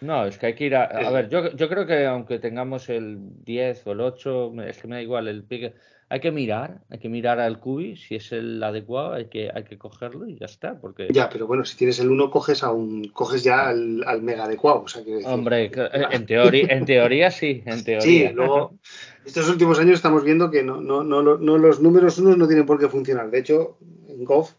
no, 0.00 0.24
es 0.26 0.38
que 0.38 0.46
hay 0.46 0.54
que 0.54 0.64
ir 0.64 0.76
a. 0.76 0.84
A 0.84 1.10
ver, 1.10 1.28
yo, 1.28 1.50
yo 1.52 1.68
creo 1.68 1.86
que 1.86 2.06
aunque 2.06 2.38
tengamos 2.38 2.88
el 2.88 3.18
10 3.44 3.86
o 3.86 3.92
el 3.92 4.00
8, 4.00 4.52
es 4.66 4.78
que 4.78 4.88
me 4.88 4.96
da 4.96 5.02
igual 5.02 5.28
el 5.28 5.44
pique. 5.44 5.74
Hay 6.10 6.20
que 6.20 6.30
mirar, 6.30 6.80
hay 6.88 6.98
que 7.00 7.10
mirar 7.10 7.38
al 7.38 7.60
cubi, 7.60 7.96
si 7.96 8.14
es 8.14 8.32
el 8.32 8.62
adecuado, 8.62 9.12
hay 9.12 9.26
que, 9.26 9.50
hay 9.54 9.64
que 9.64 9.76
cogerlo 9.76 10.26
y 10.26 10.38
ya 10.38 10.46
está. 10.46 10.80
Porque... 10.80 11.08
Ya, 11.12 11.28
pero 11.28 11.46
bueno, 11.46 11.66
si 11.66 11.76
tienes 11.76 11.98
el 12.00 12.10
1, 12.10 12.30
coges 12.30 12.62
a 12.62 12.72
un, 12.72 13.08
coges 13.08 13.44
ya 13.44 13.68
al, 13.68 14.02
al 14.06 14.22
mega 14.22 14.44
adecuado. 14.44 14.84
O 14.84 14.88
sea, 14.88 15.02
Hombre, 15.26 15.66
eh, 15.66 15.90
en 16.10 16.24
teoría, 16.24 16.66
en 16.70 16.86
teoría 16.86 17.30
sí, 17.30 17.62
en 17.66 17.84
teoría. 17.84 18.00
Sí, 18.00 18.34
luego, 18.34 18.78
estos 19.26 19.50
últimos 19.50 19.78
años 19.80 19.96
estamos 19.96 20.24
viendo 20.24 20.50
que 20.50 20.62
no, 20.62 20.80
no, 20.80 21.02
no, 21.02 21.22
no 21.22 21.58
los 21.58 21.80
números 21.80 22.18
unos 22.18 22.38
no 22.38 22.46
tienen 22.46 22.64
por 22.64 22.78
qué 22.78 22.88
funcionar. 22.88 23.30
De 23.30 23.40
hecho, 23.40 23.76
en 24.08 24.24
Goff, 24.24 24.52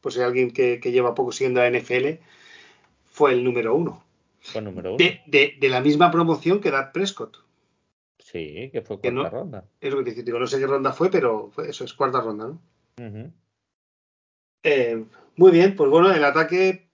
pues 0.00 0.16
hay 0.16 0.24
alguien 0.24 0.52
que, 0.52 0.80
que 0.80 0.90
lleva 0.90 1.14
poco 1.14 1.32
siguiendo 1.32 1.60
a 1.60 1.68
NFL, 1.68 2.20
fue 3.10 3.32
el 3.32 3.44
número 3.44 3.74
uno 3.74 4.03
número 4.60 4.96
De, 4.96 5.56
la 5.60 5.80
misma 5.80 6.10
promoción 6.10 6.60
que 6.60 6.70
Dad 6.70 6.92
Prescott. 6.92 7.38
Sí, 8.18 8.70
que 8.72 8.82
fue 8.82 8.98
cuarta 8.98 9.30
ronda. 9.30 9.64
Es 9.80 9.92
lo 9.92 10.02
que 10.02 10.12
te 10.12 10.22
digo, 10.22 10.38
no 10.38 10.46
sé 10.46 10.58
qué 10.58 10.66
ronda 10.66 10.92
fue, 10.92 11.10
pero 11.10 11.52
eso 11.66 11.84
es 11.84 11.92
cuarta 11.92 12.20
ronda, 12.20 12.48
¿no? 12.48 13.32
Eh, 14.62 15.04
muy 15.36 15.50
bien, 15.50 15.76
pues 15.76 15.90
bueno, 15.90 16.12
el 16.12 16.24
ataque 16.24 16.88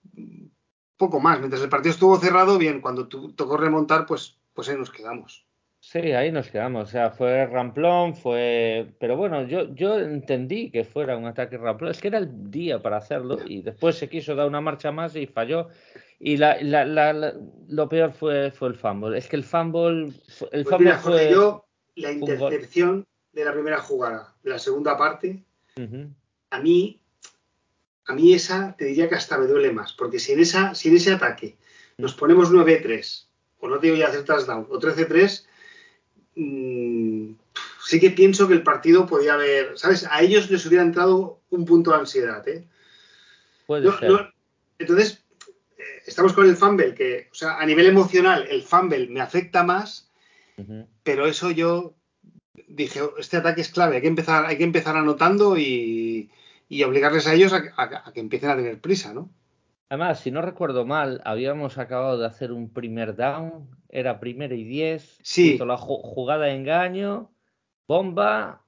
poco 0.97 1.19
más. 1.19 1.39
Mientras 1.39 1.63
el 1.63 1.69
partido 1.69 1.93
estuvo 1.93 2.17
cerrado, 2.17 2.57
bien, 2.57 2.81
cuando 2.81 3.07
tocó 3.07 3.57
remontar, 3.57 4.05
pues, 4.05 4.37
pues 4.53 4.69
ahí 4.69 4.77
nos 4.77 4.91
quedamos. 4.91 5.45
Sí, 5.79 6.11
ahí 6.11 6.31
nos 6.31 6.51
quedamos. 6.51 6.89
O 6.89 6.91
sea, 6.91 7.09
fue 7.09 7.47
ramplón, 7.47 8.15
fue. 8.15 8.93
Pero 8.99 9.17
bueno, 9.17 9.47
yo, 9.47 9.73
yo 9.73 9.99
entendí 9.99 10.69
que 10.69 10.83
fuera 10.83 11.17
un 11.17 11.25
ataque 11.25 11.57
ramplón. 11.57 11.89
Es 11.89 11.99
que 11.99 12.09
era 12.09 12.19
el 12.19 12.51
día 12.51 12.79
para 12.83 12.97
hacerlo 12.97 13.39
y 13.43 13.63
después 13.63 13.97
se 13.97 14.07
quiso 14.07 14.35
dar 14.35 14.47
una 14.47 14.61
marcha 14.61 14.91
más 14.91 15.15
y 15.15 15.25
falló. 15.25 15.69
Y 16.23 16.37
la, 16.37 16.61
la, 16.61 16.85
la, 16.85 17.33
lo 17.67 17.89
peor 17.89 18.13
fue, 18.13 18.51
fue 18.51 18.69
el 18.69 18.75
fumble. 18.75 19.17
Es 19.17 19.27
que 19.27 19.35
el 19.37 19.43
fumble, 19.43 20.13
el 20.51 20.63
pues 20.63 20.69
fumble 20.69 20.93
fue. 20.97 21.31
Yo, 21.31 21.65
la 21.95 22.11
intercepción 22.11 23.07
de 23.33 23.43
la 23.43 23.53
primera 23.53 23.79
jugada, 23.81 24.35
de 24.43 24.51
la 24.51 24.59
segunda 24.59 24.95
parte, 24.95 25.43
a 26.51 26.59
mí, 26.59 27.01
a 28.05 28.13
mí 28.13 28.33
esa 28.35 28.75
te 28.77 28.85
diría 28.85 29.09
que 29.09 29.15
hasta 29.15 29.39
me 29.39 29.47
duele 29.47 29.71
más. 29.71 29.93
Porque 29.93 30.19
si 30.19 30.33
en, 30.33 30.41
esa, 30.41 30.75
si 30.75 30.89
en 30.89 30.97
ese 30.97 31.11
ataque 31.11 31.57
nos 31.97 32.13
ponemos 32.13 32.51
9-3, 32.51 33.25
o 33.59 33.67
no 33.67 33.79
te 33.79 33.89
voy 33.89 34.03
a 34.03 34.07
hacer 34.09 34.23
touchdown, 34.23 34.67
o 34.69 34.79
13-3, 34.79 35.47
mmm, 36.35 37.31
sí 37.83 37.99
que 37.99 38.11
pienso 38.11 38.47
que 38.47 38.53
el 38.53 38.61
partido 38.61 39.07
podía 39.07 39.33
haber. 39.33 39.75
¿Sabes? 39.75 40.05
A 40.11 40.21
ellos 40.21 40.51
les 40.51 40.63
hubiera 40.67 40.83
entrado 40.83 41.39
un 41.49 41.65
punto 41.65 41.89
de 41.89 41.97
ansiedad, 41.97 42.47
¿eh? 42.47 42.67
Puede 43.65 43.91
ser. 43.97 44.33
entonces, 44.77 45.20
estamos 46.05 46.33
con 46.33 46.45
el 46.45 46.55
fumble, 46.55 46.93
que, 46.93 47.27
o 47.31 47.35
sea, 47.35 47.57
a 47.57 47.65
nivel 47.65 47.87
emocional, 47.87 48.47
el 48.49 48.63
fumble 48.63 49.07
me 49.07 49.21
afecta 49.21 49.63
más, 49.63 50.09
pero 51.03 51.25
eso 51.25 51.49
yo 51.49 51.95
dije, 52.67 53.01
este 53.17 53.37
ataque 53.37 53.61
es 53.61 53.69
clave, 53.69 53.95
hay 53.95 54.01
que 54.01 54.07
empezar, 54.07 54.45
hay 54.45 54.57
que 54.57 54.63
empezar 54.63 54.95
anotando 54.95 55.57
y, 55.57 56.29
obligarles 56.85 57.27
a 57.27 57.33
ellos 57.33 57.53
a, 57.53 58.11
que 58.13 58.19
empiecen 58.19 58.49
a 58.49 58.55
tener 58.55 58.79
prisa, 58.79 59.13
¿no? 59.13 59.29
Además, 59.89 60.21
si 60.21 60.31
no 60.31 60.41
recuerdo 60.41 60.85
mal, 60.85 61.21
habíamos 61.25 61.77
acabado 61.77 62.17
de 62.17 62.25
hacer 62.25 62.53
un 62.53 62.71
primer 62.71 63.15
down, 63.15 63.67
era 63.89 64.21
primero 64.21 64.55
y 64.55 64.63
diez, 64.63 65.19
sí. 65.21 65.57
la 65.57 65.77
jugada 65.77 66.45
de 66.45 66.55
engaño, 66.55 67.29
bomba, 67.87 68.63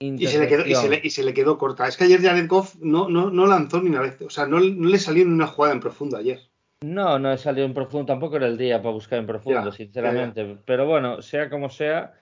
y 0.00 0.24
se, 0.28 0.38
le 0.38 0.46
quedó, 0.46 0.64
y, 0.64 1.10
se 1.10 1.24
le, 1.24 1.34
quedó 1.34 1.58
corta. 1.58 1.88
Es 1.88 1.96
que 1.96 2.04
ayer 2.04 2.22
Jared 2.22 2.46
Goff 2.46 2.76
no, 2.76 3.08
no, 3.08 3.30
no 3.30 3.46
lanzó 3.46 3.82
ni 3.82 3.88
una 3.88 4.02
vez, 4.02 4.20
o 4.22 4.30
sea, 4.30 4.46
no, 4.46 4.60
no 4.60 4.88
le 4.88 4.98
salió 5.00 5.24
ni 5.24 5.32
una 5.32 5.48
jugada 5.48 5.74
en 5.74 5.80
profundo 5.80 6.16
ayer. 6.16 6.40
No, 6.80 7.18
no 7.18 7.32
he 7.32 7.38
salido 7.38 7.66
en 7.66 7.74
profundo, 7.74 8.06
tampoco 8.06 8.36
era 8.36 8.46
el 8.46 8.56
día 8.56 8.80
para 8.80 8.92
buscar 8.92 9.18
en 9.18 9.26
profundo, 9.26 9.72
sinceramente. 9.72 10.58
Pero 10.64 10.86
bueno, 10.86 11.22
sea 11.22 11.50
como 11.50 11.70
sea, 11.70 12.14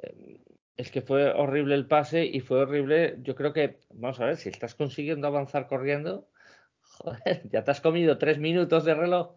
eh, 0.00 0.40
es 0.76 0.90
que 0.92 1.02
fue 1.02 1.32
horrible 1.32 1.74
el 1.74 1.86
pase 1.86 2.24
y 2.24 2.40
fue 2.40 2.60
horrible. 2.60 3.16
Yo 3.22 3.34
creo 3.34 3.52
que, 3.52 3.80
vamos 3.92 4.20
a 4.20 4.26
ver, 4.26 4.36
si 4.36 4.48
estás 4.48 4.76
consiguiendo 4.76 5.26
avanzar 5.26 5.66
corriendo, 5.66 6.28
joder, 6.80 7.42
ya 7.50 7.64
te 7.64 7.70
has 7.72 7.80
comido 7.80 8.16
tres 8.16 8.38
minutos 8.38 8.84
de 8.84 8.94
reloj. 8.94 9.34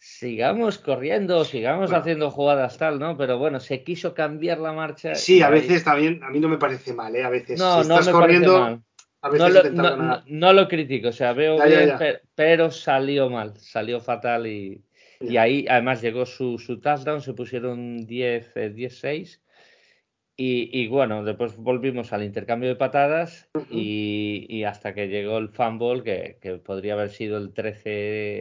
Sigamos 0.00 0.78
corriendo, 0.78 1.44
sigamos 1.44 1.92
haciendo 1.92 2.30
jugadas 2.30 2.78
tal, 2.78 2.98
¿no? 3.00 3.16
Pero 3.16 3.38
bueno, 3.38 3.58
se 3.58 3.82
quiso 3.82 4.14
cambiar 4.14 4.58
la 4.58 4.72
marcha. 4.72 5.14
Sí, 5.14 5.42
a 5.42 5.50
veces 5.50 5.82
también, 5.82 6.22
a 6.22 6.30
mí 6.30 6.38
no 6.38 6.48
me 6.48 6.56
parece 6.56 6.92
mal, 6.92 7.14
¿eh? 7.16 7.24
A 7.24 7.30
veces. 7.30 7.58
No, 7.58 7.82
no 7.82 8.00
me 8.00 8.12
parece 8.12 8.46
mal 8.46 8.82
no, 9.22 10.52
lo, 10.52 10.68
critico, 10.68 11.08
o 11.08 11.12
sea, 11.12 11.32
veo 11.32 11.56
bien, 11.64 11.94
Pero, 12.34 12.70
salió 12.70 13.28
mal, 13.28 13.56
salió 13.58 14.00
fatal 14.00 14.46
y, 14.46 14.84
ahí 15.36 15.66
además 15.68 16.00
llegó 16.00 16.24
su, 16.24 16.58
su, 16.58 16.80
touchdown, 16.80 17.20
se 17.20 17.34
pusieron 17.34 18.06
10, 18.06 18.54
10-6 18.54 19.40
eh, 19.40 19.40
y, 20.36 20.86
bueno, 20.86 21.24
después 21.24 21.56
volvimos 21.56 22.12
al 22.12 22.22
intercambio 22.22 22.68
de 22.68 22.76
patadas 22.76 23.48
y, 23.70 24.62
hasta 24.62 24.94
que 24.94 25.08
llegó 25.08 25.38
el 25.38 25.48
fumble, 25.48 26.04
que, 26.04 26.38
que 26.40 26.58
podría 26.58 26.94
haber 26.94 27.10
sido 27.10 27.38
el 27.38 27.52
13-10 27.52 27.84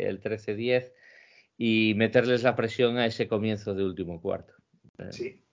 el 0.06 0.20
13 0.20 0.94
y 1.58 1.94
meterles 1.96 2.44
la 2.44 2.56
presión 2.56 2.98
a 2.98 3.08
ese 3.08 3.28
comienzo 3.28 3.74
de 3.74 3.84
último 3.84 4.22
cuarto. 4.22 4.54
Sí. 5.10 5.44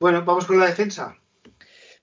Bueno, 0.00 0.24
vamos 0.24 0.46
con 0.46 0.58
la 0.58 0.66
defensa. 0.66 1.16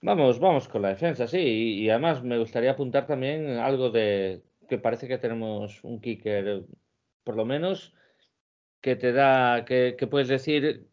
Vamos, 0.01 0.39
vamos 0.39 0.67
con 0.67 0.81
la 0.81 0.89
defensa, 0.89 1.27
sí. 1.27 1.37
Y, 1.37 1.89
además 1.89 2.23
me 2.23 2.39
gustaría 2.39 2.71
apuntar 2.71 3.05
también 3.05 3.57
algo 3.57 3.91
de 3.91 4.41
que 4.67 4.79
parece 4.79 5.07
que 5.07 5.19
tenemos 5.19 5.83
un 5.83 6.01
kicker, 6.01 6.63
por 7.23 7.35
lo 7.35 7.45
menos, 7.45 7.93
que 8.81 8.95
te 8.95 9.11
da, 9.11 9.63
que, 9.65 9.95
puedes 10.09 10.27
decir, 10.27 10.87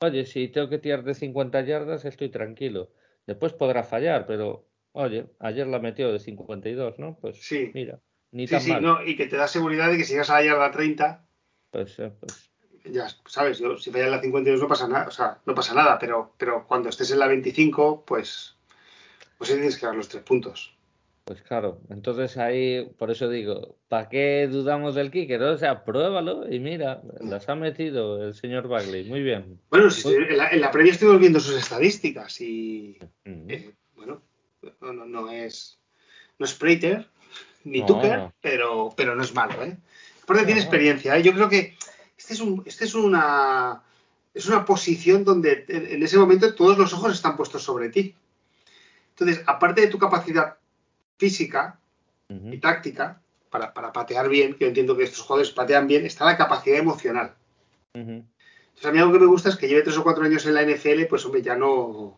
oye, 0.00 0.26
si 0.26 0.48
tengo 0.48 0.68
que 0.68 0.78
tirar 0.78 1.04
de 1.04 1.14
50 1.14 1.62
yardas, 1.62 2.04
estoy 2.04 2.28
tranquilo. 2.28 2.92
Después 3.26 3.54
podrá 3.54 3.82
fallar, 3.82 4.26
pero, 4.26 4.66
oye, 4.92 5.26
ayer 5.38 5.66
la 5.66 5.78
metió 5.78 6.12
de 6.12 6.18
52, 6.18 6.98
¿no? 6.98 7.16
Pues 7.18 7.40
sí. 7.40 7.70
mira, 7.72 8.00
ni 8.30 8.46
sí, 8.46 8.60
sí, 8.60 8.72
No, 8.80 9.02
y 9.04 9.16
que 9.16 9.26
te 9.26 9.36
da 9.36 9.48
seguridad 9.48 9.90
de 9.90 9.96
que 9.96 10.04
si 10.04 10.12
llegas 10.12 10.30
a 10.30 10.34
la 10.34 10.44
yarda 10.44 10.70
30, 10.70 11.26
pues, 11.70 11.98
eh, 11.98 12.12
pues 12.20 12.49
ya 12.84 13.08
sabes, 13.26 13.58
yo, 13.58 13.76
si 13.76 13.90
fallas 13.90 14.10
la 14.10 14.20
52 14.20 14.60
no 14.60 14.68
pasa 14.68 14.88
nada, 14.88 15.08
o 15.08 15.10
sea, 15.10 15.38
no 15.46 15.54
pasa 15.54 15.74
nada, 15.74 15.98
pero, 15.98 16.34
pero 16.38 16.66
cuando 16.66 16.88
estés 16.88 17.10
en 17.10 17.18
la 17.18 17.26
25, 17.26 18.04
pues, 18.06 18.56
pues 19.38 19.50
tienes 19.50 19.78
que 19.78 19.86
dar 19.86 19.94
los 19.94 20.08
tres 20.08 20.22
puntos. 20.22 20.74
Pues 21.24 21.42
claro, 21.42 21.80
entonces 21.90 22.36
ahí, 22.38 22.90
por 22.98 23.10
eso 23.10 23.28
digo, 23.28 23.76
¿para 23.88 24.08
qué 24.08 24.48
dudamos 24.50 24.96
del 24.96 25.12
kicker? 25.12 25.40
O 25.42 25.58
sea, 25.58 25.84
pruébalo 25.84 26.50
y 26.52 26.58
mira, 26.58 27.02
las 27.20 27.48
ha 27.48 27.54
metido 27.54 28.26
el 28.26 28.34
señor 28.34 28.66
Bagley, 28.66 29.04
muy 29.04 29.22
bien. 29.22 29.60
Bueno, 29.70 29.90
si 29.90 30.12
en, 30.12 30.36
la, 30.36 30.48
en, 30.48 30.60
la, 30.60 30.72
previa 30.72 30.92
estuvimos 30.92 31.20
viendo 31.20 31.38
sus 31.38 31.56
estadísticas 31.56 32.40
y, 32.40 32.98
eh, 33.24 33.74
bueno, 33.94 34.22
no, 34.80 34.92
no, 34.92 35.30
es, 35.30 35.78
no 36.38 36.46
es 36.46 36.54
Prater 36.54 37.06
ni 37.62 37.86
Tucker, 37.86 38.32
pero, 38.40 38.92
pero 38.96 39.14
no 39.14 39.22
es 39.22 39.34
malo, 39.34 39.62
¿eh? 39.62 39.76
Aparte 40.24 40.46
tiene 40.46 40.60
experiencia, 40.60 41.16
¿eh? 41.16 41.22
Yo 41.22 41.32
creo 41.32 41.48
que 41.48 41.76
este 42.30 42.34
es, 42.34 42.48
un, 42.48 42.62
este 42.64 42.84
es 42.84 42.94
una 42.94 43.82
es 44.32 44.46
una 44.46 44.64
posición 44.64 45.24
donde 45.24 45.64
en 45.66 46.00
ese 46.02 46.16
momento 46.16 46.54
todos 46.54 46.78
los 46.78 46.92
ojos 46.92 47.12
están 47.12 47.36
puestos 47.36 47.64
sobre 47.64 47.88
ti. 47.88 48.14
Entonces, 49.10 49.42
aparte 49.46 49.80
de 49.80 49.88
tu 49.88 49.98
capacidad 49.98 50.56
física 51.18 51.80
y 52.28 52.58
táctica 52.58 53.20
para, 53.50 53.72
patear 53.72 54.28
bien, 54.28 54.54
que 54.54 54.60
yo 54.60 54.68
entiendo 54.68 54.96
que 54.96 55.02
estos 55.02 55.22
jugadores 55.22 55.50
patean 55.50 55.88
bien, 55.88 56.06
está 56.06 56.24
la 56.24 56.36
capacidad 56.36 56.78
emocional. 56.78 57.34
Entonces, 57.92 58.84
a 58.84 58.92
mí 58.92 58.98
algo 59.00 59.12
que 59.12 59.18
me 59.18 59.26
gusta 59.26 59.48
es 59.48 59.56
que 59.56 59.66
lleve 59.66 59.82
tres 59.82 59.98
o 59.98 60.04
cuatro 60.04 60.22
años 60.22 60.46
en 60.46 60.54
la 60.54 60.62
NFL, 60.62 61.06
pues 61.08 61.24
hombre, 61.26 61.42
ya 61.42 61.56
no. 61.56 62.16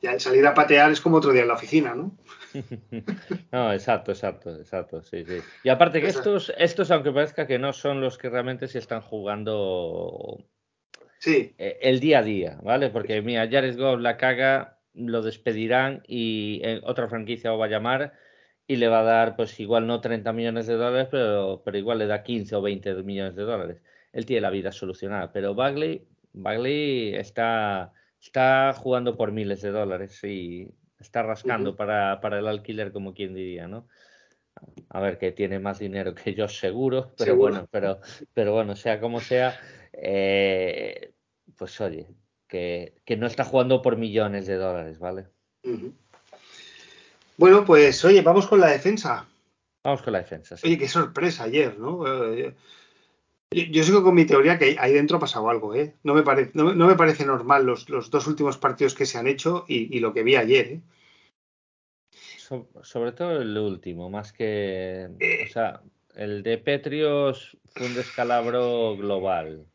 Ya 0.00 0.12
el 0.12 0.20
salir 0.20 0.46
a 0.46 0.54
patear 0.54 0.90
es 0.90 1.02
como 1.02 1.18
otro 1.18 1.32
día 1.32 1.42
en 1.42 1.48
la 1.48 1.54
oficina, 1.54 1.94
¿no? 1.94 2.12
no, 3.52 3.72
exacto, 3.72 4.12
exacto, 4.12 4.56
exacto, 4.56 5.02
sí, 5.02 5.24
sí. 5.24 5.38
Y 5.64 5.68
aparte 5.68 6.00
que 6.00 6.08
estos, 6.08 6.52
estos, 6.58 6.90
aunque 6.90 7.12
parezca 7.12 7.46
que 7.46 7.58
no 7.58 7.72
son 7.72 8.00
los 8.00 8.18
que 8.18 8.30
realmente 8.30 8.68
se 8.68 8.78
están 8.78 9.00
jugando 9.00 10.44
sí. 11.18 11.54
Eh, 11.58 11.78
el 11.82 12.00
día 12.00 12.20
a 12.20 12.22
día, 12.22 12.58
¿vale? 12.62 12.90
Porque 12.90 13.20
mira, 13.22 13.48
Jared 13.50 13.76
Goff 13.76 14.00
la 14.00 14.16
caga, 14.16 14.78
lo 14.94 15.22
despedirán 15.22 16.02
y 16.06 16.60
eh, 16.64 16.80
otra 16.84 17.08
franquicia 17.08 17.50
lo 17.50 17.58
va 17.58 17.66
a 17.66 17.70
llamar 17.70 18.12
y 18.66 18.76
le 18.76 18.88
va 18.88 19.00
a 19.00 19.04
dar, 19.04 19.36
pues 19.36 19.58
igual 19.60 19.86
no 19.86 20.00
30 20.00 20.32
millones 20.32 20.66
de 20.66 20.74
dólares, 20.74 21.08
pero, 21.10 21.62
pero 21.64 21.78
igual 21.78 21.98
le 21.98 22.06
da 22.06 22.22
15 22.22 22.56
o 22.56 22.62
20 22.62 23.02
millones 23.02 23.34
de 23.34 23.44
dólares. 23.44 23.82
Él 24.12 24.26
tiene 24.26 24.42
la 24.42 24.50
vida 24.50 24.72
solucionada, 24.72 25.32
pero 25.32 25.54
Bagley, 25.54 26.06
Bagley 26.32 27.14
está, 27.14 27.92
está 28.20 28.72
jugando 28.74 29.16
por 29.16 29.32
miles 29.32 29.62
de 29.62 29.70
dólares 29.70 30.22
y 30.24 30.70
está 30.98 31.22
rascando 31.22 31.76
para, 31.76 32.20
para, 32.20 32.38
el 32.38 32.48
alquiler, 32.48 32.92
como 32.92 33.14
quien 33.14 33.34
diría, 33.34 33.68
¿no? 33.68 33.88
A 34.88 35.00
ver, 35.00 35.18
que 35.18 35.32
tiene 35.32 35.58
más 35.58 35.78
dinero 35.78 36.14
que 36.14 36.34
yo 36.34 36.48
seguro, 36.48 37.12
pero 37.16 37.36
bueno, 37.36 37.68
pero, 37.70 38.00
pero 38.34 38.52
bueno, 38.52 38.74
sea 38.74 39.00
como 39.00 39.20
sea, 39.20 39.58
eh, 39.92 41.12
pues 41.56 41.80
oye, 41.80 42.08
que, 42.48 43.00
que, 43.04 43.16
no 43.16 43.26
está 43.26 43.44
jugando 43.44 43.82
por 43.82 43.96
millones 43.96 44.46
de 44.46 44.56
dólares, 44.56 44.98
¿vale? 44.98 45.26
Bueno, 47.36 47.64
pues 47.64 48.04
oye, 48.04 48.22
vamos 48.22 48.48
con 48.48 48.60
la 48.60 48.70
defensa. 48.70 49.28
Vamos 49.84 50.02
con 50.02 50.12
la 50.12 50.20
defensa. 50.20 50.56
Sí. 50.56 50.66
Oye, 50.66 50.78
qué 50.78 50.88
sorpresa 50.88 51.44
ayer, 51.44 51.78
¿no? 51.78 52.04
Eh, 52.34 52.54
yo 53.50 53.82
sigo 53.82 54.02
con 54.02 54.14
mi 54.14 54.26
teoría 54.26 54.58
que 54.58 54.76
ahí 54.78 54.92
dentro 54.92 55.16
ha 55.16 55.20
pasado 55.20 55.48
algo, 55.48 55.74
¿eh? 55.74 55.94
No 56.02 56.14
me, 56.14 56.22
parece, 56.22 56.52
no, 56.54 56.74
me 56.74 56.96
parece 56.96 57.24
normal 57.24 57.64
los, 57.64 57.88
los, 57.88 58.10
dos 58.10 58.26
últimos 58.26 58.58
partidos 58.58 58.94
que 58.94 59.06
se 59.06 59.18
han 59.18 59.26
hecho 59.26 59.64
y, 59.68 59.94
y 59.96 60.00
lo 60.00 60.12
que 60.12 60.22
vi 60.22 60.36
ayer, 60.36 60.66
¿eh? 60.66 60.82
sobre 62.82 63.12
todo 63.12 63.42
el 63.42 63.56
último, 63.56 64.10
más 64.10 64.32
que. 64.32 65.08
Eh, 65.20 65.46
o 65.48 65.52
sea, 65.52 65.82
el 66.14 66.42
de 66.42 66.58
Petrios 66.58 67.56
fue 67.74 67.86
un 67.86 67.94
descalabro 67.94 68.96
global. 68.96 69.66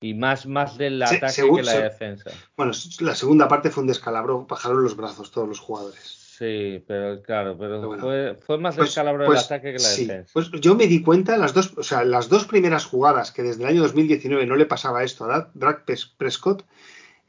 Y 0.00 0.14
más, 0.14 0.46
más 0.46 0.78
del 0.78 1.02
ataque 1.02 1.42
que 1.54 1.62
la 1.62 1.80
defensa. 1.80 2.30
Bueno, 2.56 2.72
la 3.00 3.14
segunda 3.16 3.48
parte 3.48 3.70
fue 3.70 3.82
un 3.82 3.88
descalabro, 3.88 4.46
bajaron 4.46 4.82
los 4.82 4.96
brazos 4.96 5.32
todos 5.32 5.48
los 5.48 5.58
jugadores. 5.58 6.17
Sí, 6.38 6.84
pero 6.86 7.20
claro, 7.22 7.56
pero, 7.58 7.98
fue, 7.98 8.38
fue, 8.40 8.58
más 8.58 8.76
pues, 8.76 8.90
descalabro 8.90 9.24
del 9.24 9.32
pues, 9.32 9.44
ataque 9.46 9.72
que 9.72 9.78
la 9.78 9.88
sí. 9.88 10.06
defensa. 10.06 10.30
Pues 10.32 10.50
yo 10.52 10.76
me 10.76 10.86
di 10.86 11.02
cuenta, 11.02 11.36
las 11.36 11.52
dos, 11.52 11.72
o 11.76 11.82
sea, 11.82 12.04
las 12.04 12.28
dos 12.28 12.44
primeras 12.44 12.84
jugadas 12.84 13.32
que 13.32 13.42
desde 13.42 13.62
el 13.62 13.68
año 13.68 13.82
2019 13.82 14.46
no 14.46 14.54
le 14.54 14.66
pasaba 14.66 15.02
esto 15.02 15.24
a 15.24 15.50
Drake 15.54 15.96
Prescott, 16.16 16.64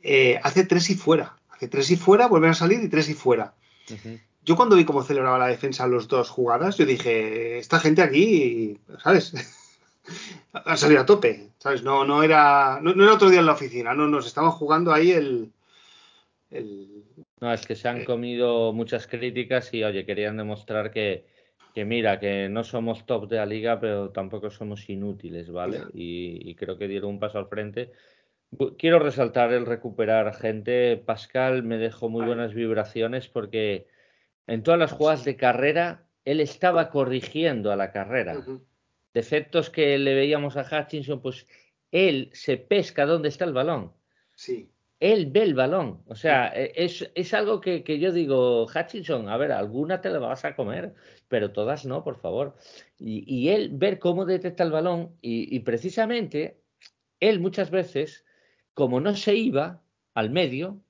eh, 0.03 0.39
hace 0.43 0.63
tres 0.63 0.89
y 0.91 0.95
fuera. 0.95 1.37
Hace 1.49 1.67
tres 1.67 1.89
y 1.89 1.95
fuera, 1.95 2.27
vuelven 2.27 2.51
a 2.51 2.53
salir 2.53 2.83
y 2.83 2.87
tres 2.87 3.09
y 3.09 3.15
fuera. 3.15 3.53
Uh 3.89 3.93
-huh 3.93 4.19
yo 4.49 4.55
cuando 4.55 4.75
vi 4.75 4.83
cómo 4.83 5.03
celebraba 5.03 5.37
la 5.37 5.47
defensa 5.47 5.85
los 5.85 6.07
dos 6.07 6.29
jugadas, 6.29 6.75
yo 6.75 6.85
dije, 6.85 7.59
esta 7.59 7.79
gente 7.79 8.01
aquí, 8.01 8.79
¿sabes? 9.03 9.33
ha 10.53 10.75
salido 10.75 11.01
a 11.01 11.05
tope, 11.05 11.51
¿sabes? 11.59 11.83
No, 11.83 12.03
no 12.03 12.23
era, 12.23 12.79
no, 12.81 12.95
no, 12.95 13.03
era 13.03 13.13
otro 13.13 13.29
día 13.29 13.41
en 13.41 13.45
la 13.45 13.53
oficina, 13.53 13.93
no, 13.93 14.07
nos 14.07 14.25
estaban 14.25 14.49
jugando 14.49 14.91
ahí 14.91 15.11
el, 15.11 15.51
el... 16.49 16.98
No, 17.41 17.53
es 17.53 17.65
que 17.65 17.75
se 17.75 17.87
han 17.87 18.03
comido 18.03 18.73
muchas 18.73 19.07
críticas 19.07 19.73
y, 19.73 19.83
oye, 19.83 20.05
querían 20.05 20.37
demostrar 20.37 20.91
que, 20.91 21.25
que 21.73 21.85
mira, 21.85 22.19
que 22.19 22.49
no 22.49 22.63
somos 22.63 23.05
top 23.05 23.29
de 23.29 23.37
la 23.37 23.45
liga, 23.45 23.79
pero 23.79 24.09
tampoco 24.09 24.49
somos 24.49 24.89
inútiles, 24.89 25.49
¿vale? 25.49 25.81
Y, 25.93 26.49
y 26.49 26.55
creo 26.55 26.77
que 26.77 26.87
dieron 26.87 27.11
un 27.11 27.19
paso 27.19 27.37
al 27.37 27.47
frente. 27.47 27.91
Quiero 28.77 28.99
resaltar 28.99 29.53
el 29.53 29.65
recuperar 29.65 30.33
gente. 30.35 30.97
Pascal 30.97 31.63
me 31.63 31.77
dejó 31.77 32.09
muy 32.09 32.25
buenas 32.25 32.53
vibraciones 32.53 33.27
porque 33.27 33.87
en 34.47 34.63
todas 34.63 34.79
las 34.79 34.91
jugadas 34.91 35.23
de 35.23 35.35
carrera, 35.35 36.07
él 36.25 36.39
estaba 36.39 36.89
corrigiendo 36.89 37.71
a 37.71 37.75
la 37.75 37.91
carrera. 37.91 38.43
Defectos 39.13 39.69
que 39.69 39.97
le 39.99 40.15
veíamos 40.15 40.57
a 40.57 40.63
Hutchinson, 40.63 41.21
pues 41.21 41.47
él 41.91 42.29
se 42.33 42.57
pesca 42.57 43.05
dónde 43.05 43.29
está 43.29 43.45
el 43.45 43.53
balón. 43.53 43.93
Sí. 44.35 44.71
Él 44.99 45.27
ve 45.31 45.43
el 45.43 45.53
balón. 45.53 46.01
O 46.07 46.15
sea, 46.15 46.51
sí. 46.53 46.71
es, 46.75 47.11
es, 47.15 47.33
algo 47.33 47.61
que, 47.61 47.83
que, 47.83 47.99
yo 47.99 48.11
digo, 48.11 48.65
Hutchinson, 48.65 49.29
a 49.29 49.37
ver, 49.37 49.51
alguna 49.51 50.01
te 50.01 50.09
la 50.09 50.19
vas 50.19 50.43
a 50.45 50.55
comer, 50.55 50.93
pero 51.27 51.51
todas 51.51 51.85
no, 51.85 52.03
por 52.03 52.17
favor. 52.17 52.55
Y, 52.97 53.23
y 53.33 53.49
él 53.49 53.69
ver 53.73 53.99
cómo 53.99 54.25
detecta 54.25 54.63
el 54.63 54.71
balón 54.71 55.15
y, 55.21 55.55
y 55.55 55.59
precisamente 55.61 56.59
él 57.19 57.39
muchas 57.39 57.71
veces, 57.71 58.25
como 58.73 58.99
no 58.99 59.15
se 59.15 59.35
iba 59.35 59.81
al 60.13 60.29
medio, 60.29 60.81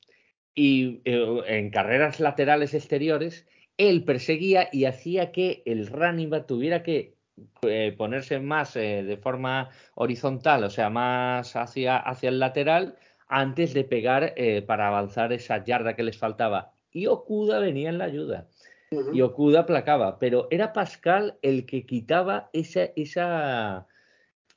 y 0.55 1.01
eh, 1.05 1.41
en 1.47 1.69
carreras 1.69 2.19
laterales 2.19 2.73
exteriores, 2.73 3.47
él 3.77 4.03
perseguía 4.03 4.67
y 4.71 4.85
hacía 4.85 5.31
que 5.31 5.63
el 5.65 5.87
running 5.87 6.29
back 6.29 6.47
tuviera 6.47 6.83
que 6.83 7.15
eh, 7.61 7.95
ponerse 7.97 8.39
más 8.39 8.75
eh, 8.75 9.03
de 9.03 9.15
forma 9.15 9.69
horizontal, 9.95 10.65
o 10.65 10.69
sea, 10.69 10.89
más 10.89 11.55
hacia, 11.55 11.97
hacia 11.97 12.27
el 12.27 12.39
lateral, 12.39 12.97
antes 13.29 13.73
de 13.73 13.83
pegar 13.85 14.33
eh, 14.35 14.61
para 14.61 14.87
avanzar 14.87 15.31
esa 15.31 15.63
yarda 15.63 15.95
que 15.95 16.03
les 16.03 16.17
faltaba. 16.17 16.73
Y 16.91 17.07
Okuda 17.07 17.59
venía 17.59 17.89
en 17.89 17.97
la 17.97 18.05
ayuda. 18.05 18.47
Uh 18.91 18.97
-huh. 18.97 19.15
Y 19.15 19.21
Okuda 19.21 19.61
aplacaba, 19.61 20.19
pero 20.19 20.47
era 20.51 20.73
Pascal 20.73 21.37
el 21.41 21.65
que 21.65 21.85
quitaba 21.85 22.49
esa, 22.51 22.89
esa, 22.95 23.87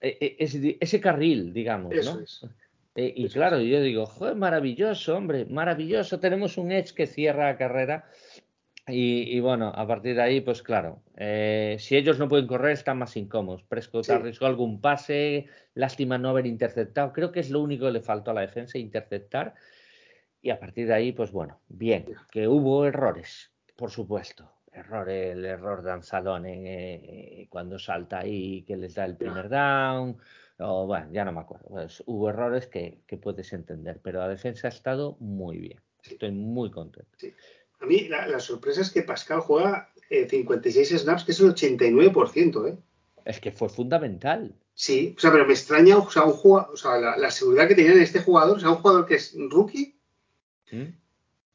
ese, 0.01 0.79
ese 0.81 1.01
carril, 1.01 1.53
digamos, 1.53 1.93
Eso 1.95 2.15
¿no? 2.15 2.21
Es. 2.23 2.47
Eh, 2.95 3.13
y 3.17 3.29
claro, 3.29 3.61
yo 3.61 3.81
digo, 3.81 4.05
joder, 4.05 4.37
maravilloso, 4.37 5.17
hombre, 5.17 5.47
maravilloso. 5.47 6.21
Tenemos 6.21 6.59
un 6.59 6.73
Edge 6.73 6.95
que 6.95 7.07
cierra 7.07 7.47
la 7.47 7.57
carrera. 7.57 8.05
Y, 8.89 9.37
y 9.37 9.41
bueno, 9.41 9.69
a 9.75 9.87
partir 9.87 10.17
de 10.17 10.23
ahí, 10.23 10.41
pues 10.41 10.63
claro, 10.63 11.03
eh, 11.17 11.77
si 11.79 11.97
ellos 11.97 12.19
no 12.19 12.29
pueden 12.29 12.49
correr, 12.49 12.73
están 12.73 12.99
más 12.99 13.17
incómodos. 13.17 13.63
Prescott 13.63 14.05
sí. 14.05 14.13
arriesgó 14.13 14.47
algún 14.47 14.81
pase, 14.81 15.47
lástima 15.75 16.19
no 16.19 16.31
haber 16.31 16.47
interceptado. 16.47 17.13
Creo 17.13 17.31
que 17.31 17.41
es 17.41 17.51
lo 17.51 17.61
único 17.61 17.87
que 17.87 17.93
le 17.93 18.01
faltó 18.01 18.33
a 18.33 18.35
la 18.35 18.41
defensa, 18.41 18.79
interceptar. 18.79 19.55
Y 20.41 20.51
a 20.51 20.59
partir 20.59 20.89
de 20.89 20.95
ahí, 20.95 21.13
pues 21.13 21.31
bueno, 21.31 21.61
bien, 21.69 22.07
que 22.31 22.49
hubo 22.49 22.85
errores, 22.85 23.53
por 23.77 23.91
supuesto. 23.91 24.51
Error, 24.73 25.09
el 25.09 25.45
error 25.45 25.83
de 25.83 25.93
Anzalone 25.93 26.63
eh, 26.65 27.47
cuando 27.51 27.79
salta 27.79 28.21
ahí, 28.21 28.63
que 28.63 28.77
les 28.77 28.95
da 28.95 29.05
el 29.05 29.17
primer 29.17 29.49
down 29.49 30.17
o 30.59 30.87
bueno, 30.87 31.09
ya 31.13 31.25
no 31.25 31.33
me 31.33 31.41
acuerdo. 31.41 31.69
Pues, 31.69 32.03
hubo 32.07 32.31
errores 32.31 32.67
que, 32.67 33.03
que, 33.07 33.17
puedes 33.17 33.53
entender, 33.53 34.01
pero 34.03 34.21
la 34.21 34.29
defensa 34.29 34.69
ha 34.69 34.71
estado 34.71 35.17
muy 35.21 35.59
bien. 35.59 35.81
Estoy 36.03 36.33
muy 36.33 36.71
contento. 36.71 37.11
Sí. 37.17 37.33
A 37.83 37.87
mí 37.87 38.09
la, 38.09 38.27
la, 38.29 38.39
sorpresa 38.39 38.81
es 38.81 38.91
que 38.91 39.03
Pascal 39.03 39.41
juega 39.41 39.91
eh, 40.09 40.27
56 40.29 41.01
snaps, 41.01 41.25
que 41.25 41.33
es 41.33 41.41
el 41.41 41.55
89%. 41.55 42.69
¿eh? 42.69 42.79
Es 43.25 43.41
que 43.41 43.51
fue 43.51 43.69
fundamental. 43.69 44.55
Sí, 44.75 45.15
o 45.17 45.21
sea, 45.21 45.33
pero 45.33 45.47
me 45.47 45.53
extraña 45.53 45.99
o 45.99 46.11
sea, 46.11 46.23
un 46.25 46.33
jugador, 46.33 46.71
o 46.73 46.77
sea, 46.77 46.97
la, 46.99 47.17
la, 47.17 47.31
seguridad 47.31 47.69
que 47.69 47.75
tenía 47.75 47.93
en 47.93 48.03
este 48.03 48.21
jugador, 48.21 48.57
o 48.57 48.61
sea, 48.61 48.71
un 48.71 48.77
jugador 48.77 49.07
que 49.07 49.17
es 49.17 49.37
rookie, 49.51 49.97
¿Mm? 50.71 50.95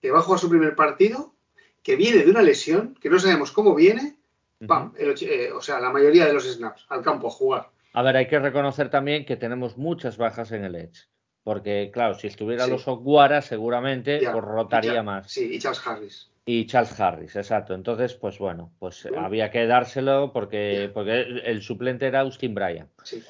que 0.01 0.11
va 0.11 0.19
a 0.19 0.21
jugar 0.21 0.39
su 0.39 0.49
primer 0.49 0.75
partido, 0.75 1.33
que 1.81 1.95
viene 1.95 2.23
de 2.23 2.29
una 2.29 2.41
lesión, 2.41 2.95
que 3.01 3.09
no 3.09 3.17
sabemos 3.17 3.51
cómo 3.51 3.73
viene, 3.73 4.17
uh 4.59 4.65
-huh. 4.65 4.67
bam, 4.67 4.93
el, 4.97 5.15
eh, 5.21 5.51
o 5.51 5.61
sea, 5.61 5.79
la 5.79 5.89
mayoría 5.89 6.25
de 6.25 6.33
los 6.33 6.45
snaps 6.45 6.85
al 6.89 7.01
campo 7.01 7.27
a 7.27 7.31
jugar. 7.31 7.69
A 7.93 8.01
ver, 8.03 8.17
hay 8.17 8.27
que 8.27 8.39
reconocer 8.39 8.89
también 8.89 9.25
que 9.25 9.37
tenemos 9.37 9.77
muchas 9.77 10.17
bajas 10.17 10.51
en 10.51 10.63
el 10.63 10.75
Edge. 10.75 11.07
Porque, 11.47 11.91
claro, 11.93 12.13
si 12.13 12.27
estuviera 12.27 12.65
sí. 12.65 12.71
los 12.71 12.85
Oguara, 12.89 13.41
seguramente 13.41 14.19
ya, 14.19 14.33
pues 14.33 14.43
rotaría 14.43 15.01
más. 15.01 15.31
Sí, 15.31 15.49
y 15.53 15.59
Charles 15.59 15.81
Harris. 15.87 16.29
Y 16.45 16.67
Charles 16.67 16.99
Harris, 16.99 17.37
exacto. 17.37 17.73
Entonces, 17.73 18.15
pues 18.15 18.37
bueno, 18.37 18.73
pues 18.79 19.03
bueno. 19.03 19.25
había 19.25 19.49
que 19.49 19.65
dárselo 19.65 20.33
porque, 20.33 20.91
porque 20.93 21.21
el 21.45 21.61
suplente 21.61 22.05
era 22.05 22.19
Austin 22.19 22.53
Bryan. 22.53 22.89
Sí. 23.01 23.23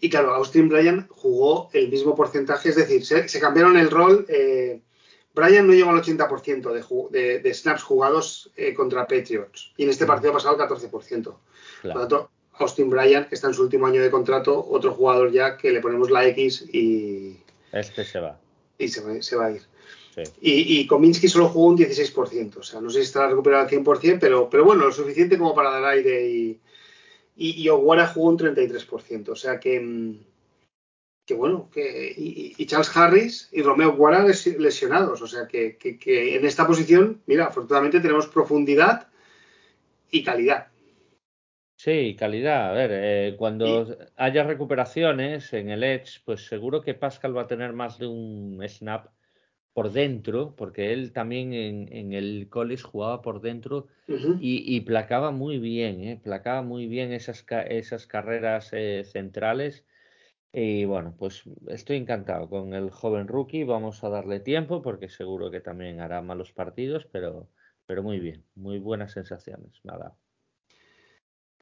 Y 0.00 0.08
claro, 0.10 0.32
Austin 0.32 0.68
Bryan 0.68 1.08
jugó 1.10 1.70
el 1.72 1.88
mismo 1.88 2.14
porcentaje, 2.14 2.68
es 2.68 2.76
decir, 2.76 3.04
se, 3.04 3.26
se 3.26 3.40
cambiaron 3.40 3.76
el 3.78 3.90
rol. 3.90 4.26
Eh, 4.28 4.80
Bryan 5.34 5.66
no 5.66 5.72
llegó 5.72 5.90
al 5.90 6.00
80% 6.00 7.10
de, 7.10 7.18
de, 7.18 7.38
de, 7.40 7.52
snaps 7.52 7.82
jugados 7.82 8.52
eh, 8.54 8.72
contra 8.74 9.08
Patriots. 9.08 9.72
Y 9.76 9.82
en 9.82 9.90
este 9.90 10.06
partido 10.06 10.30
ha 10.30 10.34
pasado 10.34 10.54
el 10.54 10.70
14%. 10.70 10.90
Claro. 10.92 11.36
Por 11.82 11.94
lo 11.94 12.00
tanto, 12.00 12.30
Austin 12.58 12.90
Bryan, 12.90 13.26
que 13.28 13.34
está 13.34 13.48
en 13.48 13.54
su 13.54 13.62
último 13.62 13.86
año 13.86 14.02
de 14.02 14.10
contrato, 14.10 14.64
otro 14.68 14.92
jugador 14.92 15.32
ya 15.32 15.56
que 15.56 15.72
le 15.72 15.80
ponemos 15.80 16.10
la 16.10 16.26
X 16.28 16.68
y. 16.72 17.36
Este 17.72 18.04
se 18.04 18.20
va. 18.20 18.38
Y 18.78 18.88
se 18.88 19.00
va, 19.00 19.20
se 19.20 19.36
va 19.36 19.46
a 19.46 19.50
ir. 19.52 19.62
Sí. 20.14 20.22
Y, 20.40 20.80
y 20.80 20.86
Kominsky 20.86 21.28
solo 21.28 21.48
jugó 21.48 21.66
un 21.66 21.78
16%. 21.78 22.56
O 22.56 22.62
sea, 22.62 22.80
no 22.80 22.88
sé 22.90 23.00
si 23.00 23.06
estará 23.06 23.28
recuperado 23.28 23.64
al 23.64 23.70
100%, 23.70 24.18
pero, 24.20 24.48
pero 24.48 24.64
bueno, 24.64 24.84
lo 24.84 24.92
suficiente 24.92 25.36
como 25.36 25.54
para 25.54 25.70
dar 25.70 25.84
aire. 25.86 26.28
Y, 26.28 26.60
y, 27.36 27.62
y 27.62 27.68
Oguara 27.68 28.06
jugó 28.06 28.28
un 28.28 28.38
33%. 28.38 29.28
O 29.30 29.36
sea 29.36 29.58
que. 29.58 30.14
Que 31.26 31.32
bueno, 31.32 31.70
que, 31.72 32.12
y, 32.14 32.52
y 32.58 32.66
Charles 32.66 32.94
Harris 32.94 33.48
y 33.50 33.62
Romeo 33.62 33.96
Guara 33.96 34.26
lesionados. 34.26 35.22
O 35.22 35.26
sea 35.26 35.48
que, 35.48 35.78
que, 35.78 35.98
que 35.98 36.36
en 36.36 36.44
esta 36.44 36.66
posición, 36.66 37.22
mira, 37.24 37.46
afortunadamente 37.46 38.00
tenemos 38.00 38.26
profundidad 38.26 39.08
y 40.10 40.22
calidad. 40.22 40.68
Sí, 41.84 42.16
calidad. 42.18 42.70
A 42.70 42.72
ver, 42.72 42.90
eh, 42.94 43.36
cuando 43.36 43.84
sí. 43.84 43.92
haya 44.16 44.42
recuperaciones 44.44 45.52
en 45.52 45.68
el 45.68 45.84
Edge, 45.84 46.22
pues 46.24 46.46
seguro 46.46 46.80
que 46.80 46.94
Pascal 46.94 47.36
va 47.36 47.42
a 47.42 47.46
tener 47.46 47.74
más 47.74 47.98
de 47.98 48.06
un 48.06 48.58
snap 48.66 49.08
por 49.74 49.92
dentro, 49.92 50.54
porque 50.56 50.94
él 50.94 51.12
también 51.12 51.52
en, 51.52 51.92
en 51.92 52.14
el 52.14 52.48
college 52.48 52.82
jugaba 52.84 53.20
por 53.20 53.42
dentro 53.42 53.88
uh 54.08 54.12
-huh. 54.12 54.38
y, 54.40 54.76
y, 54.76 54.80
placaba 54.80 55.30
muy 55.30 55.58
bien, 55.58 56.00
¿eh? 56.04 56.20
placaba 56.22 56.62
muy 56.62 56.86
bien 56.86 57.12
esas, 57.12 57.44
esas 57.68 58.06
carreras 58.06 58.70
eh, 58.72 59.04
centrales. 59.04 59.84
Y 60.52 60.86
bueno, 60.86 61.14
pues 61.18 61.42
estoy 61.68 61.98
encantado 61.98 62.48
con 62.48 62.72
el 62.74 62.90
joven 62.90 63.28
rookie. 63.28 63.64
Vamos 63.64 64.02
a 64.04 64.08
darle 64.08 64.40
tiempo 64.40 64.80
porque 64.80 65.10
seguro 65.10 65.50
que 65.50 65.60
también 65.60 66.00
hará 66.00 66.22
malos 66.22 66.52
partidos, 66.52 67.06
pero, 67.12 67.50
pero 67.86 68.02
muy 68.02 68.20
bien, 68.20 68.44
muy 68.54 68.78
buenas 68.78 69.12
sensaciones 69.12 69.80
dado. 69.82 70.16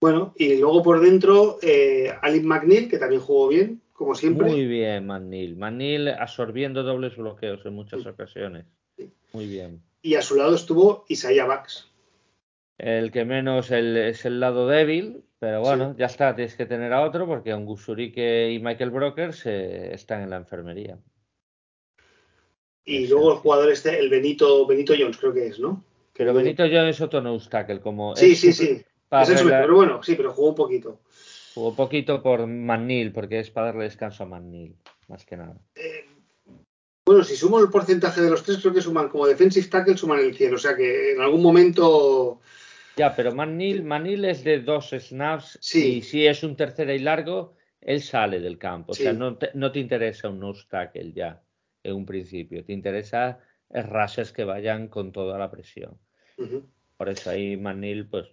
Bueno, 0.02 0.34
y 0.36 0.56
luego 0.56 0.82
por 0.82 1.00
dentro, 1.00 1.60
eh, 1.62 2.12
Alin 2.22 2.44
McNeil, 2.44 2.88
que 2.88 2.98
también 2.98 3.20
jugó 3.20 3.46
bien, 3.46 3.80
como 3.92 4.16
siempre. 4.16 4.48
Muy 4.48 4.66
bien, 4.66 5.06
McNeil. 5.06 5.54
McNeil 5.54 6.08
absorbiendo 6.08 6.82
dobles 6.82 7.16
bloqueos 7.16 7.64
en 7.64 7.74
muchas 7.74 8.02
sí. 8.02 8.08
ocasiones. 8.08 8.66
Muy 9.32 9.46
bien. 9.46 9.80
Y 10.02 10.16
a 10.16 10.22
su 10.22 10.34
lado 10.34 10.56
estuvo 10.56 11.04
Isaiah 11.08 11.44
Bax. 11.44 11.88
El 12.78 13.12
que 13.12 13.24
menos 13.24 13.70
es 13.70 14.24
el 14.24 14.40
lado 14.40 14.66
débil, 14.66 15.22
pero 15.38 15.60
bueno, 15.60 15.94
ya 15.96 16.06
está, 16.06 16.34
tienes 16.34 16.56
que 16.56 16.66
tener 16.66 16.92
a 16.92 17.02
otro 17.02 17.28
porque 17.28 17.54
Ungusurique 17.54 18.50
y 18.50 18.58
Michael 18.58 18.90
Brokers 18.90 19.46
están 19.46 20.22
en 20.22 20.30
la 20.30 20.36
enfermería. 20.38 20.98
Y 22.84 23.06
luego 23.06 23.34
el 23.34 23.38
jugador 23.38 23.70
este, 23.70 24.00
el 24.00 24.10
Benito, 24.10 24.66
Benito 24.66 24.94
Jones, 24.98 25.16
creo 25.18 25.32
que 25.32 25.46
es, 25.46 25.60
¿no? 25.60 25.84
Pero 26.12 26.34
Benito 26.34 26.64
Jones 26.64 26.96
es 26.96 27.00
otro 27.00 27.20
no 27.20 27.38
tackle, 27.38 27.80
como. 27.80 28.16
Sí, 28.16 28.34
sí, 28.34 28.52
sí. 28.52 28.82
Pero 29.44 29.74
bueno, 29.74 30.02
sí, 30.02 30.14
pero 30.14 30.32
jugó 30.32 30.50
un 30.50 30.54
poquito. 30.54 31.00
Jugó 31.54 31.74
poquito 31.74 32.22
por 32.22 32.46
Manil, 32.46 33.12
porque 33.12 33.40
es 33.40 33.50
para 33.50 33.66
darle 33.66 33.84
descanso 33.84 34.22
a 34.22 34.26
Manil, 34.26 34.76
más 35.08 35.24
que 35.26 35.36
nada. 35.36 35.60
Eh, 35.74 36.06
bueno, 37.04 37.22
si 37.24 37.36
sumo 37.36 37.60
el 37.60 37.68
porcentaje 37.68 38.22
de 38.22 38.30
los 38.30 38.42
tres, 38.42 38.58
creo 38.58 38.72
que 38.72 38.80
suman 38.80 39.08
como 39.08 39.26
defensive 39.26 39.68
tackle, 39.68 39.96
suman 39.96 40.20
el 40.20 40.34
cielo. 40.34 40.56
O 40.56 40.58
sea 40.58 40.74
que 40.74 41.12
en 41.12 41.20
algún 41.20 41.42
momento. 41.42 42.40
Ya, 42.96 43.14
pero 43.14 43.34
Manil, 43.34 43.82
Manil 43.82 44.24
es 44.24 44.44
de 44.44 44.60
dos 44.60 44.90
snaps. 44.90 45.58
Sí. 45.60 45.96
Y 45.96 46.02
si 46.02 46.26
es 46.26 46.42
un 46.42 46.56
tercero 46.56 46.92
y 46.92 46.98
largo, 46.98 47.54
él 47.80 48.00
sale 48.00 48.40
del 48.40 48.58
campo. 48.58 48.92
O 48.92 48.94
sea, 48.94 49.12
no 49.12 49.36
te, 49.36 49.50
no 49.54 49.72
te 49.72 49.80
interesa 49.80 50.28
un 50.28 50.40
nose 50.40 50.64
tackle 50.70 51.12
ya 51.12 51.42
en 51.82 51.94
un 51.94 52.06
principio. 52.06 52.64
Te 52.64 52.72
interesa 52.72 53.40
rushes 53.68 54.32
que 54.32 54.44
vayan 54.44 54.88
con 54.88 55.12
toda 55.12 55.38
la 55.38 55.50
presión. 55.50 55.98
Por 56.96 57.08
eso 57.08 57.30
ahí 57.30 57.56
Manil, 57.56 58.06
pues, 58.08 58.26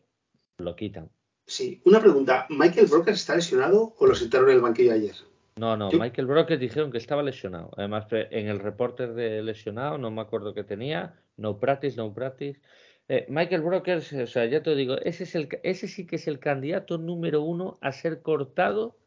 lo 0.60 0.76
quitan. 0.76 1.10
Sí, 1.46 1.82
una 1.86 2.00
pregunta. 2.00 2.46
¿Michael 2.50 2.88
Broker 2.88 3.14
está 3.14 3.36
lesionado 3.36 3.96
o 3.98 4.06
lo 4.06 4.14
sentaron 4.14 4.50
en 4.50 4.58
el 4.58 4.62
banquillo 4.62 4.94
ayer? 4.94 5.16
No, 5.56 5.76
no, 5.76 5.90
Michael 5.92 6.28
Broker 6.28 6.58
dijeron 6.58 6.92
que 6.92 7.00
estaba 7.00 7.22
lesionado. 7.22 7.72
Además, 7.76 8.06
en 8.12 8.48
el 8.48 8.60
reporte 8.60 9.08
de 9.08 9.42
lesionado, 9.44 9.98
no 9.98 10.10
me 10.10 10.22
acuerdo 10.22 10.54
qué 10.54 10.64
tenía, 10.64 11.16
no 11.36 11.60
practice, 11.60 11.98
no 11.98 12.14
practice. 12.14 12.62
Eh, 13.10 13.26
Michael 13.28 13.64
Broker, 13.64 13.98
o 13.98 14.28
sea, 14.28 14.46
ya 14.46 14.64
te 14.64 14.76
digo, 14.76 14.96
ese, 15.00 15.24
es 15.24 15.36
el, 15.36 15.50
ese 15.64 15.88
sí 15.88 16.06
que 16.06 16.18
es 16.18 16.28
el 16.28 16.40
candidato 16.40 16.98
número 16.98 17.42
uno 17.42 17.78
a 17.82 17.92
ser 17.92 18.22
cortado 18.22 19.00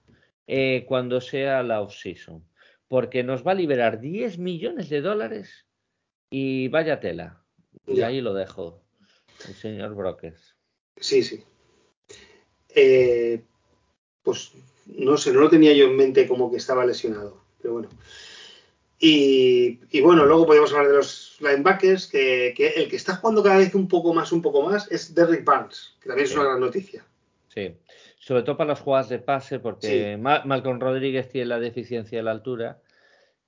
eh, 0.46 0.84
cuando 0.86 1.20
sea 1.20 1.62
la 1.62 1.80
off-season. 1.80 2.44
Porque 2.88 3.22
nos 3.22 3.46
va 3.46 3.52
a 3.52 3.54
liberar 3.54 4.00
10 4.00 4.38
millones 4.38 4.90
de 4.90 5.00
dólares 5.00 5.66
y 6.28 6.68
vaya 6.68 7.00
tela. 7.00 7.44
Y 7.86 8.02
ahí 8.02 8.20
lo 8.20 8.34
dejo, 8.34 8.82
el 9.48 9.54
señor 9.54 9.94
Brokers. 9.94 10.56
Sí, 10.96 11.22
sí. 11.22 11.44
Eh, 12.74 13.42
pues 14.22 14.52
no 14.87 15.16
sé, 15.16 15.33
no 15.33 15.40
lo 15.40 15.50
tenía 15.50 15.72
yo 15.72 15.87
en 15.87 15.96
mente 15.96 16.26
como 16.26 16.50
que 16.50 16.57
estaba 16.57 16.87
lesionado, 16.87 17.42
pero 17.61 17.74
bueno. 17.74 17.88
Y, 19.05 20.00
bueno, 20.00 20.24
luego 20.26 20.46
podemos 20.46 20.72
hablar 20.72 20.87
de 20.87 20.96
los 20.98 21.37
linebackers, 21.40 22.07
que, 22.07 22.50
el 22.50 22.88
que 22.88 22.96
está 22.96 23.16
jugando 23.16 23.42
cada 23.42 23.59
vez 23.59 23.74
un 23.74 23.88
poco 23.88 24.14
más, 24.14 24.31
un 24.31 24.40
poco 24.40 24.62
más, 24.62 24.88
es 24.92 25.12
Derrick 25.12 25.44
Barnes, 25.44 25.96
que 26.00 26.09
también 26.09 26.28
es 26.28 26.35
una 26.37 26.44
gran 26.44 26.61
noticia. 26.61 27.05
Sí, 27.48 27.74
sobre 28.20 28.44
todo 28.44 28.57
para 28.57 28.68
las 28.68 28.81
jugadas 28.81 29.09
de 29.09 29.18
pase, 29.18 29.59
porque 29.59 30.16
Malcolm 30.16 30.78
Rodríguez 30.78 31.28
tiene 31.28 31.48
la 31.48 31.59
deficiencia 31.59 32.18
de 32.18 32.22
la 32.22 32.31
altura. 32.31 32.81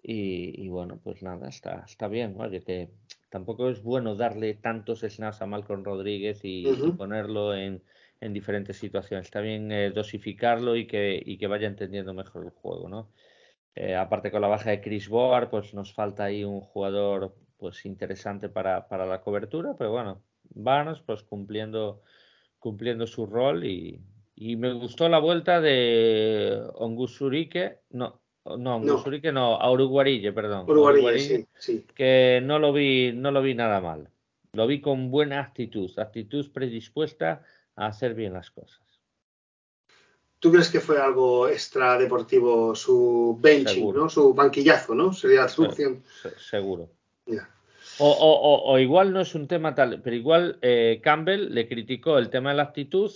Y, 0.03 0.69
bueno, 0.69 0.99
pues 1.03 1.23
nada, 1.23 1.49
está, 1.49 1.85
está 1.87 2.09
bien. 2.09 2.35
Oye, 2.39 2.61
que 2.61 2.91
tampoco 3.35 3.69
es 3.69 3.83
bueno 3.83 4.15
darle 4.15 4.55
tantos 4.55 5.01
snaps 5.01 5.43
a 5.43 5.47
Malcolm 5.47 5.83
Rodríguez 5.83 6.39
y 6.45 6.65
ponerlo 6.97 7.53
en, 7.53 7.83
en 8.21 8.33
diferentes 8.33 8.77
situaciones. 8.77 9.27
Está 9.27 9.41
bien 9.41 9.73
eh, 9.73 9.91
dosificarlo 9.91 10.77
y 10.77 10.87
que, 10.87 11.21
y 11.27 11.37
que 11.37 11.49
vaya 11.49 11.67
entendiendo 11.67 12.15
mejor 12.15 12.45
el 12.45 12.51
juego, 12.51 12.89
¿no? 12.89 13.11
Eh, 13.75 13.97
aparte 13.97 14.31
con 14.31 14.41
la 14.41 14.47
baja 14.47 14.71
de 14.71 14.81
Chris 14.81 15.09
Board, 15.09 15.51
pues 15.51 15.75
nos 15.75 15.93
falta 15.93 16.23
ahí 16.23 16.45
un 16.45 16.61
jugador 16.61 17.35
pues 17.57 17.85
interesante 17.87 18.49
para, 18.49 18.87
para 18.87 19.05
la 19.05 19.21
cobertura, 19.21 19.75
pero 19.77 19.91
bueno, 19.91 20.23
Barnes 20.51 21.01
pues 21.05 21.25
cumpliendo, 21.25 22.03
cumpliendo 22.61 23.05
su 23.05 23.27
rol 23.27 23.65
y, 23.65 24.01
y 24.37 24.55
me 24.55 24.73
gustó 24.75 25.09
la 25.09 25.19
vuelta 25.19 25.61
de 25.61 26.63
Ongusurique, 26.75 27.81
no, 27.91 28.21
no, 28.45 28.77
Ongusurique 28.77 29.33
no, 29.33 29.57
a 29.57 29.71
Uruguarille, 29.71 30.33
perdón. 30.33 30.69
Uruguarille, 30.69 31.47
sí, 31.59 31.87
Que 31.95 32.41
no 32.43 32.59
lo 32.59 32.73
vi, 32.73 33.13
no 33.13 33.31
lo 33.31 33.43
vi 33.43 33.55
nada 33.55 33.81
mal. 33.81 34.11
Lo 34.53 34.67
vi 34.67 34.81
con 34.81 35.11
buena 35.11 35.41
actitud, 35.41 35.91
actitud 35.99 36.53
predispuesta 36.53 37.43
a 37.75 37.87
hacer 37.87 38.15
bien 38.15 38.35
las 38.35 38.51
cosas. 38.51 38.81
¿Tú 40.39 40.53
crees 40.53 40.69
que 40.69 40.81
fue 40.81 41.01
algo 41.01 41.49
extra 41.49 41.97
deportivo 41.97 42.75
su 42.75 43.39
benching, 43.41 43.95
¿no? 43.95 44.11
su 44.11 44.35
banquillazo, 44.35 44.95
¿no? 44.95 45.13
Sería 45.13 45.43
la 45.43 45.49
solución. 45.49 46.03
seguro. 46.37 46.91
O, 47.99 48.79
igual 48.79 49.13
no 49.13 49.21
es 49.21 49.35
un 49.35 49.49
tema 49.49 49.75
tal, 49.75 50.03
pero 50.03 50.15
igual 50.15 50.59
eh, 50.61 51.01
Campbell 51.03 51.55
le 51.55 51.67
criticó 51.69 52.19
el 52.19 52.29
tema 52.29 52.51
de 52.51 52.57
la 52.57 52.65
actitud 52.65 53.11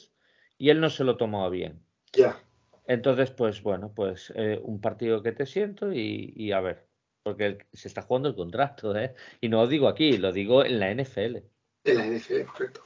y 0.56 0.70
él 0.70 0.80
no 0.80 0.88
se 0.88 1.04
lo 1.04 1.16
tomó 1.16 1.48
bien. 1.50 1.80
Ya. 2.12 2.40
Entonces, 2.88 3.30
pues 3.30 3.62
bueno, 3.62 3.92
pues 3.94 4.32
eh, 4.34 4.58
un 4.62 4.80
partido 4.80 5.22
que 5.22 5.32
te 5.32 5.44
siento 5.44 5.92
y, 5.92 6.50
a 6.52 6.60
ver, 6.60 6.86
porque 7.22 7.58
se 7.70 7.86
está 7.86 8.00
jugando 8.00 8.30
el 8.30 8.34
contrato, 8.34 8.96
¿eh? 8.96 9.14
Y 9.42 9.50
no 9.50 9.58
lo 9.58 9.66
digo 9.68 9.88
aquí, 9.88 10.16
lo 10.16 10.32
digo 10.32 10.64
en 10.64 10.80
la 10.80 10.90
NFL. 10.94 11.36
En 11.84 11.98
la 11.98 12.06
NFL, 12.06 12.44
correcto. 12.50 12.80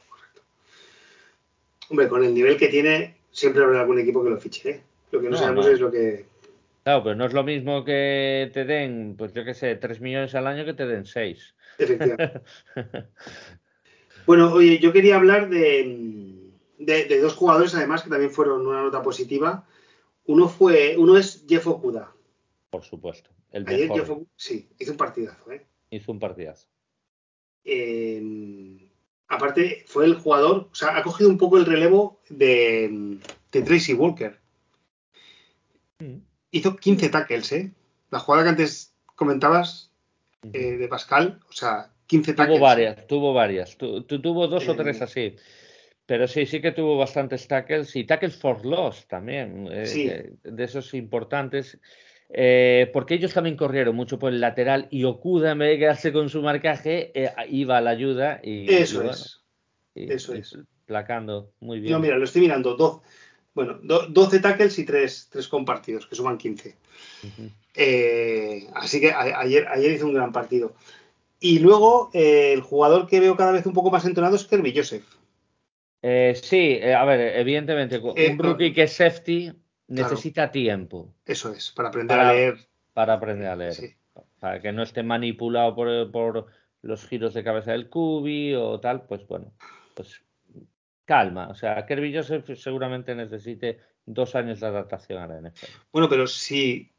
Hombre, 1.88 2.08
con 2.08 2.24
el 2.24 2.34
nivel 2.34 2.56
que 2.56 2.66
tiene, 2.66 3.14
siempre 3.30 3.62
habrá 3.62 3.82
algún 3.82 4.00
equipo 4.00 4.24
que 4.24 4.30
lo 4.30 4.38
fiche. 4.38 4.70
¿eh? 4.70 4.82
Lo 5.12 5.20
que 5.20 5.30
no, 5.30 5.36
sabemos 5.36 5.68
es 5.68 5.78
lo 5.78 5.92
que. 5.92 6.26
Claro, 6.82 7.04
pero 7.04 7.14
no 7.14 7.24
es 7.24 7.32
lo 7.32 7.44
mismo 7.44 7.84
que 7.84 8.50
te 8.52 8.64
den, 8.64 9.14
pues 9.16 9.32
yo 9.32 9.44
qué 9.44 9.54
sé, 9.54 9.76
3 9.76 10.00
millones 10.00 10.34
al 10.34 10.48
año 10.48 10.64
que 10.64 10.74
te 10.74 10.84
den 10.84 11.06
6. 11.06 11.54
Efectivamente. 11.78 12.40
bueno, 14.26 14.52
oye, 14.52 14.80
yo 14.80 14.92
quería 14.92 15.14
hablar 15.14 15.48
de, 15.48 16.50
de, 16.78 17.20
dos 17.20 17.34
jugadores, 17.34 17.72
además, 17.76 18.02
que 18.02 18.10
también 18.10 18.32
fueron 18.32 18.66
una 18.66 18.82
nota 18.82 19.00
positiva. 19.00 19.64
Uno 20.26 20.48
fue, 20.48 20.96
uno 20.96 21.16
es 21.16 21.44
Jeff 21.48 21.66
Okuda. 21.66 22.12
Por 22.70 22.85
supuesto. 22.85 23.30
El 23.50 23.68
Ayer 23.68 23.90
Jeff, 23.92 24.11
sí, 24.37 24.68
hizo 24.78 24.92
un 24.92 24.96
partidazo, 24.96 25.50
¿eh? 25.52 25.66
Hizo 25.90 26.12
un 26.12 26.18
partidazo. 26.18 26.68
Eh, 27.64 28.88
aparte 29.28 29.85
fue 29.87 30.04
el 30.06 30.14
jugador, 30.14 30.68
o 30.70 30.74
sea, 30.74 30.96
ha 30.96 31.02
cogido 31.02 31.28
un 31.28 31.38
poco 31.38 31.58
el 31.58 31.66
relevo 31.66 32.20
de, 32.28 33.18
Tracy 33.50 33.94
Walker. 33.94 34.38
Mm. 35.98 36.16
Hizo 36.50 36.76
15 36.76 37.08
tackles, 37.08 37.52
¿eh? 37.52 37.72
La 38.11 38.18
jugada 38.18 38.44
que 38.44 38.50
antes 38.50 38.94
comentabas 39.14 39.92
eh, 40.52 40.76
de 40.76 40.88
Pascal, 40.88 41.40
o 41.48 41.52
sea, 41.52 41.92
15 42.06 42.35
tackles. 42.35 42.58
Tuvo 42.58 42.66
varias, 42.66 43.06
tuvo 43.06 43.32
varias. 43.32 43.76
tuvo 43.76 44.48
dos 44.48 44.68
o 44.68 44.76
tres 44.76 45.00
así. 45.02 45.37
Pero 46.06 46.26
sí, 46.26 46.46
sí 46.46 46.60
que 46.60 46.72
tuvo 46.72 46.98
bastantes 46.98 47.46
tackles 47.46 47.94
y 47.96 48.04
tackles 48.04 48.36
for 48.36 48.66
loss 48.66 49.06
también, 49.06 49.68
eh, 49.70 50.32
de, 50.42 50.64
esos 50.64 50.94
importantes. 50.94 51.78
porque 52.28 53.14
ellos 53.14 53.32
también 53.32 53.56
corrieron 53.56 53.94
mucho 53.94 54.18
por 54.18 54.32
el 54.32 54.40
lateral 54.40 54.88
y 54.90 55.04
Okuda, 55.04 55.52
en 55.52 55.58
vez 55.58 55.70
de 55.70 55.78
quedarse 55.78 56.12
con 56.12 56.28
su 56.28 56.42
marcaje, 56.42 57.12
iba 57.48 57.78
a 57.78 57.80
la 57.80 57.90
ayuda. 57.90 58.40
Y, 58.42 58.72
Eso 58.72 59.02
es. 59.08 59.42
Eso 59.94 60.34
es. 60.34 60.58
Placando, 60.86 61.52
muy 61.60 61.80
bien. 61.80 61.92
No, 61.92 62.00
mira, 62.00 62.18
lo 62.18 62.24
estoy 62.24 62.42
mirando. 62.42 62.76
Do, 62.76 63.02
bueno, 63.54 63.78
12 63.82 64.40
tackles 64.40 64.78
y 64.78 64.84
3, 64.84 65.28
compartidos, 65.50 66.06
que 66.06 66.16
suman 66.16 66.38
15. 66.38 66.74
Eh, 67.74 68.66
así 68.74 69.00
que 69.00 69.12
ayer, 69.12 69.66
ayer 69.68 69.92
hizo 69.92 70.06
un 70.06 70.14
gran 70.14 70.32
partido. 70.32 70.74
Y 71.38 71.58
luego, 71.58 72.10
eh, 72.14 72.52
el 72.52 72.62
jugador 72.62 73.06
que 73.06 73.20
veo 73.20 73.36
cada 73.36 73.52
vez 73.52 73.66
un 73.66 73.74
poco 73.74 73.90
más 73.90 74.04
entrenado 74.04 74.36
es 74.36 74.44
Kirby 74.44 74.72
Joseph. 74.74 75.04
Eh, 76.02 76.34
sí, 76.34 76.80
a 76.82 77.04
ver, 77.04 77.36
evidentemente, 77.38 77.98
un 77.98 78.38
rookie 78.38 78.72
que 78.72 78.82
es 78.82 78.92
safety 78.92 79.52
necesita 79.88 80.50
tiempo. 80.50 81.14
Eso 81.24 81.52
es, 81.52 81.70
para 81.70 81.88
aprender 81.88 82.18
a 82.18 82.32
leer. 82.32 82.56
Para 82.92 83.14
aprender 83.14 83.48
a 83.48 83.56
leer. 83.56 83.96
Para 84.40 84.60
que 84.60 84.72
no 84.72 84.83
esté 84.83 85.02
manipulado 85.02 85.74
por, 85.74 86.10
por 86.10 86.46
los 86.83 87.06
giros 87.06 87.35
de 87.35 87.44
cabeza 87.44 87.72
del 87.72 87.88
cubi 87.88 88.54
o 88.54 88.81
tal, 88.81 89.06
pues 89.06 89.27
bueno, 89.29 89.52
pues 89.94 90.22
calma. 91.04 91.48
O 91.48 91.54
sea, 91.54 91.87
Kirby 91.87 92.14
Joseph 92.14 92.50
seguramente 92.56 93.14
necesite 93.14 93.79
dos 94.04 94.35
años 94.35 94.60
de 94.60 94.66
adaptación 94.66 95.22
a 95.22 95.29
la 95.29 95.40
NFL. 95.40 95.66
Bueno, 95.92 96.08
pero 96.08 96.27
si 96.27 96.90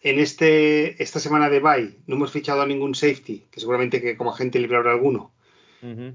en 0.00 0.18
este 0.18 1.02
esta 1.02 1.20
semana 1.20 1.50
de 1.50 1.60
bye 1.60 1.98
no 2.06 2.16
hemos 2.16 2.32
fichado 2.32 2.62
a 2.62 2.66
ningún 2.66 2.94
safety, 2.94 3.46
que 3.50 3.60
seguramente 3.60 4.00
que 4.00 4.16
como 4.16 4.30
agente 4.30 4.58
libre 4.58 4.76
habrá 4.76 4.92
alguno, 4.92 5.34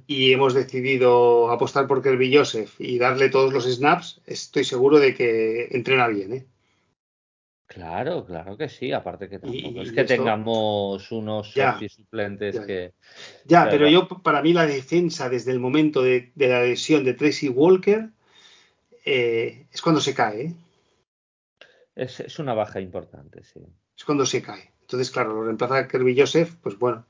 y 0.08 0.34
hemos 0.34 0.54
decidido 0.54 1.52
apostar 1.52 1.88
por 1.88 2.02
Kirby 2.02 2.36
Joseph 2.36 2.80
y 2.80 2.98
darle 2.98 3.30
todos 3.30 3.54
los 3.54 3.66
snaps, 3.66 4.22
estoy 4.26 4.64
seguro 4.64 5.00
de 5.00 5.14
que 5.14 5.68
entrena 5.72 6.08
bien, 6.08 6.34
¿eh? 6.34 6.46
Claro, 7.72 8.26
claro 8.26 8.58
que 8.58 8.68
sí. 8.68 8.92
Aparte 8.92 9.30
que 9.30 9.40
tampoco 9.40 9.82
es 9.82 9.94
que 9.94 10.04
tengamos 10.04 11.10
unos 11.10 11.54
suplentes 11.54 12.60
que. 12.60 12.94
Ya, 13.46 13.70
pero, 13.70 13.88
yo, 13.88 14.10
para 14.10 14.42
mí, 14.42 14.52
la 14.52 14.66
defensa 14.66 15.30
desde 15.30 15.52
el 15.52 15.60
momento 15.62 16.02
de, 16.02 16.34
la 16.36 16.64
lesión 16.64 17.06
de 17.06 17.14
Tracy 17.14 17.48
Walker 17.48 18.10
eh, 19.06 19.68
es 19.72 19.82
cuando 19.82 20.02
se 20.02 20.14
cae. 20.14 20.42
¿eh? 20.42 20.54
Es, 21.96 22.40
una 22.40 22.54
baja 22.54 22.82
importante, 22.82 23.42
sí. 23.46 23.62
Es 23.96 24.04
cuando 24.04 24.26
se 24.26 24.42
cae. 24.42 24.74
Entonces, 24.82 25.10
claro, 25.10 25.34
lo 25.34 25.44
reemplaza 25.46 25.78
a 25.78 25.88
Kirby 25.88 26.20
Joseph, 26.20 26.56
pues 26.62 26.78
bueno. 26.78 27.06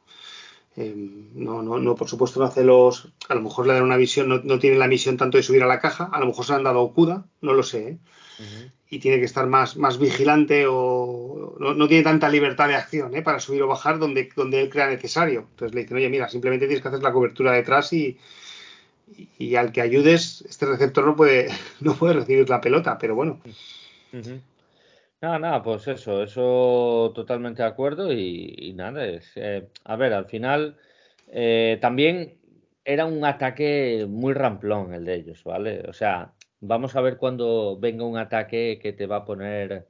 Eh, 0.78 0.94
no, 0.96 1.62
no, 1.62 1.80
no, 1.80 1.96
por 1.96 2.08
supuesto 2.08 2.40
no 2.40 2.46
hace 2.46 2.64
los. 2.64 3.10
A 3.28 3.36
lo 3.36 3.42
mejor 3.42 3.68
le 3.68 3.74
dan 3.74 3.84
una 3.84 3.98
visión, 3.98 4.30
no, 4.30 4.40
no, 4.44 4.58
tiene 4.58 4.78
la 4.78 4.88
misión 4.88 5.18
tanto 5.18 5.38
de 5.38 5.44
subir 5.44 5.64
a 5.64 5.68
la 5.68 5.80
caja, 5.80 6.10
a 6.12 6.20
lo 6.20 6.28
mejor 6.28 6.46
se 6.46 6.54
han 6.54 6.64
dado 6.64 6.82
Okuda, 6.82 7.26
no 7.42 7.54
lo 7.54 7.64
sé. 7.64 7.90
¿eh? 7.90 7.98
Uh 8.40 8.44
-huh. 8.44 8.72
Y 8.90 9.00
tiene 9.00 9.20
que 9.20 9.26
estar 9.26 9.48
más, 9.48 9.78
más 9.78 9.98
vigilante 9.98 10.66
o 10.68 11.56
no, 11.60 11.74
no, 11.74 11.88
tiene 11.88 12.04
tanta 12.04 12.30
libertad 12.30 12.68
de 12.68 12.76
acción 12.76 13.16
¿eh? 13.16 13.22
para 13.22 13.40
subir 13.40 13.64
o 13.64 13.68
bajar 13.68 14.00
donde, 14.00 14.30
donde 14.36 14.62
él 14.62 14.70
crea 14.70 14.88
necesario. 14.88 15.48
Entonces 15.52 15.74
le 15.76 15.82
dicen, 15.82 15.98
oye, 15.98 16.10
mira, 16.10 16.28
simplemente 16.30 16.68
tienes 16.68 16.82
que 16.82 16.90
hacer 16.90 17.04
la 17.04 17.14
cobertura 17.14 17.54
detrás 17.54 17.94
y, 17.94 18.18
y, 19.16 19.30
y 19.38 19.56
al 19.56 19.72
que 19.72 19.82
ayudes, 19.82 20.44
este 20.50 20.66
receptor 20.66 21.06
no 21.06 21.16
puede, 21.16 21.50
no 21.82 21.96
puede 21.96 22.16
recibir 22.16 22.50
la 22.50 22.62
pelota, 22.62 22.98
pero 22.98 23.16
bueno. 23.16 23.40
Uh 24.14 24.18
-huh. 24.18 24.42
Nada, 25.22 25.38
nada, 25.38 25.62
pues 25.64 25.88
eso, 25.88 26.24
eso 26.24 27.12
totalmente 27.14 27.62
de 27.62 27.68
acuerdo 27.68 28.12
y, 28.12 28.56
y 28.58 28.74
nada, 28.74 29.06
es, 29.06 29.32
eh, 29.36 29.70
a 29.84 29.96
ver, 29.96 30.14
al 30.14 30.26
final 30.26 30.78
eh, 31.28 31.78
también 31.80 32.40
era 32.84 33.06
un 33.06 33.24
ataque 33.24 34.08
muy 34.10 34.34
ramplón 34.34 34.94
el 34.96 35.06
de 35.06 35.16
ellos, 35.16 35.44
¿vale? 35.44 35.84
O 35.88 35.94
sea, 35.94 36.34
vamos 36.60 36.96
a 36.96 37.02
ver 37.02 37.18
cuando 37.18 37.78
venga 37.80 38.04
un 38.04 38.18
ataque 38.18 38.80
que 38.82 38.94
te 38.94 39.06
va 39.06 39.18
a 39.18 39.26
poner 39.26 39.88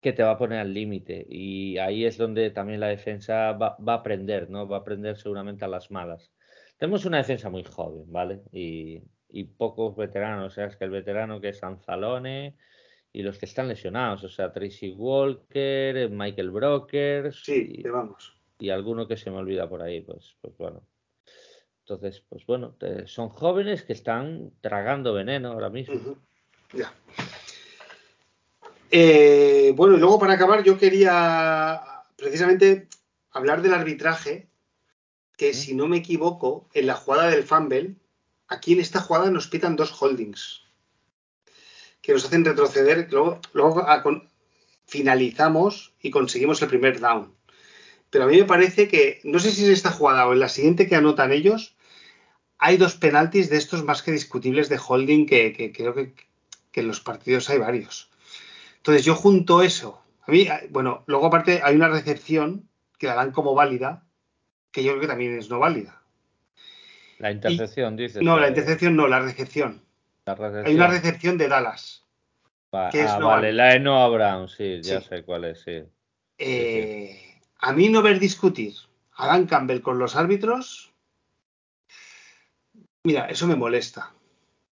que 0.00 0.12
te 0.12 0.22
va 0.24 0.32
a 0.32 0.38
poner 0.38 0.60
al 0.60 0.74
límite 0.74 1.26
y 1.28 1.78
ahí 1.78 2.04
es 2.06 2.18
donde 2.18 2.50
también 2.50 2.80
la 2.80 2.88
defensa 2.88 3.52
va, 3.52 3.76
va, 3.78 3.94
a 3.94 3.96
aprender, 3.98 4.50
¿no? 4.50 4.68
Va 4.68 4.78
a 4.78 4.80
aprender 4.80 5.16
seguramente 5.18 5.64
a 5.64 5.68
las 5.68 5.90
malas. 5.90 6.32
Tenemos 6.78 7.04
una 7.06 7.18
defensa 7.18 7.50
muy 7.50 7.64
joven, 7.64 8.10
¿vale? 8.12 8.42
Y, 8.52 9.02
y 9.28 9.44
pocos 9.44 9.96
veteranos, 9.96 10.52
o 10.52 10.54
sea, 10.54 10.66
es 10.66 10.76
que 10.76 10.84
el 10.84 10.90
veterano 10.90 11.40
que 11.40 11.50
es 11.50 11.62
Anzalone, 11.62 12.56
y 13.12 13.22
los 13.22 13.38
que 13.38 13.46
están 13.46 13.68
lesionados, 13.68 14.24
o 14.24 14.28
sea, 14.28 14.52
Tracy 14.52 14.92
Walker, 14.92 16.08
Michael 16.10 16.50
Brokers. 16.50 17.42
Sí, 17.44 17.74
y, 17.78 17.82
vamos. 17.82 18.34
Y 18.58 18.70
alguno 18.70 19.06
que 19.06 19.16
se 19.16 19.30
me 19.30 19.36
olvida 19.36 19.68
por 19.68 19.82
ahí, 19.82 20.00
pues, 20.00 20.36
pues 20.40 20.56
bueno. 20.56 20.82
Entonces, 21.80 22.24
pues 22.28 22.46
bueno, 22.46 22.74
te, 22.78 23.06
son 23.06 23.28
jóvenes 23.28 23.82
que 23.82 23.92
están 23.92 24.52
tragando 24.60 25.12
veneno 25.12 25.52
ahora 25.52 25.68
mismo. 25.68 25.94
Uh 25.94 25.98
-huh. 25.98 26.16
Ya. 26.78 26.94
Eh, 28.90 29.72
bueno, 29.74 29.96
y 29.96 29.98
luego 29.98 30.18
para 30.18 30.34
acabar, 30.34 30.62
yo 30.62 30.78
quería 30.78 31.80
precisamente 32.16 32.88
hablar 33.30 33.60
del 33.60 33.74
arbitraje, 33.74 34.48
que 35.36 35.52
si 35.52 35.74
no 35.74 35.88
me 35.88 35.98
equivoco, 35.98 36.68
en 36.72 36.86
la 36.86 36.94
jugada 36.94 37.28
del 37.28 37.42
fumble, 37.42 37.96
aquí 38.48 38.74
en 38.74 38.80
esta 38.80 39.00
jugada 39.00 39.30
nos 39.30 39.48
pitan 39.48 39.76
dos 39.76 40.00
holdings 40.00 40.62
que 42.02 42.12
nos 42.12 42.24
hacen 42.24 42.44
retroceder, 42.44 43.08
luego, 43.10 43.40
luego 43.52 43.88
a, 43.88 44.02
con, 44.02 44.28
finalizamos 44.86 45.94
y 46.00 46.10
conseguimos 46.10 46.60
el 46.60 46.68
primer 46.68 47.00
down. 47.00 47.32
Pero 48.10 48.24
a 48.24 48.26
mí 48.26 48.36
me 48.36 48.44
parece 48.44 48.88
que, 48.88 49.20
no 49.24 49.38
sé 49.38 49.52
si 49.52 49.64
es 49.64 49.70
esta 49.70 49.90
jugada 49.90 50.26
o 50.26 50.32
en 50.34 50.40
la 50.40 50.48
siguiente 50.48 50.86
que 50.86 50.96
anotan 50.96 51.32
ellos, 51.32 51.74
hay 52.58 52.76
dos 52.76 52.96
penaltis 52.96 53.48
de 53.48 53.56
estos 53.56 53.84
más 53.84 54.02
que 54.02 54.12
discutibles 54.12 54.68
de 54.68 54.78
holding 54.86 55.26
que, 55.26 55.52
que 55.52 55.72
creo 55.72 55.94
que, 55.94 56.12
que, 56.70 56.80
en 56.80 56.88
los 56.88 57.00
partidos 57.00 57.48
hay 57.48 57.58
varios. 57.58 58.10
Entonces 58.76 59.04
yo 59.04 59.14
junto 59.14 59.62
eso, 59.62 60.02
a 60.26 60.30
mí, 60.30 60.46
bueno, 60.70 61.04
luego 61.06 61.26
aparte 61.26 61.60
hay 61.62 61.74
una 61.74 61.88
recepción 61.88 62.68
que 62.98 63.06
la 63.06 63.14
dan 63.14 63.32
como 63.32 63.54
válida, 63.54 64.04
que 64.70 64.84
yo 64.84 64.90
creo 64.90 65.00
que 65.00 65.08
también 65.08 65.38
es 65.38 65.48
no 65.48 65.58
válida. 65.58 66.02
La 67.18 67.30
intercepción, 67.30 67.96
dices. 67.96 68.22
No, 68.22 68.38
la 68.38 68.48
intercepción 68.48 68.96
no, 68.96 69.06
la 69.06 69.20
recepción. 69.20 69.82
Hay 70.26 70.74
una 70.74 70.86
recepción 70.86 71.36
de 71.36 71.48
Dallas. 71.48 72.04
Va, 72.74 72.90
que 72.90 73.02
ah, 73.02 73.18
no 73.18 73.26
vale, 73.26 73.52
la 73.52 73.74
de 73.74 73.80
Noah 73.80 74.08
Brown, 74.08 74.48
sí, 74.48 74.80
ya 74.82 75.00
sí. 75.00 75.08
sé 75.08 75.24
cuál 75.24 75.44
es, 75.44 75.60
sí. 75.60 75.82
Eh, 76.38 77.18
sí, 77.18 77.28
sí. 77.28 77.48
A 77.58 77.72
mí 77.72 77.88
no 77.88 78.02
ver 78.02 78.18
discutir 78.18 78.74
a 79.14 79.26
Dan 79.26 79.46
Campbell 79.46 79.82
con 79.82 79.98
los 79.98 80.16
árbitros, 80.16 80.92
mira, 83.04 83.26
eso 83.26 83.46
me 83.46 83.56
molesta. 83.56 84.12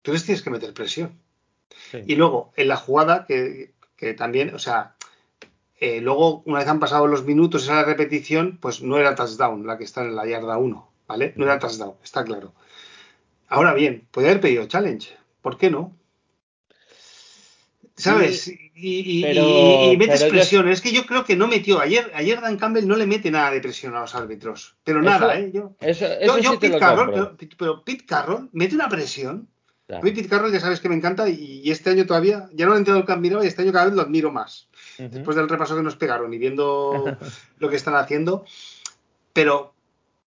Tú 0.03 0.12
les 0.12 0.24
tienes 0.24 0.42
que 0.42 0.51
meter 0.51 0.74
presión. 0.74 1.18
Y 2.07 2.16
luego, 2.16 2.53
en 2.57 2.68
la 2.68 2.76
jugada, 2.76 3.24
que, 3.26 3.72
que 3.97 4.14
también, 4.14 4.55
o 4.55 4.59
sea, 4.59 4.97
eh, 5.78 6.01
luego, 6.01 6.42
una 6.47 6.61
vez 6.61 6.68
han 6.68 6.80
pasado 6.80 7.07
los 7.07 7.24
minutos, 7.24 7.64
esa 7.64 7.84
repetición, 7.84 8.59
pues 8.61 8.82
no 8.82 8.99
era 8.99 9.14
touchdown 9.14 9.66
la 9.66 9.78
que 9.78 9.84
está 9.84 10.03
en 10.03 10.16
la 10.16 10.26
yarda 10.26 10.59
1, 10.59 10.92
¿vale? 11.07 11.32
No 11.36 11.44
era 11.44 11.59
touchdown, 11.59 11.94
está 12.03 12.24
claro. 12.24 12.55
Ahora 13.49 13.74
bien, 13.74 14.07
puede 14.11 14.28
haber 14.28 14.40
pedido 14.40 14.66
challenge, 14.66 15.16
¿por 15.47 15.59
qué 15.59 15.70
no? 15.70 15.97
¿Sabes? 17.94 18.40
Sí, 18.40 18.72
y, 18.74 19.20
y, 19.20 19.22
pero, 19.22 19.42
y, 19.42 19.92
y, 19.92 19.97
metes 19.97 20.24
presión. 20.24 20.66
Yo... 20.66 20.72
Es 20.72 20.80
que 20.80 20.90
yo 20.90 21.07
creo 21.07 21.24
que 21.24 21.36
no 21.36 21.47
metió. 21.47 21.78
Ayer, 21.78 22.11
ayer 22.14 22.40
Dan 22.40 22.57
Campbell 22.57 22.88
no 22.88 22.97
le 22.97 23.07
mete 23.07 23.30
nada 23.30 23.53
de 23.53 23.61
presión 23.61 23.94
a 23.94 24.01
los 24.01 24.16
árbitros. 24.16 24.74
Pero 24.82 25.03
eso, 25.03 25.09
nada, 25.09 25.38
¿eh? 25.38 25.53
Yo, 25.55 25.76
eso, 25.78 26.05
eso 26.05 26.38
yo, 26.38 26.42
yo 26.42 26.51
sí 26.51 26.59
Pete 26.59 26.80
Carroll, 26.80 27.12
pero, 27.12 27.36
pero, 27.57 27.84
Pete 27.84 28.05
Carroll 28.05 28.51
mete 28.55 28.74
una 28.74 28.88
presión. 28.88 29.47
Claro. 29.86 30.03
A 30.03 30.05
mí 30.05 30.11
Pete 30.11 30.28
Carroll 30.28 30.53
ya 30.53 30.59
sabes 30.59 30.80
que 30.80 30.88
me 30.88 30.97
encanta 30.97 31.28
y, 31.28 31.61
y 31.62 31.70
este 31.70 31.90
año 31.90 32.07
todavía, 32.07 32.49
ya 32.53 32.66
no 32.66 32.74
he 32.74 32.78
entrado 32.78 32.99
el 32.99 33.07
camino 33.07 33.44
y 33.44 33.47
este 33.47 33.62
año 33.62 33.70
cada 33.70 33.84
vez 33.84 33.94
lo 33.94 34.03
admiro 34.03 34.32
más. 34.32 34.68
Uh 34.99 35.03
-huh. 35.03 35.11
Después 35.11 35.36
del 35.36 35.49
repaso 35.49 35.76
que 35.76 35.84
nos 35.84 35.94
pegaron 35.94 36.34
y 36.34 36.38
viendo 36.38 37.05
lo 37.61 37.68
que 37.70 37.76
están 37.76 37.94
haciendo. 37.94 38.44
Pero, 39.32 39.76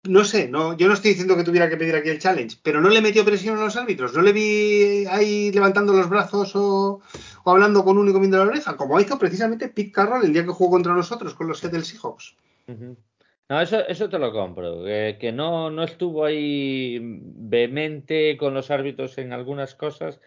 no 0.08 0.24
sé, 0.24 0.48
no, 0.48 0.78
yo 0.78 0.88
no 0.88 0.94
estoy 0.94 1.12
diciendo 1.12 1.36
que 1.36 1.44
tuviera 1.44 1.70
que 1.70 1.78
pedir 1.78 1.96
aquí 1.96 2.10
el 2.10 2.20
challenge, 2.20 2.58
pero 2.64 2.82
no 2.82 2.90
le 2.90 3.02
metió 3.02 3.26
presión 3.26 3.58
a 3.58 3.64
los 3.64 3.76
árbitros, 3.76 4.14
no 4.14 4.22
le 4.22 4.34
vi 4.34 5.06
ahí 5.10 5.52
levantando 5.52 5.94
los 5.94 6.10
brazos 6.10 6.56
o, 6.56 7.02
o 7.44 7.52
hablando 7.52 7.84
con 7.84 7.98
uno 7.98 8.10
y 8.10 8.14
comiendo 8.14 8.38
la 8.38 8.50
oreja, 8.52 8.78
como 8.78 9.00
hizo 9.00 9.20
precisamente 9.20 9.70
Pete 9.70 9.92
Carroll 9.92 10.26
el 10.26 10.34
día 10.34 10.44
que 10.44 10.52
jugó 10.52 10.72
contra 10.72 10.94
nosotros 10.94 11.34
con 11.34 11.48
los 11.48 11.60
Seattle 11.60 11.84
Seahawks. 11.84 12.36
No, 13.48 13.62
eso, 13.62 13.88
eso 13.88 14.10
te 14.10 14.18
lo 14.18 14.32
compro, 14.32 14.84
que, 14.84 15.18
que, 15.20 15.32
no, 15.32 15.70
no 15.70 15.84
estuvo 15.84 16.26
ahí 16.26 17.00
vehemente 17.02 18.38
con 18.38 18.54
los 18.54 18.72
árbitros 18.72 19.18
en 19.18 19.34
algunas 19.34 19.76
cosas, 19.76 20.20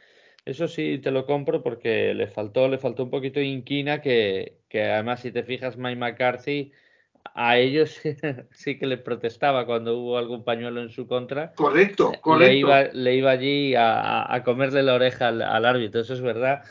eso 0.44 0.68
sí 0.68 0.98
te 0.98 1.10
lo 1.10 1.26
compro 1.26 1.62
porque 1.62 2.14
le 2.14 2.26
faltó, 2.28 2.68
le 2.68 2.78
faltó 2.78 3.04
un 3.04 3.10
poquito 3.10 3.40
de 3.40 3.46
inquina 3.46 4.00
que, 4.00 4.58
que 4.68 4.84
además 4.84 5.20
si 5.20 5.32
te 5.32 5.42
fijas 5.42 5.76
Mike 5.76 5.96
McCarthy 5.96 6.72
a 7.34 7.58
ellos 7.58 8.00
sí 8.52 8.78
que 8.78 8.86
le 8.86 8.98
protestaba 8.98 9.66
cuando 9.66 9.98
hubo 9.98 10.18
algún 10.18 10.44
pañuelo 10.44 10.80
en 10.82 10.90
su 10.90 11.06
contra. 11.06 11.52
Correcto, 11.52 12.12
correcto. 12.20 12.52
Le 12.52 12.56
iba, 12.56 12.82
le 12.84 13.14
iba 13.14 13.30
allí 13.30 13.74
a, 13.74 14.32
a, 14.32 14.42
comerle 14.44 14.82
la 14.82 14.94
oreja 14.94 15.28
al, 15.28 15.42
al, 15.42 15.64
árbitro, 15.64 16.00
eso 16.00 16.14
es 16.14 16.20
verdad. 16.20 16.62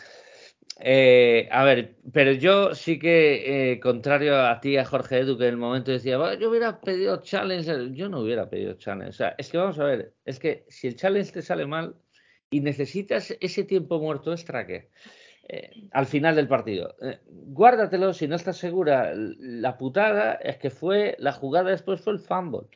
Eh, 0.80 1.50
a 1.52 1.64
ver, 1.64 1.96
pero 2.14 2.32
yo 2.34 2.76
sí 2.76 3.00
que, 3.00 3.72
eh, 3.72 3.80
contrario 3.80 4.46
a 4.46 4.60
ti, 4.60 4.78
a 4.78 4.86
Jorge 4.86 5.20
Edu, 5.20 5.38
que 5.38 5.46
en 5.46 5.52
el 5.52 5.58
momento 5.58 5.92
decía, 5.92 6.18
yo 6.36 6.50
hubiera 6.50 6.80
pedido 6.80 7.22
challenge, 7.22 7.94
yo 7.94 8.10
no 8.10 8.20
hubiera 8.20 8.50
pedido 8.50 8.74
challenge. 8.74 9.10
O 9.10 9.14
sea, 9.14 9.36
es 9.38 9.50
que 9.50 9.58
vamos 9.58 9.80
a 9.80 9.86
ver, 9.86 10.14
es 10.26 10.40
que 10.40 10.66
si 10.70 10.88
el 10.88 10.96
challenge 10.96 11.32
te 11.32 11.42
sale 11.42 11.66
mal 11.66 11.96
y 12.50 12.62
necesitas 12.62 13.36
ese 13.40 13.64
tiempo 13.64 14.00
muerto 14.00 14.32
extra, 14.32 14.68
¿qué? 14.68 14.90
Eh, 15.50 15.88
al 15.92 16.06
final 16.06 16.36
del 16.36 16.48
partido. 16.48 16.96
Eh, 17.02 17.20
guárdatelo 17.26 18.14
si 18.14 18.28
no 18.28 18.36
estás 18.36 18.58
segura. 18.58 19.14
La 19.16 19.78
putada 19.78 20.34
es 20.34 20.58
que 20.58 20.70
fue, 20.70 21.16
la 21.20 21.32
jugada 21.32 21.72
después 21.72 22.02
fue 22.02 22.14
el 22.14 22.20
fumble. 22.20 22.68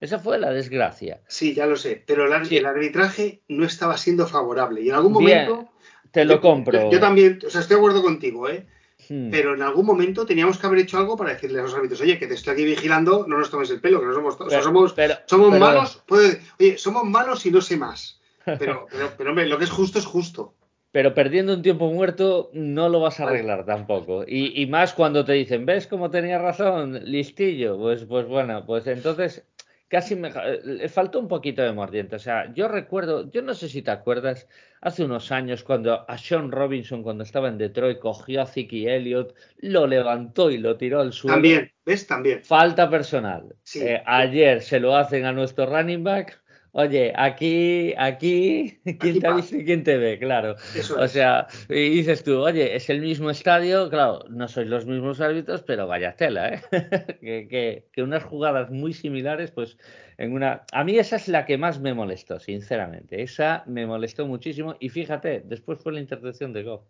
Esa 0.00 0.18
fue 0.18 0.38
la 0.38 0.50
desgracia. 0.50 1.20
Sí, 1.28 1.54
ya 1.54 1.66
lo 1.66 1.76
sé, 1.76 2.02
pero 2.06 2.34
el, 2.34 2.46
sí. 2.46 2.56
el 2.56 2.66
arbitraje 2.66 3.42
no 3.48 3.64
estaba 3.64 3.96
siendo 3.96 4.26
favorable 4.26 4.80
y 4.80 4.88
en 4.88 4.94
algún 4.94 5.12
momento... 5.12 5.56
Bien, 5.56 5.68
te 6.10 6.24
lo 6.24 6.34
yo, 6.34 6.40
compro. 6.40 6.90
Yo, 6.90 7.00
también, 7.00 7.40
o 7.46 7.50
sea, 7.50 7.60
estoy 7.60 7.74
de 7.74 7.80
acuerdo 7.80 8.02
contigo, 8.02 8.48
¿eh? 8.48 8.66
Hmm. 9.08 9.30
Pero 9.30 9.54
en 9.54 9.62
algún 9.62 9.84
momento 9.84 10.24
teníamos 10.24 10.58
que 10.58 10.66
haber 10.66 10.78
hecho 10.80 10.96
algo 10.96 11.16
para 11.16 11.30
decirle 11.32 11.58
a 11.58 11.64
los 11.64 11.74
árbitros, 11.74 12.00
oye, 12.00 12.18
que 12.18 12.26
te 12.26 12.34
estoy 12.34 12.54
aquí 12.54 12.64
vigilando, 12.64 13.26
no 13.28 13.38
nos 13.38 13.50
tomes 13.50 13.68
el 13.70 13.80
pelo, 13.80 14.00
que 14.00 14.06
no 14.06 14.14
somos 14.14 14.36
todos. 14.38 14.50
Pero, 14.50 14.60
o 14.60 14.62
sea, 14.62 14.72
somos, 14.72 14.92
pero, 14.92 15.14
somos 15.26 15.50
pero, 15.50 15.64
malos, 15.64 16.02
puede, 16.06 16.40
oye, 16.58 16.78
somos 16.78 17.04
malos 17.04 17.44
y 17.44 17.50
no 17.50 17.60
sé 17.60 17.76
más. 17.76 18.20
Pero, 18.44 18.86
pero, 18.90 19.10
pero, 19.16 19.30
hombre, 19.30 19.46
lo 19.46 19.56
que 19.56 19.64
es 19.64 19.70
justo 19.70 19.98
es 19.98 20.04
justo 20.04 20.54
pero 20.94 21.12
perdiendo 21.12 21.52
un 21.54 21.62
tiempo 21.62 21.90
muerto 21.90 22.50
no 22.52 22.88
lo 22.88 23.00
vas 23.00 23.18
a 23.18 23.24
arreglar 23.24 23.66
tampoco. 23.66 24.22
Y, 24.24 24.62
y, 24.62 24.66
más 24.66 24.94
cuando 24.94 25.24
te 25.24 25.32
dicen, 25.32 25.66
¿ves 25.66 25.88
cómo 25.88 26.08
tenía 26.08 26.38
razón? 26.38 27.00
Listillo. 27.02 27.76
Pues, 27.76 28.04
pues 28.04 28.28
bueno, 28.28 28.64
pues 28.64 28.86
entonces 28.86 29.44
casi 29.88 30.14
me 30.14 30.30
le 30.62 30.88
faltó 30.88 31.18
un 31.18 31.26
poquito 31.26 31.62
de 31.62 31.72
mordiente. 31.72 32.14
O 32.14 32.20
sea, 32.20 32.54
yo 32.54 32.68
recuerdo, 32.68 33.28
yo 33.32 33.42
no 33.42 33.54
sé 33.54 33.68
si 33.68 33.82
te 33.82 33.90
acuerdas, 33.90 34.46
hace 34.82 35.02
unos 35.02 35.32
años 35.32 35.64
cuando 35.64 36.08
a 36.08 36.16
Sean 36.16 36.52
Robinson, 36.52 37.02
cuando 37.02 37.24
estaba 37.24 37.48
en 37.48 37.58
Detroit, 37.58 37.98
cogió 37.98 38.42
a 38.42 38.46
Ziki 38.46 38.86
Elliott, 38.86 39.34
lo 39.58 39.88
levantó 39.88 40.48
y 40.48 40.58
lo 40.58 40.76
tiró 40.76 41.00
al 41.00 41.12
suelo. 41.12 41.34
También, 41.34 41.72
¿ves? 41.84 42.06
También. 42.06 42.44
Falta 42.44 42.88
personal. 42.88 43.52
Sí. 43.64 43.80
Eh, 43.80 44.00
ayer 44.06 44.62
se 44.62 44.78
lo 44.78 44.94
hacen 44.94 45.24
a 45.24 45.32
nuestro 45.32 45.66
running 45.66 46.04
back 46.04 46.40
Oye, 46.76 47.12
aquí, 47.14 47.94
aquí, 47.96 48.80
¿quién 48.84 48.96
aquí 48.96 49.20
te 49.20 49.26
ha 49.28 49.34
visto 49.36 49.56
y 49.56 49.64
quién 49.64 49.84
te 49.84 49.96
ve? 49.96 50.18
Claro. 50.18 50.56
Eso 50.74 51.00
o 51.00 51.06
sea, 51.06 51.46
y 51.68 51.88
dices 51.90 52.24
tú, 52.24 52.40
oye, 52.40 52.74
es 52.74 52.90
el 52.90 53.00
mismo 53.00 53.30
estadio, 53.30 53.88
claro, 53.88 54.24
no 54.28 54.48
sois 54.48 54.66
los 54.66 54.84
mismos 54.84 55.20
árbitros, 55.20 55.62
pero 55.62 55.86
vaya 55.86 56.16
tela, 56.16 56.52
¿eh? 56.52 56.62
que, 57.20 57.46
que, 57.48 57.86
que, 57.92 58.02
unas 58.02 58.24
jugadas 58.24 58.70
muy 58.70 58.92
similares, 58.92 59.52
pues 59.52 59.78
en 60.18 60.32
una... 60.32 60.64
A 60.72 60.82
mí 60.82 60.98
esa 60.98 61.14
es 61.14 61.28
la 61.28 61.46
que 61.46 61.58
más 61.58 61.78
me 61.78 61.94
molestó, 61.94 62.40
sinceramente. 62.40 63.22
Esa 63.22 63.62
me 63.68 63.86
molestó 63.86 64.26
muchísimo 64.26 64.74
y 64.80 64.88
fíjate, 64.88 65.44
después 65.44 65.78
fue 65.80 65.92
la 65.92 66.00
intercepción 66.00 66.52
de 66.52 66.64
Goff. 66.64 66.82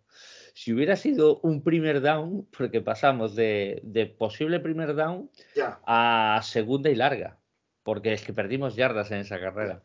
Si 0.55 0.73
hubiera 0.73 0.95
sido 0.95 1.39
un 1.43 1.61
primer 1.61 2.01
down, 2.01 2.47
porque 2.57 2.81
pasamos 2.81 3.35
de, 3.35 3.81
de 3.83 4.07
posible 4.07 4.59
primer 4.59 4.95
down 4.95 5.29
ya. 5.53 5.79
a 5.85 6.39
segunda 6.41 6.89
y 6.89 6.95
larga. 6.95 7.37
Porque 7.85 8.13
es 8.13 8.23
que 8.23 8.33
perdimos 8.33 8.75
yardas 8.75 9.11
en 9.11 9.19
esa 9.19 9.39
carrera. 9.39 9.83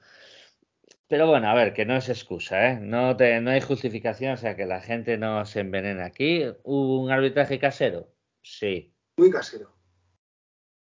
Pero 1.07 1.27
bueno, 1.27 1.51
a 1.51 1.55
ver, 1.55 1.75
que 1.75 1.85
no 1.85 1.95
es 1.97 2.09
excusa, 2.09 2.71
¿eh? 2.71 2.81
No, 2.81 3.15
te, 3.17 3.41
no 3.43 3.51
hay 3.51 3.61
justificación, 3.61 4.33
o 4.33 4.37
sea, 4.39 4.57
que 4.57 4.65
la 4.65 4.81
gente 4.81 5.19
no 5.19 5.45
se 5.45 5.61
envenena 5.61 6.07
aquí. 6.07 6.47
¿Hubo 6.63 6.99
un 7.03 7.11
arbitraje 7.11 7.59
casero? 7.59 8.09
Sí. 8.43 8.95
Muy 9.19 9.31
casero. 9.31 9.77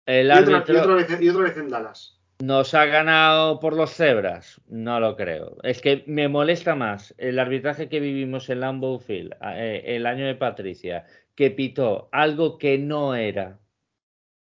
El 0.07 0.29
y, 0.29 0.31
otra, 0.31 0.59
árbitro 0.59 0.75
y 0.75 0.79
otra 0.79 0.95
vez, 0.95 1.21
y 1.21 1.29
otra 1.29 1.43
vez 1.43 1.57
en 1.57 1.69
Dallas. 1.71 2.21
nos 2.41 2.73
ha 2.75 2.85
ganado 2.85 3.59
por 3.59 3.75
los 3.75 3.93
cebras. 3.93 4.61
No 4.69 5.01
lo 5.01 5.17
creo. 5.17 5.57
Es 5.65 5.81
que 5.81 6.05
me 6.07 6.29
molesta 6.29 6.77
más 6.77 7.15
el 7.19 7.41
arbitraje 7.41 7.89
que 7.89 7.99
vivimos 7.99 8.49
en 8.49 8.61
Lambeau 8.61 9.01
Field 9.01 9.35
eh, 9.43 9.83
el 9.87 10.07
año 10.07 10.25
de 10.25 10.37
Patricia, 10.37 11.05
que 11.35 11.51
pitó 11.51 12.09
algo 12.13 12.59
que 12.59 12.79
no 12.79 13.17
era 13.17 13.59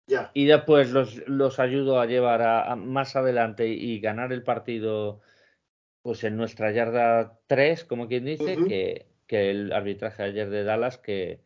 Ya. 0.07 0.31
y 0.35 0.47
después 0.47 0.91
los, 0.91 1.27
los 1.29 1.61
ayudó 1.61 2.01
a 2.01 2.07
llevar 2.07 2.43
a, 2.43 2.71
a 2.71 2.77
más 2.77 3.15
adelante 3.15 3.69
y 3.69 4.01
ganar 4.01 4.33
el 4.33 4.43
partido 4.43 5.21
pues 6.03 6.25
en 6.25 6.37
nuestra 6.37 6.73
yarda 6.73 7.39
3, 7.47 7.85
como 7.85 8.09
quien 8.09 8.25
dice, 8.25 8.57
que, 8.67 9.07
que 9.27 9.51
el 9.51 9.73
arbitraje 9.73 10.25
ayer 10.25 10.51
de 10.51 10.65
Dallas, 10.65 10.99
que, 10.99 11.41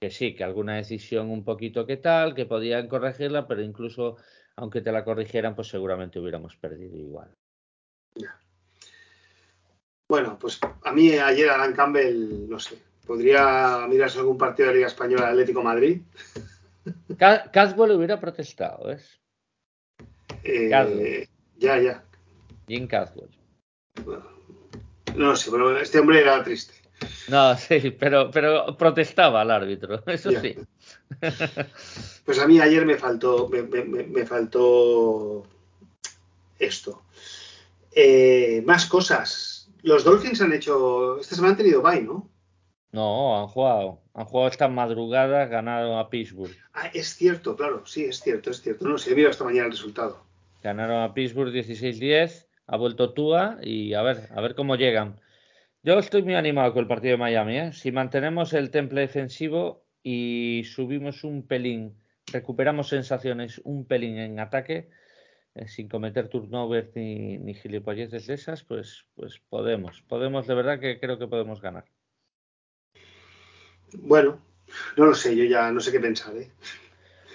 que 0.00 0.10
sí, 0.10 0.34
que 0.34 0.44
alguna 0.44 0.76
decisión 0.76 1.30
un 1.30 1.44
poquito 1.44 1.86
que 1.86 1.96
tal, 1.96 2.34
que 2.34 2.46
podían 2.46 2.88
corregirla, 2.88 3.48
pero 3.48 3.62
incluso 3.62 4.16
aunque 4.54 4.80
te 4.80 4.92
la 4.92 5.04
corrigieran, 5.04 5.54
pues 5.54 5.68
seguramente 5.68 6.18
hubiéramos 6.18 6.56
perdido 6.56 6.96
igual. 6.96 7.30
Bueno, 10.08 10.38
pues 10.38 10.60
a 10.82 10.92
mí 10.92 11.12
ayer 11.12 11.50
Alan 11.50 11.74
Campbell, 11.74 12.48
no 12.48 12.58
sé, 12.58 12.78
podría 13.06 13.86
mirarse 13.88 14.20
algún 14.20 14.38
partido 14.38 14.68
de 14.68 14.76
Liga 14.76 14.86
Española 14.86 15.26
de 15.26 15.32
Atlético 15.32 15.62
Madrid. 15.62 16.00
Ca- 17.18 17.50
Caswell 17.50 17.92
hubiera 17.92 18.20
protestado, 18.20 18.86
¿ves? 18.86 19.18
Eh, 20.42 20.68
Caswell. 20.70 21.28
ya, 21.58 21.78
ya. 21.80 22.04
Jim 22.68 22.86
Caswell. 22.86 23.30
No 25.16 25.34
sé, 25.36 25.50
pero 25.50 25.76
este 25.78 25.98
hombre 25.98 26.20
era 26.20 26.42
triste. 26.44 26.74
No, 27.28 27.56
sí, 27.56 27.90
pero, 27.98 28.30
pero 28.30 28.76
protestaba 28.76 29.40
al 29.42 29.50
árbitro, 29.50 30.02
eso 30.06 30.30
Ya. 30.30 30.40
sí. 30.40 30.56
Pues 32.24 32.40
a 32.40 32.46
mí 32.48 32.60
ayer 32.60 32.84
me 32.84 32.96
faltó, 32.96 33.48
me, 33.48 33.62
me- 33.62 33.84
me- 33.84 34.02
me 34.02 34.26
faltó 34.26 35.44
esto. 36.58 37.02
Eh, 37.92 38.62
más 38.66 38.86
cosas. 38.86 39.70
Los 39.82 40.02
Dolphins 40.02 40.40
han 40.42 40.52
hecho, 40.52 41.20
esta 41.20 41.36
semana 41.36 41.52
han 41.52 41.56
tenido 41.58 41.82
bye, 41.82 42.02
¿no? 42.02 42.28
No, 42.96 43.38
han 43.38 43.48
jugado. 43.48 44.00
Han 44.14 44.24
jugado 44.24 44.48
esta 44.48 44.68
madrugada, 44.68 45.44
ganaron 45.44 45.98
a 45.98 46.08
Pittsburgh. 46.08 46.56
Ah, 46.72 46.90
es 46.94 47.08
cierto, 47.14 47.54
claro, 47.54 47.84
sí, 47.84 48.06
es 48.06 48.20
cierto, 48.20 48.50
es 48.50 48.62
cierto. 48.62 48.88
No 48.88 48.96
sé, 48.96 49.14
mira 49.14 49.28
esta 49.28 49.44
mañana 49.44 49.66
el 49.66 49.72
resultado. 49.72 50.24
Ganaron 50.62 51.02
a 51.02 51.12
Pittsburgh 51.12 51.52
16-10, 51.52 52.46
ha 52.66 52.76
vuelto 52.78 53.12
Tua 53.12 53.58
y 53.60 53.92
a 53.92 54.00
ver, 54.00 54.30
a 54.34 54.40
ver 54.40 54.54
cómo 54.54 54.76
llegan. 54.76 55.20
Yo 55.82 55.98
estoy 55.98 56.22
muy 56.22 56.36
animado 56.36 56.72
con 56.72 56.84
el 56.84 56.88
partido 56.88 57.12
de 57.12 57.18
Miami, 57.18 57.58
¿eh? 57.58 57.72
Si 57.74 57.92
mantenemos 57.92 58.54
el 58.54 58.70
temple 58.70 59.02
defensivo 59.02 59.84
y 60.02 60.62
subimos 60.64 61.22
un 61.22 61.46
pelín, 61.46 61.98
recuperamos 62.32 62.88
sensaciones 62.88 63.60
un 63.62 63.84
pelín 63.84 64.16
en 64.16 64.40
ataque, 64.40 64.88
eh, 65.54 65.68
sin 65.68 65.90
cometer 65.90 66.30
turnovers 66.30 66.96
ni, 66.96 67.36
ni 67.36 67.52
gilipolleces 67.52 68.26
de 68.26 68.32
esas, 68.32 68.64
pues, 68.64 69.04
pues 69.14 69.38
podemos, 69.50 70.00
podemos, 70.08 70.46
de 70.46 70.54
verdad 70.54 70.80
que 70.80 70.98
creo 70.98 71.18
que 71.18 71.28
podemos 71.28 71.60
ganar. 71.60 71.84
Bueno, 73.94 74.38
no 74.96 75.06
lo 75.06 75.14
sé, 75.14 75.36
yo 75.36 75.44
ya 75.44 75.70
no 75.70 75.80
sé 75.80 75.92
qué 75.92 76.00
pensar, 76.00 76.36
¿eh? 76.36 76.50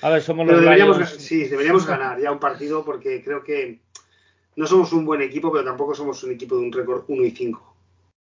A 0.02 0.10
ver, 0.10 0.22
somos 0.22 0.45
Pero 0.45 0.58
los 0.58 0.66
deberíamos, 0.66 0.97
Lions. 0.97 1.12
sí, 1.12 1.47
deberíamos 1.47 1.86
ganar 1.86 2.20
ya 2.20 2.32
un 2.32 2.39
partido 2.39 2.84
porque 2.84 3.24
creo 3.24 3.43
que 3.43 3.80
no 4.56 4.66
somos 4.66 4.91
un 4.93 5.06
buen 5.06 5.22
equipo, 5.22 5.52
pero 5.52 5.64
tampoco 5.64 5.93
somos 5.93 6.24
un 6.24 6.32
equipo 6.32 6.56
de 6.58 6.64
un 6.64 6.72
récord 6.72 7.04
1 7.08 7.24
y 7.24 7.32
5. 7.32 7.76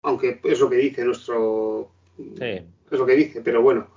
Aunque 0.04 0.40
es 0.44 0.60
lo 0.60 0.70
que 0.70 0.78
dice 0.78 1.06
nuestro. 1.06 1.92
Sí. 2.18 2.66
Es 2.92 3.00
lo 3.00 3.06
que 3.06 3.16
dice, 3.16 3.42
pero 3.42 3.62
bueno. 3.62 3.88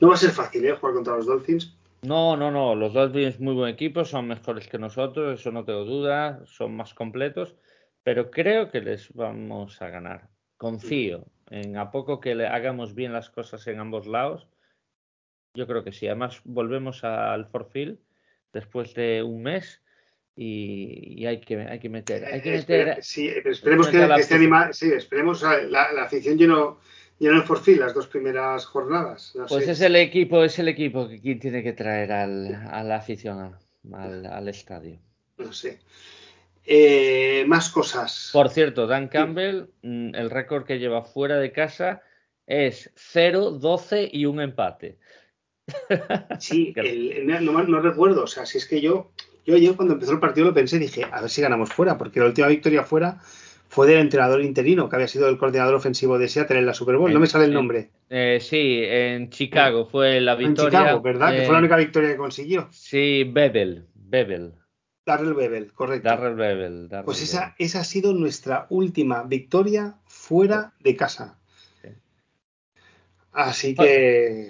No 0.00 0.08
va 0.08 0.14
a 0.14 0.18
ser 0.18 0.30
fácil, 0.30 0.64
¿eh? 0.64 0.72
Jugar 0.72 0.94
contra 0.94 1.16
los 1.16 1.26
Dolphins. 1.26 1.76
No, 2.02 2.34
no, 2.36 2.50
no. 2.50 2.74
Los 2.74 2.94
Dolphins 2.94 3.38
muy 3.38 3.54
buen 3.54 3.74
equipo, 3.74 4.04
son 4.06 4.28
mejores 4.28 4.66
que 4.66 4.78
nosotros, 4.78 5.38
eso 5.38 5.52
no 5.52 5.64
tengo 5.64 5.84
duda, 5.84 6.40
son 6.46 6.74
más 6.74 6.94
completos, 6.94 7.54
pero 8.02 8.30
creo 8.30 8.70
que 8.70 8.80
les 8.80 9.12
vamos 9.12 9.80
a 9.82 9.90
ganar. 9.90 10.30
Confío 10.56 11.26
en 11.50 11.76
a 11.76 11.90
poco 11.90 12.20
que 12.20 12.34
le 12.34 12.46
hagamos 12.46 12.94
bien 12.94 13.12
las 13.12 13.28
cosas 13.30 13.66
en 13.66 13.78
ambos 13.80 14.06
lados. 14.06 14.46
Yo 15.54 15.66
creo 15.66 15.82
que 15.84 15.92
sí. 15.92 16.06
Además, 16.06 16.40
volvemos 16.44 17.02
al 17.04 17.46
Forfield 17.46 17.98
después 18.52 18.94
de 18.94 19.22
un 19.22 19.42
mes 19.42 19.82
y, 20.36 21.20
y 21.22 21.26
hay 21.26 21.40
que 21.40 21.60
hay 21.60 21.78
que 21.80 21.88
meter, 21.88 22.24
hay 22.24 22.40
que 22.40 22.52
meter. 22.52 23.02
sí, 23.02 23.28
esperemos 23.28 23.86
hay 23.88 23.92
que, 23.92 23.98
meter 23.98 24.14
que 24.14 24.20
esté 24.22 24.34
animada. 24.36 24.72
Sí, 24.72 24.92
esperemos. 24.92 25.42
a- 25.44 25.60
La, 25.62 25.92
la 25.92 26.04
afición 26.04 26.38
llenó, 26.38 26.78
llenó 27.18 27.36
el 27.36 27.42
Forfield 27.42 27.80
las 27.80 27.94
dos 27.94 28.06
primeras 28.06 28.64
jornadas. 28.64 29.36
Pues 29.48 29.66
es 29.68 29.80
el 29.80 29.96
equipo, 29.96 30.44
es 30.44 30.58
el 30.60 30.68
equipo 30.68 31.08
que 31.08 31.34
tiene 31.34 31.62
que 31.64 31.72
traer 31.72 32.12
al, 32.12 32.54
a 32.54 32.82
la 32.84 32.96
afición 32.96 33.56
al, 33.92 34.26
al 34.26 34.48
estadio. 34.48 34.98
No 35.36 35.52
sé. 35.52 35.80
Eh, 36.72 37.44
más 37.48 37.68
cosas. 37.70 38.30
Por 38.32 38.48
cierto, 38.48 38.86
Dan 38.86 39.08
Campbell, 39.08 39.64
mm, 39.82 40.14
el 40.14 40.30
récord 40.30 40.64
que 40.64 40.78
lleva 40.78 41.02
fuera 41.02 41.38
de 41.38 41.50
casa 41.50 42.00
es 42.46 42.92
0, 42.94 43.50
12 43.50 44.08
y 44.12 44.24
un 44.26 44.40
empate. 44.40 44.98
Sí, 46.38 46.72
el- 46.76 47.26
no, 47.44 47.80
recuerdo. 47.80 48.22
O 48.22 48.26
sea, 48.28 48.46
si 48.46 48.58
es 48.58 48.66
que 48.66 48.80
yo, 48.80 49.10
yo 49.44 49.56
ayer 49.56 49.74
cuando 49.74 49.94
empezó 49.94 50.12
el 50.12 50.20
partido 50.20 50.46
lo 50.46 50.54
pensé, 50.54 50.78
dije, 50.78 51.04
a 51.10 51.20
ver 51.20 51.30
si 51.30 51.42
ganamos 51.42 51.72
fuera, 51.72 51.98
porque 51.98 52.20
la 52.20 52.26
última 52.26 52.46
victoria 52.46 52.84
fuera 52.84 53.18
fue 53.68 53.86
del 53.88 53.98
entrenador 53.98 54.40
interino, 54.40 54.88
que 54.88 54.94
había 54.96 55.08
sido 55.08 55.28
el 55.28 55.38
coordinador 55.38 55.74
ofensivo 55.74 56.18
de 56.18 56.28
Seattle 56.28 56.58
en 56.58 56.66
la 56.66 56.74
Super 56.74 56.96
Bowl. 56.96 57.12
No 57.12 57.18
me 57.20 57.26
sale 57.26 57.44
el 57.46 57.50
En- 57.50 57.54
nombre. 57.54 57.90
Eh, 58.10 58.38
sí, 58.40 58.80
en 58.84 59.30
Chicago 59.30 59.86
fue 59.86 60.20
la 60.20 60.32
En 60.32 60.38
victoria. 60.38 60.78
Chicago, 60.80 61.00
¿verdad? 61.02 61.32
Que 61.32 61.42
eh, 61.42 61.46
fue 61.46 61.52
la 61.52 61.58
única 61.60 61.76
victoria 61.76 62.10
que 62.10 62.16
consiguió. 62.16 62.68
Sí, 62.70 63.24
Bebel, 63.24 63.86
Bebel, 63.94 64.54
Darrell 65.04 65.34
Bevel, 65.34 65.72
correcto. 65.72 66.08
Darrell 66.08 66.34
Bebel. 66.34 66.88
Darrell 66.88 67.04
Pues 67.04 67.22
esa, 67.22 67.40
Bebel. 67.40 67.54
esa 67.58 67.80
ha 67.80 67.84
sido 67.84 68.12
nuestra 68.12 68.66
última 68.70 69.22
victoria 69.24 69.96
fuera 70.06 70.74
de 70.80 70.96
casa. 70.96 71.38
Sí. 71.82 71.88
Así 73.32 73.74
que. 73.74 74.46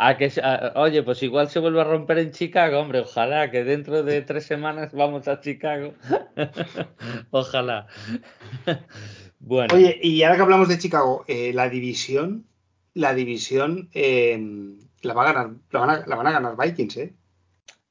Oye, 0.74 1.02
pues 1.02 1.22
igual 1.22 1.48
se 1.48 1.60
vuelve 1.60 1.80
a 1.80 1.84
romper 1.84 2.18
en 2.18 2.32
Chicago, 2.32 2.78
hombre. 2.80 3.00
Ojalá 3.00 3.50
que 3.50 3.64
dentro 3.64 4.02
de 4.02 4.22
tres 4.22 4.44
semanas 4.44 4.92
vamos 4.92 5.28
a 5.28 5.40
Chicago. 5.40 5.94
ojalá. 7.30 7.86
bueno. 9.38 9.74
Oye, 9.74 9.98
y 10.02 10.22
ahora 10.22 10.36
que 10.36 10.42
hablamos 10.42 10.68
de 10.68 10.78
Chicago, 10.78 11.24
eh, 11.28 11.52
la 11.54 11.68
división, 11.68 12.46
la 12.94 13.14
división 13.14 13.88
eh, 13.94 14.38
la, 15.02 15.14
va 15.14 15.22
a 15.22 15.32
ganar, 15.32 15.50
la, 15.70 15.80
van 15.80 15.90
a, 15.90 16.06
la 16.06 16.16
van 16.16 16.26
a 16.26 16.32
ganar 16.32 16.56
Vikings, 16.56 16.96
¿eh? 16.96 17.14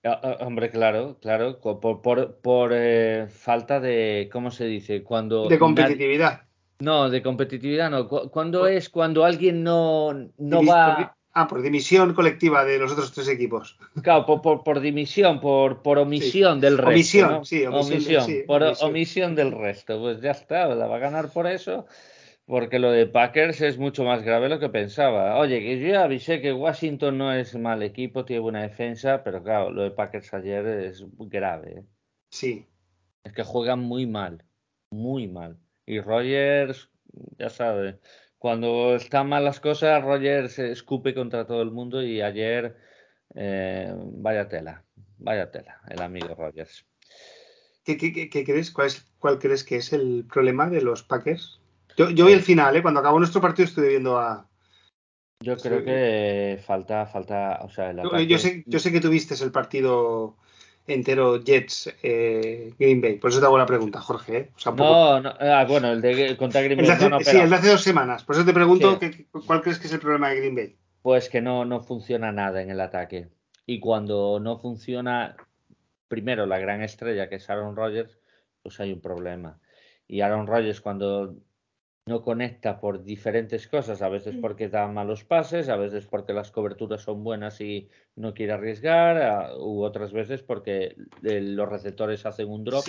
Ah, 0.04 0.20
ah, 0.24 0.38
Hombre, 0.46 0.70
claro, 0.70 1.18
claro, 1.22 1.60
por, 1.60 2.02
por, 2.02 2.36
por 2.38 2.72
eh, 2.74 3.28
falta 3.30 3.80
de, 3.82 4.30
¿cómo 4.32 4.50
se 4.52 4.66
dice? 4.66 5.04
Cuando 5.04 5.44
De 5.44 5.50
nadie- 5.56 5.60
competitividad. 5.60 6.42
no, 6.80 7.10
de 7.10 7.22
competitividad 7.22 7.90
no. 7.92 8.08
Cu- 8.08 8.30
¿Cuándo 8.30 8.66
es 8.68 8.90
cuando 8.90 9.26
alguien 9.26 9.62
no, 9.64 10.14
no 10.14 10.62
Divis- 10.62 10.70
va, 10.72 11.18
ah, 11.34 11.48
por 11.48 11.62
dimisión 11.62 12.14
colectiva 12.14 12.64
de 12.64 12.80
los 12.80 12.94
otros 12.94 13.12
tres 13.12 13.28
equipos. 13.28 13.78
claro, 14.02 14.26
por, 14.26 14.42
por, 14.42 14.64
por 14.64 14.80
dimisión, 14.80 15.42
por, 15.42 15.82
por 15.82 15.98
omisión 15.98 16.62
del 16.62 16.78
resto, 16.78 16.92
Omisión, 16.92 17.32
¿no? 17.32 17.44
sí, 17.46 17.66
omisión 17.66 17.90
de- 17.90 17.96
Omisión, 17.96 18.24
sí, 18.24 18.44
por 18.48 18.64
omisión. 18.64 18.90
omisión 18.90 19.36
del 19.36 19.52
resto. 19.52 20.00
Pues 20.00 20.22
ya 20.22 20.32
está, 20.32 20.68
la 20.76 20.88
va 20.88 20.96
a 20.96 21.00
ganar 21.00 21.30
por 21.34 21.46
eso, 21.46 21.86
porque 22.50 22.80
lo 22.80 22.92
de 22.92 23.06
Packers 23.06 23.62
es 23.62 23.78
mucho 23.78 24.04
más 24.04 24.24
grave 24.24 24.46
de 24.46 24.56
lo 24.56 24.60
que 24.60 24.70
pensaba. 24.70 25.38
Oye, 25.38 25.60
que 25.60 25.80
yo 25.80 25.90
ya 25.90 26.04
avisé 26.04 26.42
que 26.42 26.52
Washington 26.52 27.16
no 27.20 27.32
es 27.32 27.56
mal 27.56 27.84
equipo, 27.84 28.26
tiene 28.26 28.40
buena 28.40 28.64
defensa, 28.64 29.24
pero 29.24 29.44
claro, 29.44 29.70
lo 29.70 29.84
de 29.84 29.92
Packers 29.92 30.34
ayer 30.34 30.66
es 30.66 31.06
grave. 31.20 31.72
¿eh? 31.82 31.84
Sí. 32.32 32.66
Es 33.24 33.34
que 33.34 33.44
juegan 33.44 33.82
muy 33.82 34.08
mal, 34.08 34.44
muy 34.90 35.28
mal. 35.28 35.58
Y 35.86 36.00
Rogers, 36.02 36.90
ya 37.38 37.50
sabe, 37.52 38.00
cuando 38.40 38.96
están 38.96 39.30
mal 39.30 39.44
las 39.46 39.60
cosas, 39.60 40.04
Rogers 40.04 40.54
se 40.54 40.72
escupe 40.72 41.14
contra 41.14 41.46
todo 41.46 41.62
el 41.62 41.70
mundo 41.70 42.02
y 42.02 42.20
ayer, 42.22 42.78
eh, 43.36 43.94
vaya 43.96 44.48
tela, 44.50 44.84
vaya 45.20 45.52
tela, 45.52 45.82
el 45.88 46.02
amigo 46.02 46.34
Rogers. 46.34 46.84
¿Qué, 47.84 47.96
qué- 47.96 48.12
qué- 48.12 48.30
qué 48.32 48.44
crees? 48.44 48.72
¿Cuál, 48.72 48.88
es- 48.88 49.06
¿Cuál 49.20 49.38
crees 49.38 49.64
que 49.64 49.76
es 49.76 49.94
el 49.94 50.26
problema 50.26 50.68
de 50.72 50.82
los 50.82 51.04
Packers? 51.04 51.59
Yo, 52.00 52.10
yo 52.12 52.28
vi 52.28 52.32
el 52.32 52.42
final, 52.42 52.74
¿eh? 52.78 52.82
Cuando 52.82 53.02
acabó 53.02 53.20
nuestro 53.20 53.42
partido 53.42 53.68
estuve 53.68 53.90
viendo 53.90 54.18
a... 54.18 54.48
Yo 55.42 55.58
creo 55.58 55.84
que 55.84 56.58
falta, 56.66 57.06
falta, 57.06 57.60
o 57.62 57.70
sea, 57.70 57.94
Yo, 58.24 58.38
sé, 58.38 58.64
yo 58.66 58.80
sé 58.80 58.90
que 58.94 59.02
tuviste 59.02 59.36
el 59.44 59.52
partido 59.52 60.38
entero 60.88 61.44
Jets 61.44 61.94
eh, 62.02 62.74
Green 62.80 63.02
Bay, 63.02 63.18
por 63.18 63.30
eso 63.32 63.42
te 63.42 63.46
hago 63.46 63.58
la 63.58 63.66
pregunta, 63.66 64.00
Jorge. 64.00 64.38
¿eh? 64.38 64.50
O 64.56 64.60
sea, 64.60 64.72
un 64.72 64.78
poco- 64.78 64.90
No, 64.90 65.20
no, 65.22 65.34
ah, 65.42 65.66
bueno, 65.68 65.92
el 65.92 66.00
de 66.00 66.38
contra 66.38 66.62
Green 66.62 66.78
Bay, 66.80 66.90
hace- 66.90 67.10
no, 67.10 67.20
no, 67.20 67.20
sí, 67.20 67.36
el 67.38 67.50
de 67.50 67.56
hace 67.58 67.68
dos 67.70 67.82
semanas. 67.82 68.24
Por 68.24 68.38
eso 68.38 68.46
te 68.46 68.54
pregunto 68.54 68.98
Sí. 68.98 69.00
que- 69.12 69.26
cuál 69.46 69.62
crees 69.62 69.78
que 69.78 69.88
es 69.88 69.94
el 69.94 70.00
problema 70.00 70.30
de 70.30 70.38
Green 70.38 70.56
Bay. 70.56 70.78
Pues 71.02 71.28
que 71.28 71.42
no, 71.42 71.66
no 71.66 71.82
funciona 71.82 72.32
nada 72.32 72.62
en 72.62 72.70
el 72.70 72.80
ataque. 72.80 73.28
Y 73.66 73.82
cuando 73.82 74.40
no 74.40 74.58
funciona, 74.58 75.36
primero 76.08 76.46
la 76.46 76.60
gran 76.60 76.82
estrella 76.82 77.28
que 77.28 77.36
es 77.36 77.50
Aaron 77.50 77.76
Rodgers, 77.76 78.18
pues 78.64 78.80
hay 78.80 78.94
un 78.94 79.02
problema. 79.02 79.60
Y 80.08 80.22
Aaron 80.22 80.48
Rodgers 80.48 80.80
cuando 80.82 81.36
no 82.10 82.24
conecta 82.24 82.80
por 82.80 83.04
diferentes 83.04 83.68
cosas, 83.68 84.02
a 84.02 84.10
veces 84.10 84.36
mm. 84.36 84.42
porque 84.42 84.68
da 84.68 84.88
malos 84.88 85.24
pases, 85.24 85.70
a 85.70 85.78
veces 85.78 86.08
porque 86.08 86.34
las 86.34 86.50
coberturas 86.50 87.04
son 87.04 87.24
buenas 87.24 87.62
y 87.62 87.88
no 88.16 88.34
quiere 88.34 88.54
arriesgar, 88.54 89.52
u 89.60 89.84
otras 89.84 90.12
veces 90.12 90.42
porque 90.42 90.96
los 91.22 91.70
receptores 91.70 92.26
hacen 92.26 92.50
un 92.50 92.64
drop. 92.64 92.84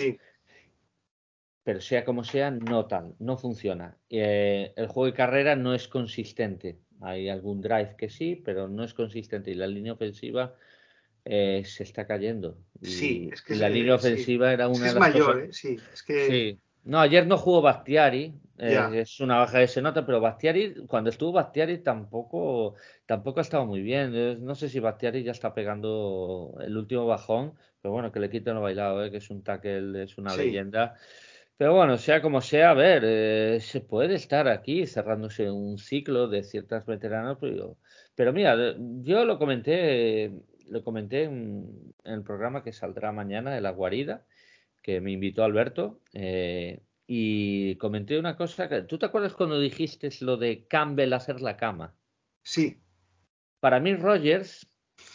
Pero 1.63 1.79
sea 1.79 2.03
como 2.03 2.23
sea, 2.23 2.49
no 2.49 2.87
tal, 2.87 3.13
no 3.19 3.37
funciona. 3.37 3.95
Eh, 4.09 4.73
el 4.75 4.87
juego 4.87 5.05
de 5.05 5.13
carrera 5.13 5.55
no 5.55 5.75
es 5.75 5.87
consistente. 5.87 6.79
Hay 6.99 7.29
algún 7.29 7.61
drive 7.61 7.95
que 7.95 8.09
sí, 8.09 8.35
pero 8.35 8.67
no 8.67 8.83
es 8.83 8.95
consistente 8.95 9.51
y 9.51 9.53
la 9.53 9.67
línea 9.67 9.93
ofensiva 9.93 10.55
eh, 11.25 11.61
se 11.63 11.83
está 11.83 12.07
cayendo. 12.07 12.57
sí, 12.81 13.29
es 13.31 13.43
que 13.43 13.55
la 13.55 13.69
línea 13.69 13.93
ofensiva 13.93 14.51
era 14.51 14.67
una 14.67 14.87
de 14.87 14.93
las 14.93 14.95
mayor, 14.95 15.43
¿eh? 15.43 15.49
sí, 15.51 15.77
es 15.93 16.01
que... 16.01 16.57
No, 16.83 16.99
ayer 16.99 17.27
no 17.27 17.37
jugó 17.37 17.61
Bastiari, 17.61 18.33
eh, 18.57 18.89
es 18.93 19.19
una 19.19 19.37
baja 19.37 19.57
de 19.57 19.63
ese 19.63 19.81
nota, 19.81 20.05
pero 20.05 20.21
Bastiari, 20.21 20.85
cuando 20.87 21.09
estuvo 21.09 21.31
Bastiari 21.31 21.79
tampoco, 21.79 22.75
tampoco 23.05 23.39
ha 23.39 23.43
estado 23.43 23.65
muy 23.65 23.81
bien. 23.81 24.43
No 24.45 24.53
sé 24.55 24.69
si 24.69 24.79
Bastiari 24.79 25.23
ya 25.23 25.31
está 25.31 25.53
pegando 25.53 26.55
el 26.61 26.77
último 26.77 27.07
bajón, 27.07 27.53
pero 27.81 27.91
bueno, 27.91 28.11
que 28.11 28.19
le 28.19 28.29
quiten 28.29 28.55
lo 28.55 28.61
bailado, 28.61 29.03
¿eh? 29.03 29.09
que 29.09 29.17
es 29.17 29.29
un 29.29 29.43
tackle, 29.43 30.03
es 30.03 30.17
una 30.17 30.35
leyenda. 30.35 30.95
Pero 31.57 31.75
bueno, 31.75 31.97
sea 31.97 32.21
como 32.21 32.41
sea, 32.41 32.71
a 32.71 32.73
ver, 32.73 33.03
eh, 33.05 33.59
se 33.61 33.81
puede 33.81 34.15
estar 34.15 34.47
aquí 34.47 34.87
cerrándose 34.87 35.49
un 35.51 35.77
ciclo 35.77 36.27
de 36.27 36.43
ciertas 36.43 36.85
veteranas, 36.85 37.37
pero, 37.39 37.77
pero 38.15 38.33
mira, 38.33 38.55
yo 38.77 39.25
lo 39.25 39.37
comenté, 39.37 40.31
lo 40.69 40.83
comenté 40.83 41.25
en, 41.25 41.93
el 42.03 42.23
programa 42.23 42.63
que 42.63 42.73
saldrá 42.73 43.11
mañana 43.11 43.53
de 43.53 43.61
la 43.61 43.69
guarida, 43.71 44.25
que 44.81 45.01
me 45.01 45.11
invitó 45.11 45.43
Alberto, 45.43 46.01
eh, 46.13 46.81
y 47.07 47.75
comenté 47.75 48.17
una 48.17 48.37
cosa, 48.37 48.69
que, 48.69 48.83
¿tú 48.83 48.97
te 48.97 49.05
acuerdas 49.05 49.33
cuando 49.33 49.59
dijiste 49.59 50.09
lo 50.21 50.37
de 50.37 50.65
Campbell 50.67 51.13
hacer 51.13 51.41
la 51.41 51.57
cama? 51.57 51.93
Sí. 52.41 52.81
Para 53.59 53.79
mí 53.79 53.95
Rogers 53.95 54.67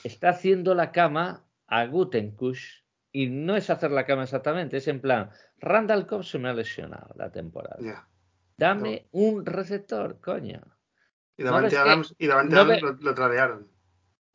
está 0.04 0.30
haciendo 0.30 0.74
la 0.74 0.92
cama 0.92 1.46
a 1.66 1.86
Gutenkush 1.86 2.82
y 3.12 3.28
no 3.28 3.56
es 3.56 3.70
hacer 3.70 3.90
la 3.92 4.04
cama 4.04 4.24
exactamente, 4.24 4.76
es 4.76 4.88
en 4.88 5.00
plan, 5.00 5.30
Randall 5.58 6.06
Cobb 6.06 6.22
se 6.22 6.38
me 6.38 6.50
ha 6.50 6.52
lesionado 6.52 7.14
la 7.16 7.32
temporada. 7.32 8.06
Dame 8.58 9.08
un 9.12 9.44
receptor, 9.44 10.20
coño. 10.20 10.60
Y 11.36 11.42
Davante 11.42 11.76
Adams, 11.76 12.14
y 12.18 12.28
Adams 12.28 12.82
lo, 13.00 13.14
tradearon. 13.14 13.68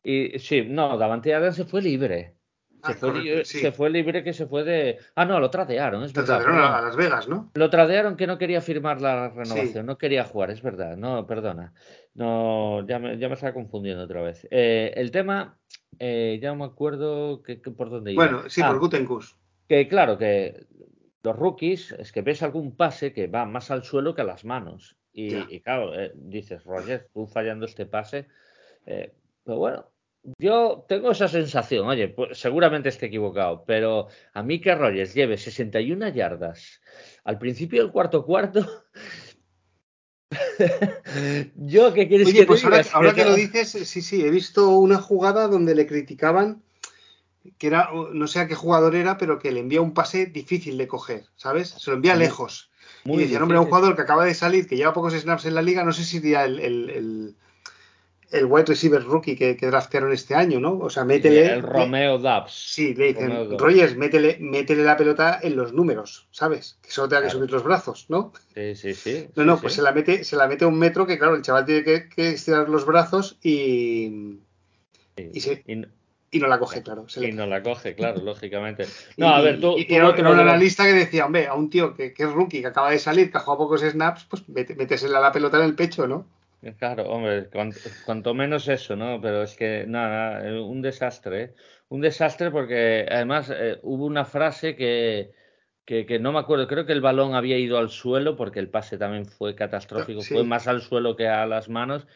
Y 0.02 0.38
sí, 0.38 0.62
no, 0.62 0.96
Davante 0.98 1.34
Adams 1.34 1.56
se 1.56 1.64
fue 1.64 1.82
libre. 1.82 2.36
Se, 2.84 2.92
ah, 2.92 2.94
fue, 2.94 3.44
se, 3.44 3.70
fue, 3.70 3.90
libre 3.90 4.24
que 4.24 4.32
se 4.32 4.46
fue 4.46 4.64
de. 4.64 4.98
Ah, 5.14 5.24
no, 5.24 5.38
lo 5.38 5.50
tradearon, 5.50 6.02
es 6.02 6.12
verdad. 6.12 6.40
tradearon 6.40 6.58
a 6.58 6.80
Las 6.80 6.96
Vegas, 6.96 7.28
¿no? 7.28 7.52
Lo 7.54 7.70
tradearon 7.70 8.16
que 8.16 8.26
no 8.26 8.38
quería 8.38 8.60
firmar 8.60 9.00
la 9.00 9.28
renovación, 9.28 9.86
no 9.86 9.98
quería 9.98 10.24
jugar, 10.24 10.50
es 10.50 10.62
verdad. 10.62 10.96
No, 10.96 11.24
perdona. 11.24 11.72
No, 12.14 12.84
ya 12.84 12.98
me, 12.98 13.16
ya 13.18 13.28
me 13.28 13.34
estaba 13.34 13.54
confundiendo 13.54 14.02
otra 14.02 14.20
vez. 14.20 14.48
Eh, 14.50 14.92
el 14.96 15.12
tema, 15.12 15.60
eh, 16.00 16.40
ya 16.42 16.54
me 16.54 16.64
acuerdo 16.64 17.44
que, 17.44 17.56
por 17.56 17.88
dónde 17.88 18.14
iba. 18.14 18.24
Bueno, 18.24 18.48
sí, 18.48 18.60
por 18.60 18.74
ah, 18.74 18.78
Gutenkus. 18.78 19.36
Que 19.68 19.86
claro, 19.86 20.18
que 20.18 20.66
los 21.22 21.36
rookies 21.36 21.92
es 21.92 22.10
que 22.10 22.22
ves 22.22 22.42
algún 22.42 22.74
pase 22.74 23.12
que 23.12 23.28
va 23.28 23.44
más 23.44 23.70
al 23.70 23.84
suelo 23.84 24.16
que 24.16 24.22
a 24.22 24.24
las 24.24 24.44
manos. 24.44 24.96
Y, 25.12 25.60
claro, 25.60 25.94
eh, 25.94 26.10
dices, 26.16 26.64
Roger, 26.64 27.08
tú 27.14 27.28
fallando 27.28 27.66
este 27.66 27.86
pase. 27.86 28.26
pero 28.84 29.58
bueno, 29.58 29.91
yo 30.38 30.84
tengo 30.88 31.10
esa 31.10 31.28
sensación, 31.28 31.86
oye, 31.86 32.08
pues 32.08 32.38
seguramente 32.38 32.88
esté 32.88 33.06
equivocado, 33.06 33.64
pero 33.66 34.08
a 34.32 34.42
mí 34.42 34.60
que 34.60 34.74
Rogers 34.74 35.14
lleve 35.14 35.36
61 35.36 36.08
yardas 36.08 36.80
al 37.24 37.38
principio 37.38 37.82
del 37.82 37.92
cuarto 37.92 38.24
cuarto, 38.24 38.66
Yo, 41.56 41.92
¿qué 41.92 42.08
quieres 42.08 42.32
que 42.32 42.46
pues 42.46 42.64
ahora, 42.64 43.12
que 43.14 43.24
lo 43.24 43.34
dices, 43.34 43.70
sí, 43.70 44.02
sí, 44.02 44.24
he 44.24 44.30
visto 44.30 44.78
una 44.78 44.98
jugada 44.98 45.48
donde 45.48 45.74
le 45.74 45.86
criticaban 45.86 46.62
que 47.58 47.66
era, 47.66 47.90
no 48.12 48.28
sé 48.28 48.38
a 48.38 48.46
qué 48.46 48.54
jugador 48.54 48.94
era, 48.94 49.18
pero 49.18 49.40
que 49.40 49.50
le 49.50 49.60
envía 49.60 49.80
un 49.80 49.94
pase 49.94 50.26
difícil 50.26 50.78
de 50.78 50.86
coger, 50.86 51.24
¿sabes? 51.34 51.70
Se 51.70 51.90
lo 51.90 51.96
envía 51.96 52.14
lejos. 52.14 52.70
y 53.04 53.16
decía, 53.16 53.42
hombre, 53.42 53.58
un 53.58 53.66
jugador 53.66 53.96
que 53.96 54.02
acaba 54.02 54.24
de 54.24 54.34
salir, 54.34 54.68
que 54.68 54.76
lleva 54.76 54.92
pocos 54.92 55.12
snaps 55.12 55.46
en 55.46 55.56
la 55.56 55.62
liga, 55.62 55.84
no 55.84 55.92
sé 55.92 56.04
si 56.04 56.18
sería 56.18 56.44
el 56.44 56.60
el 56.60 57.36
wide 58.40 58.66
receiver 58.66 59.02
rookie 59.04 59.36
que, 59.36 59.56
que, 59.56 59.66
draftearon 59.66 60.12
este 60.12 60.34
año, 60.34 60.58
¿no? 60.58 60.78
O 60.78 60.88
sea, 60.88 61.04
métele. 61.04 61.52
El 61.52 61.62
Romeo 61.62 62.18
Dubs. 62.18 62.52
Sí, 62.52 62.94
le 62.94 63.08
dicen, 63.08 63.58
Rogers, 63.58 63.96
métele, 63.96 64.38
métele, 64.40 64.84
la 64.84 64.96
pelota 64.96 65.38
en 65.42 65.56
los 65.56 65.72
números, 65.72 66.26
¿sabes? 66.30 66.78
Que 66.82 66.90
solo 66.90 67.08
tenga 67.08 67.24
que 67.24 67.30
subir 67.30 67.50
los 67.50 67.62
brazos, 67.62 68.06
¿no? 68.08 68.32
Sí, 68.54 68.74
sí, 68.74 68.94
sí. 68.94 69.28
No, 69.36 69.44
no, 69.44 69.60
pues 69.60 69.74
se 69.74 69.82
la 69.82 69.92
mete, 69.92 70.24
se 70.24 70.36
la 70.36 70.46
mete 70.46 70.64
a 70.64 70.68
un 70.68 70.78
metro 70.78 71.06
que, 71.06 71.18
claro, 71.18 71.34
el 71.34 71.42
chaval 71.42 71.66
tiene 71.66 71.84
que, 71.84 72.08
que 72.08 72.30
estirar 72.30 72.68
los 72.68 72.86
brazos 72.86 73.38
y. 73.42 74.38
Y, 75.14 76.38
no 76.40 76.48
la 76.48 76.58
coge, 76.58 76.82
claro. 76.82 77.04
y 77.20 77.32
no 77.32 77.46
la 77.46 77.62
coge, 77.62 77.94
claro, 77.94 78.22
lógicamente. 78.22 78.86
No, 79.18 79.28
a 79.28 79.42
ver, 79.42 79.60
tú. 79.60 79.76
Y, 79.76 79.86
era, 79.94 80.08
un 80.08 80.26
analista 80.26 80.84
que 80.84 80.94
decía, 80.94 81.26
hombre, 81.26 81.46
a 81.46 81.54
un 81.54 81.68
tío 81.68 81.94
que, 81.94 82.14
que, 82.14 82.22
es 82.22 82.32
rookie, 82.32 82.62
que 82.62 82.68
acaba 82.68 82.90
de 82.90 82.98
salir, 82.98 83.30
que 83.30 83.36
ha 83.36 83.40
jugado 83.40 83.64
pocos 83.64 83.82
snaps, 83.82 84.24
pues 84.24 84.48
métesela 84.48 85.20
la 85.20 85.32
pelota 85.32 85.58
en 85.58 85.64
el 85.64 85.74
pecho, 85.74 86.06
¿no? 86.06 86.26
Claro, 86.78 87.10
hombre, 87.10 87.48
cuanto, 88.04 88.34
menos 88.34 88.68
eso, 88.68 88.94
¿no? 88.94 89.20
Pero 89.20 89.42
es 89.42 89.56
que 89.56 89.84
nada, 89.88 90.46
eh, 90.46 90.60
un 90.60 90.80
desastre, 90.80 91.42
¿eh? 91.42 91.54
Un 91.88 92.00
desastre 92.00 92.52
porque 92.52 93.04
además 93.10 93.50
eh, 93.52 93.80
hubo 93.82 94.06
una 94.06 94.24
frase 94.24 94.76
que, 94.76 95.32
que, 95.84 96.18
no 96.20 96.30
me 96.30 96.38
acuerdo, 96.38 96.68
creo 96.68 96.86
que 96.86 96.92
el 96.92 97.00
balón 97.00 97.34
había 97.34 97.58
ido 97.58 97.78
al 97.78 97.90
suelo 97.90 98.36
porque 98.36 98.60
el 98.60 98.70
pase 98.70 98.96
también 98.96 99.26
fue 99.26 99.56
catastrófico, 99.56 100.22
fue 100.22 100.44
más 100.44 100.68
al 100.68 100.82
suelo 100.82 101.16
que 101.16 101.26
a 101.26 101.46
las 101.46 101.68
manos. 101.68 102.06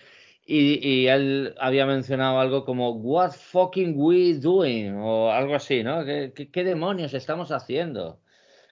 Y, 0.47 0.79
y, 0.89 1.09
él 1.09 1.57
había 1.59 1.85
mencionado 1.87 2.39
algo 2.39 2.65
como 2.65 2.93
What 2.93 3.33
fucking 3.33 3.95
we 3.97 4.35
doing? 4.35 4.95
o 4.97 5.33
algo 5.33 5.57
así, 5.57 5.83
¿no? 5.83 6.05
qué 6.05 6.65
demonios 6.65 7.15
estamos 7.15 7.51
haciendo? 7.51 8.21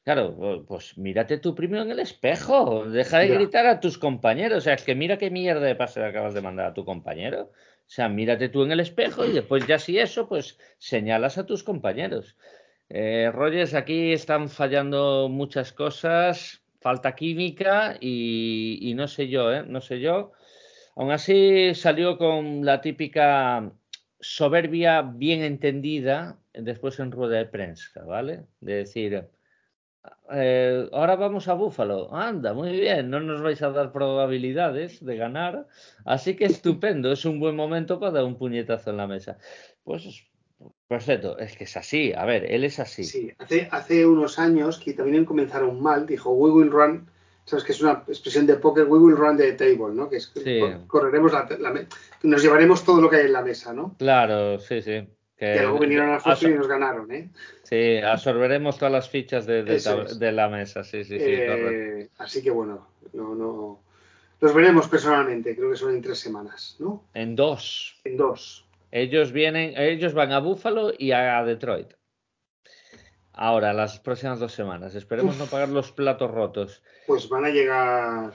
Claro, 0.04 0.64
pues 0.68 0.98
mírate 0.98 1.38
tú 1.38 1.54
primero 1.54 1.82
en 1.82 1.90
el 1.90 1.98
espejo, 1.98 2.84
deja 2.84 3.20
de 3.20 3.28
gritar 3.28 3.66
a 3.66 3.80
tus 3.80 3.96
compañeros, 3.96 4.58
o 4.58 4.60
sea, 4.60 4.74
es 4.74 4.84
que 4.84 4.94
mira 4.94 5.16
qué 5.16 5.30
mierda 5.30 5.64
de 5.64 5.74
pase 5.74 6.04
acabas 6.04 6.34
de 6.34 6.42
mandar 6.42 6.66
a 6.66 6.74
tu 6.74 6.84
compañero. 6.84 7.50
O 7.86 7.90
sea, 7.90 8.10
mírate 8.10 8.50
tú 8.50 8.64
en 8.64 8.72
el 8.72 8.80
espejo 8.80 9.24
y 9.24 9.32
después 9.32 9.66
ya 9.66 9.78
si 9.78 9.98
eso, 9.98 10.28
pues 10.28 10.58
señalas 10.78 11.38
a 11.38 11.46
tus 11.46 11.64
compañeros. 11.64 12.36
Eh, 12.90 13.30
Rogers, 13.32 13.72
aquí 13.72 14.12
están 14.12 14.50
fallando 14.50 15.28
muchas 15.30 15.72
cosas, 15.72 16.62
falta 16.80 17.14
química 17.14 17.96
y, 17.98 18.78
y 18.82 18.94
no 18.94 19.08
sé 19.08 19.28
yo, 19.28 19.52
¿eh? 19.54 19.64
No 19.66 19.80
sé 19.80 20.00
yo. 20.00 20.32
Aún 20.96 21.12
así 21.12 21.74
salió 21.74 22.18
con 22.18 22.64
la 22.64 22.80
típica 22.82 23.72
soberbia 24.20 25.02
bien 25.02 25.42
entendida 25.42 26.38
después 26.52 26.98
en 27.00 27.10
rueda 27.10 27.38
de 27.38 27.46
prensa, 27.46 28.04
¿vale? 28.04 28.44
De 28.60 28.74
decir, 28.74 29.28
eh, 30.32 30.88
ahora 30.92 31.16
vamos 31.16 31.48
a 31.48 31.54
Búfalo. 31.54 32.14
Anda, 32.14 32.54
muy 32.54 32.72
bien, 32.72 33.10
no 33.10 33.20
nos 33.20 33.42
vais 33.42 33.60
a 33.62 33.70
dar 33.70 33.92
probabilidades 33.92 35.04
de 35.04 35.16
ganar, 35.16 35.66
así 36.04 36.36
que 36.36 36.46
estupendo, 36.46 37.12
es 37.12 37.24
un 37.24 37.40
buen 37.40 37.56
momento 37.56 38.00
para 38.00 38.12
dar 38.12 38.24
un 38.24 38.36
puñetazo 38.36 38.90
en 38.90 38.96
la 38.96 39.06
mesa. 39.06 39.38
Pues 39.82 40.24
perfecto, 40.88 41.38
es 41.38 41.56
que 41.56 41.64
es 41.64 41.76
así, 41.76 42.12
a 42.12 42.24
ver, 42.24 42.50
él 42.50 42.64
es 42.64 42.78
así. 42.78 43.04
Sí, 43.04 43.32
hace, 43.38 43.68
hace 43.70 44.06
unos 44.06 44.38
años 44.38 44.78
que 44.78 44.94
también 44.94 45.24
comenzaron 45.24 45.82
mal, 45.82 46.06
dijo, 46.06 46.30
we 46.32 46.50
will 46.50 46.70
run, 46.70 47.10
sabes 47.44 47.64
que 47.64 47.72
es 47.72 47.82
una 47.82 48.04
expresión 48.08 48.46
de 48.46 48.56
poker, 48.56 48.84
we 48.84 48.98
will 48.98 49.16
run 49.16 49.36
the 49.36 49.52
table, 49.52 49.94
¿no? 49.94 50.08
Que 50.08 50.16
es 50.16 50.32
correremos 50.86 51.32
la, 51.32 51.46
nos 52.22 52.42
llevaremos 52.42 52.84
todo 52.84 53.00
lo 53.00 53.10
que 53.10 53.16
hay 53.16 53.26
en 53.26 53.32
la 53.32 53.42
mesa, 53.42 53.72
¿no? 53.72 53.94
Claro, 53.98 54.58
sí, 54.58 54.80
sí. 54.80 55.06
Que, 55.36 55.56
luego 55.62 55.80
vinieron 55.80 56.12
a 56.12 56.20
Fusion 56.20 56.52
y 56.52 56.54
nos 56.54 56.68
ganaron, 56.68 57.10
¿eh? 57.12 57.28
Sí, 57.64 57.98
absorberemos 57.98 58.78
todas 58.78 58.92
las 58.92 59.08
fichas 59.08 59.46
de, 59.46 59.64
de, 59.64 60.32
la 60.32 60.48
mesa, 60.48 60.84
sí, 60.84 61.02
sí, 61.02 61.18
sí. 61.18 61.24
Eh, 61.26 62.08
así 62.18 62.42
que 62.42 62.50
bueno, 62.50 62.86
no, 63.12 63.34
no. 63.34 63.80
Los 64.40 64.54
veremos 64.54 64.88
personalmente, 64.88 65.56
creo 65.56 65.70
que 65.70 65.76
son 65.76 65.94
en 65.94 66.02
tres 66.02 66.20
semanas, 66.20 66.76
¿no? 66.78 67.04
En 67.14 67.34
dos. 67.34 68.00
En 68.04 68.16
dos. 68.16 68.64
Ellos 68.92 69.32
vienen, 69.32 69.74
ellos 69.76 70.14
van 70.14 70.30
a 70.30 70.38
Buffalo 70.38 70.92
y 70.96 71.10
a 71.10 71.42
Detroit. 71.42 71.94
Ahora, 73.36 73.72
las 73.72 73.98
próximas 73.98 74.38
dos 74.38 74.52
semanas. 74.52 74.94
Esperemos 74.94 75.36
no 75.36 75.46
pagar 75.46 75.68
los 75.68 75.90
platos 75.90 76.30
rotos. 76.30 76.82
Pues 77.06 77.28
van 77.28 77.44
a 77.44 77.50
llegar. 77.50 78.32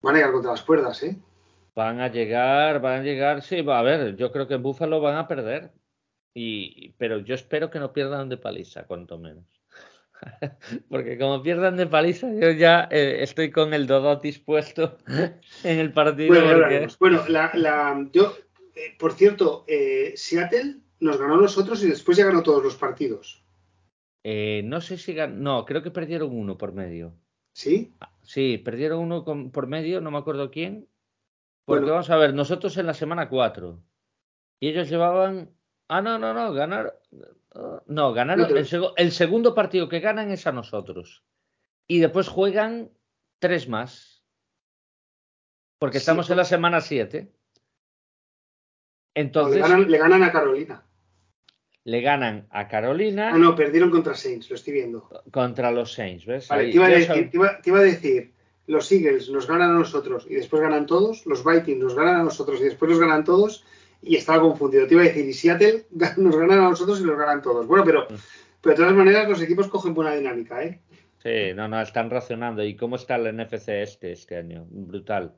Van 0.00 0.14
a 0.14 0.18
llegar 0.18 0.32
contra 0.32 0.52
las 0.52 0.62
cuerdas, 0.62 1.02
¿eh? 1.02 1.16
Van 1.74 2.00
a 2.00 2.08
llegar, 2.08 2.80
van 2.80 3.00
a 3.00 3.02
llegar, 3.02 3.42
sí, 3.42 3.62
va 3.62 3.78
a 3.78 3.82
ver, 3.82 4.16
yo 4.16 4.30
creo 4.30 4.46
que 4.46 4.54
en 4.54 4.62
Búfalo 4.62 5.00
van 5.00 5.16
a 5.16 5.28
perder. 5.28 5.72
Y, 6.34 6.92
pero 6.98 7.18
yo 7.18 7.34
espero 7.34 7.70
que 7.70 7.78
no 7.78 7.92
pierdan 7.92 8.28
de 8.28 8.36
paliza, 8.36 8.84
cuanto 8.84 9.18
menos. 9.18 9.44
Porque 10.88 11.18
como 11.18 11.42
pierdan 11.42 11.76
de 11.76 11.86
paliza, 11.86 12.32
yo 12.32 12.50
ya 12.50 12.88
eh, 12.90 13.18
estoy 13.20 13.50
con 13.50 13.74
el 13.74 13.86
Dodotis 13.86 14.38
puesto 14.38 14.98
en 15.64 15.78
el 15.78 15.92
partido. 15.92 16.28
Bueno, 16.28 16.66
bueno 16.98 17.24
la, 17.28 17.50
la, 17.54 18.08
yo, 18.12 18.34
eh, 18.74 18.94
por 18.98 19.12
cierto, 19.12 19.64
eh, 19.66 20.12
Seattle 20.16 20.76
nos 21.00 21.18
ganó 21.18 21.34
a 21.34 21.42
nosotros 21.42 21.82
y 21.82 21.88
después 21.88 22.16
ya 22.16 22.26
ganó 22.26 22.42
todos 22.42 22.62
los 22.62 22.76
partidos. 22.76 23.44
Eh, 24.24 24.62
no 24.64 24.80
sé 24.80 24.98
si 24.98 25.14
ganó. 25.14 25.36
No, 25.36 25.64
creo 25.64 25.82
que 25.82 25.90
perdieron 25.90 26.36
uno 26.36 26.56
por 26.56 26.72
medio. 26.72 27.14
¿Sí? 27.54 27.92
Sí, 28.22 28.58
perdieron 28.58 29.00
uno 29.00 29.24
por 29.24 29.66
medio, 29.66 30.00
no 30.00 30.10
me 30.10 30.18
acuerdo 30.18 30.50
quién. 30.50 30.88
Porque 31.64 31.90
vamos 31.90 32.10
a 32.10 32.16
ver, 32.16 32.34
nosotros 32.34 32.76
en 32.76 32.86
la 32.86 32.94
semana 32.94 33.28
4. 33.28 33.82
Y 34.60 34.68
ellos 34.68 34.88
llevaban. 34.88 35.50
Ah, 35.88 36.02
no, 36.02 36.18
no, 36.18 36.32
no, 36.34 36.52
ganar. 36.52 37.00
No, 37.86 38.12
ganaron. 38.12 38.56
el, 38.56 38.66
el, 38.96 39.12
segundo 39.12 39.54
partido 39.54 39.88
que 39.88 40.00
ganan 40.00 40.30
es 40.30 40.46
a 40.46 40.52
nosotros. 40.52 41.24
Y 41.86 41.98
después 41.98 42.28
juegan 42.28 42.90
tres 43.38 43.68
más. 43.68 44.24
Porque 45.78 45.98
estamos 45.98 46.30
en 46.30 46.36
la 46.36 46.44
semana 46.44 46.80
7. 46.80 47.30
Entonces. 49.14 49.56
le, 49.56 49.98
ganan, 49.98 50.22
a 50.22 50.32
Carolina. 50.32 50.86
Le 51.84 52.00
ganan 52.00 52.46
a 52.50 52.68
Carolina. 52.68 53.30
Ah, 53.34 53.38
no, 53.38 53.54
perdieron 53.54 53.90
contra 53.90 54.14
Saints, 54.14 54.48
lo 54.48 54.56
estoy 54.56 54.74
viendo. 54.74 55.08
Contra 55.30 55.70
los 55.70 55.92
Saints, 55.92 56.24
¿ves? 56.24 56.48
te, 56.48 56.68
iba 56.68 56.86
a 56.86 57.82
decir, 57.82 58.32
los 58.66 58.90
Eagles 58.92 59.28
nos 59.28 59.46
ganan 59.46 59.70
a 59.70 59.78
nosotros 59.78 60.26
y 60.28 60.34
después 60.34 60.62
ganan 60.62 60.86
todos, 60.86 61.26
los 61.26 61.44
Vikings 61.44 61.82
nos 61.82 61.94
ganan 61.94 62.20
a 62.20 62.24
nosotros 62.24 62.60
y 62.60 62.64
después 62.64 62.90
nos 62.90 63.00
ganan 63.00 63.24
todos, 63.24 63.64
y 64.02 64.16
estaba 64.16 64.42
confundido. 64.42 64.86
Te 64.86 64.94
iba 64.94 65.02
a 65.02 65.06
decir, 65.06 65.26
y 65.26 65.32
Seattle 65.32 65.84
nos 66.16 66.36
ganan 66.36 66.58
a 66.58 66.70
nosotros 66.70 67.00
y 67.00 67.04
nos 67.04 67.16
ganan 67.16 67.40
todos. 67.40 67.66
Bueno, 67.66 67.84
pero, 67.84 68.02
mm. 68.02 68.14
pero 68.60 68.74
de 68.74 68.82
todas 68.82 68.94
maneras 68.94 69.28
los 69.28 69.40
equipos 69.40 69.68
cogen 69.68 69.94
buena 69.94 70.14
dinámica, 70.14 70.62
¿eh? 70.62 70.80
Sí, 71.22 71.54
no, 71.54 71.68
no, 71.68 71.80
están 71.80 72.10
racionando. 72.10 72.64
¿Y 72.64 72.74
cómo 72.74 72.96
está 72.96 73.14
el 73.14 73.36
NFC 73.36 73.68
este 73.68 74.10
este 74.10 74.36
año? 74.36 74.66
Brutal. 74.68 75.34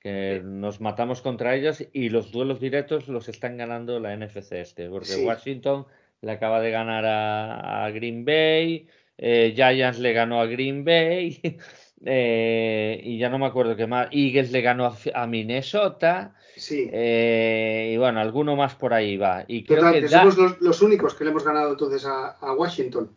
Que 0.00 0.40
nos 0.42 0.80
matamos 0.80 1.20
contra 1.20 1.54
ellos 1.54 1.86
y 1.92 2.08
los 2.08 2.32
duelos 2.32 2.60
directos 2.60 3.08
los 3.08 3.28
están 3.28 3.58
ganando 3.58 4.00
la 4.00 4.16
NFC 4.16 4.52
este. 4.52 4.88
Porque 4.88 5.16
Washington 5.16 5.86
le 6.22 6.32
acaba 6.32 6.60
de 6.60 6.70
ganar 6.70 7.04
a, 7.06 7.90
Green 7.90 8.24
Bay, 8.24 8.88
eh, 9.18 9.52
Giants 9.54 9.98
le 9.98 10.12
ganó 10.14 10.40
a 10.40 10.46
Green 10.46 10.84
Bay. 10.84 11.40
Eh, 12.04 13.00
y 13.02 13.18
ya 13.18 13.28
no 13.28 13.38
me 13.38 13.46
acuerdo 13.46 13.76
qué 13.76 13.86
más. 13.86 14.08
Eagles 14.12 14.52
le 14.52 14.60
ganó 14.60 14.94
a, 15.14 15.26
Minnesota. 15.26 16.34
Sí. 16.56 16.88
Eh, 16.92 17.92
y 17.94 17.96
bueno, 17.96 18.20
alguno 18.20 18.56
más 18.56 18.74
por 18.74 18.94
ahí 18.94 19.16
va. 19.16 19.44
Y 19.48 19.64
creo 19.64 19.92
que, 19.92 20.08
somos 20.08 20.36
los, 20.60 20.82
únicos 20.82 21.14
que 21.14 21.24
le 21.24 21.30
hemos 21.30 21.44
ganado 21.44 21.70
entonces 21.70 22.04
a 22.06 22.52
Washington 22.56 23.10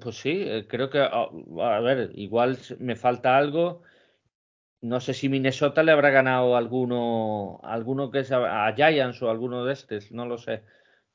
pues 0.00 0.16
sí, 0.16 0.44
eh, 0.46 0.66
creo 0.68 0.90
que, 0.90 0.98
ah, 1.00 1.28
a 1.60 1.80
ver, 1.80 2.10
igual 2.14 2.58
me 2.78 2.96
falta 2.96 3.36
algo. 3.36 3.82
No 4.82 5.00
sé 5.00 5.14
si 5.14 5.28
Minnesota 5.28 5.82
le 5.82 5.92
habrá 5.92 6.10
ganado 6.10 6.56
alguno, 6.56 7.60
alguno 7.64 8.10
que 8.10 8.20
es 8.20 8.30
a, 8.32 8.72
Giants 8.76 9.22
o 9.22 9.30
alguno 9.30 9.64
de 9.64 9.72
estos, 9.72 10.12
no 10.12 10.26
lo 10.26 10.38
sé. 10.38 10.62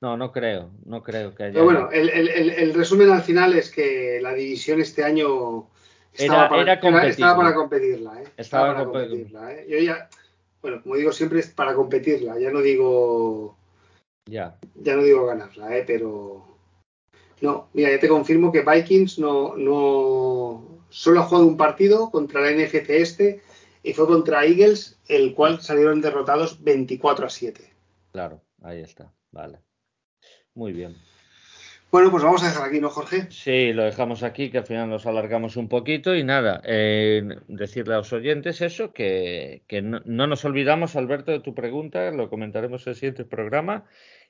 No, 0.02 0.18
no 0.18 0.32
creo, 0.32 0.72
no 0.86 1.04
creo 1.04 1.36
que 1.36 1.44
haya. 1.44 1.54
Pero 1.54 1.66
bueno, 1.66 1.90
el, 1.92 2.74
resumen 2.74 3.12
al 3.12 3.22
final 3.22 3.54
es 3.54 3.70
que 3.70 4.20
la 4.20 4.34
división 4.34 4.82
este 4.82 5.04
año 5.04 5.70
estaba, 6.14 6.50
para, 6.50 6.74
estaba 7.08 7.36
para 7.38 7.54
competirla. 7.54 8.22
¿eh? 8.22 8.28
Estaba, 8.38 8.74
para 8.74 8.86
competirla. 8.86 9.54
¿eh? 9.54 9.66
Yo 9.70 9.78
ya, 9.80 10.10
bueno, 10.62 10.82
como 10.82 10.96
digo 10.96 11.12
siempre, 11.12 11.40
es 11.40 11.48
para 11.48 11.74
competirla. 11.74 12.40
Ya 12.40 12.52
no 12.52 12.62
digo. 12.62 13.58
Ya. 14.26 14.58
Ya 14.76 14.96
no 14.96 15.04
digo 15.04 15.26
ganarla, 15.26 15.78
¿eh? 15.78 15.84
pero 15.86 16.46
no, 17.42 17.70
mira, 17.74 17.90
ya 17.90 18.00
te 18.00 18.08
confirmo 18.08 18.52
que 18.52 18.62
Vikings 18.62 19.18
no, 19.18 19.56
no 19.58 20.84
solo 20.90 21.22
ha 21.22 21.24
jugado 21.24 21.48
un 21.48 21.58
partido 21.58 22.12
contra 22.12 22.42
la 22.42 22.52
NFC 22.52 22.90
este 22.90 23.42
y 23.84 23.94
fue 23.94 24.06
contra 24.06 24.46
Eagles, 24.46 25.00
el 25.08 25.34
cual 25.34 25.60
salieron 25.60 26.02
derrotados 26.02 26.64
24 26.64 27.26
a 27.26 27.30
7. 27.30 27.74
Claro, 28.12 28.42
ahí 28.62 28.82
está, 28.82 29.12
vale. 29.32 29.60
Muy 30.54 30.72
bien. 30.72 30.96
Bueno, 31.92 32.10
pues 32.10 32.24
vamos 32.24 32.42
a 32.42 32.48
dejar 32.48 32.70
aquí, 32.70 32.80
¿no, 32.80 32.90
Jorge? 32.90 33.30
Sí, 33.30 33.74
lo 33.74 33.84
dejamos 33.84 34.24
aquí, 34.24 34.50
que 34.50 34.60
al 34.60 34.66
final 34.66 34.90
nos 34.90 35.06
alargamos 35.06 35.58
un 35.58 35.68
poquito 35.68 36.16
y 36.16 36.24
nada, 36.24 36.62
eh, 36.64 37.22
decirle 37.50 37.96
a 37.96 37.98
los 37.98 38.14
oyentes 38.14 38.62
eso, 38.62 38.94
que, 38.94 39.64
no, 39.84 40.28
nos 40.28 40.46
olvidamos, 40.46 40.96
Alberto, 40.96 41.34
de 41.34 41.42
tu 41.42 41.54
pregunta, 41.54 42.10
lo 42.12 42.30
comentaremos 42.30 42.88
en 42.88 42.92
el 42.92 42.96
siguiente 42.96 43.26
programa. 43.26 43.84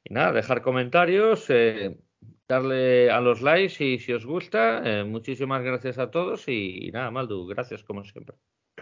Y 0.04 0.12
nada, 0.12 0.32
dejar 0.32 0.64
comentarios. 0.64 1.46
Eh, 1.50 2.00
darle 2.48 3.12
a 3.12 3.22
los 3.22 3.42
likes 3.42 3.84
y 3.84 4.00
si 4.00 4.12
os 4.12 4.26
gusta, 4.26 4.82
eh, 4.84 5.04
muchísimas 5.04 5.64
gracias 5.64 6.00
a 6.00 6.10
todos 6.10 6.48
y, 6.48 6.90
nada, 6.92 7.12
Maldu, 7.12 7.46
gracias 7.46 7.84
como 7.84 8.04
siempre. 8.04 8.36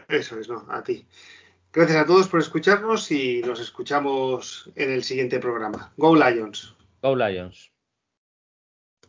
Eso 0.08 0.40
es, 0.40 0.48
no, 0.48 0.66
a 0.70 0.82
ti. 0.82 1.06
Gracias 1.74 1.98
a 1.98 2.06
todos 2.06 2.30
por 2.30 2.40
escucharnos 2.40 3.12
y 3.12 3.42
nos 3.46 3.60
escuchamos 3.60 4.72
en 4.76 4.92
el 4.92 5.04
siguiente 5.04 5.40
programa. 5.40 5.94
Go 5.98 6.16
Lions. 6.16 6.76
Go 7.04 7.16
Lions. 7.16 7.69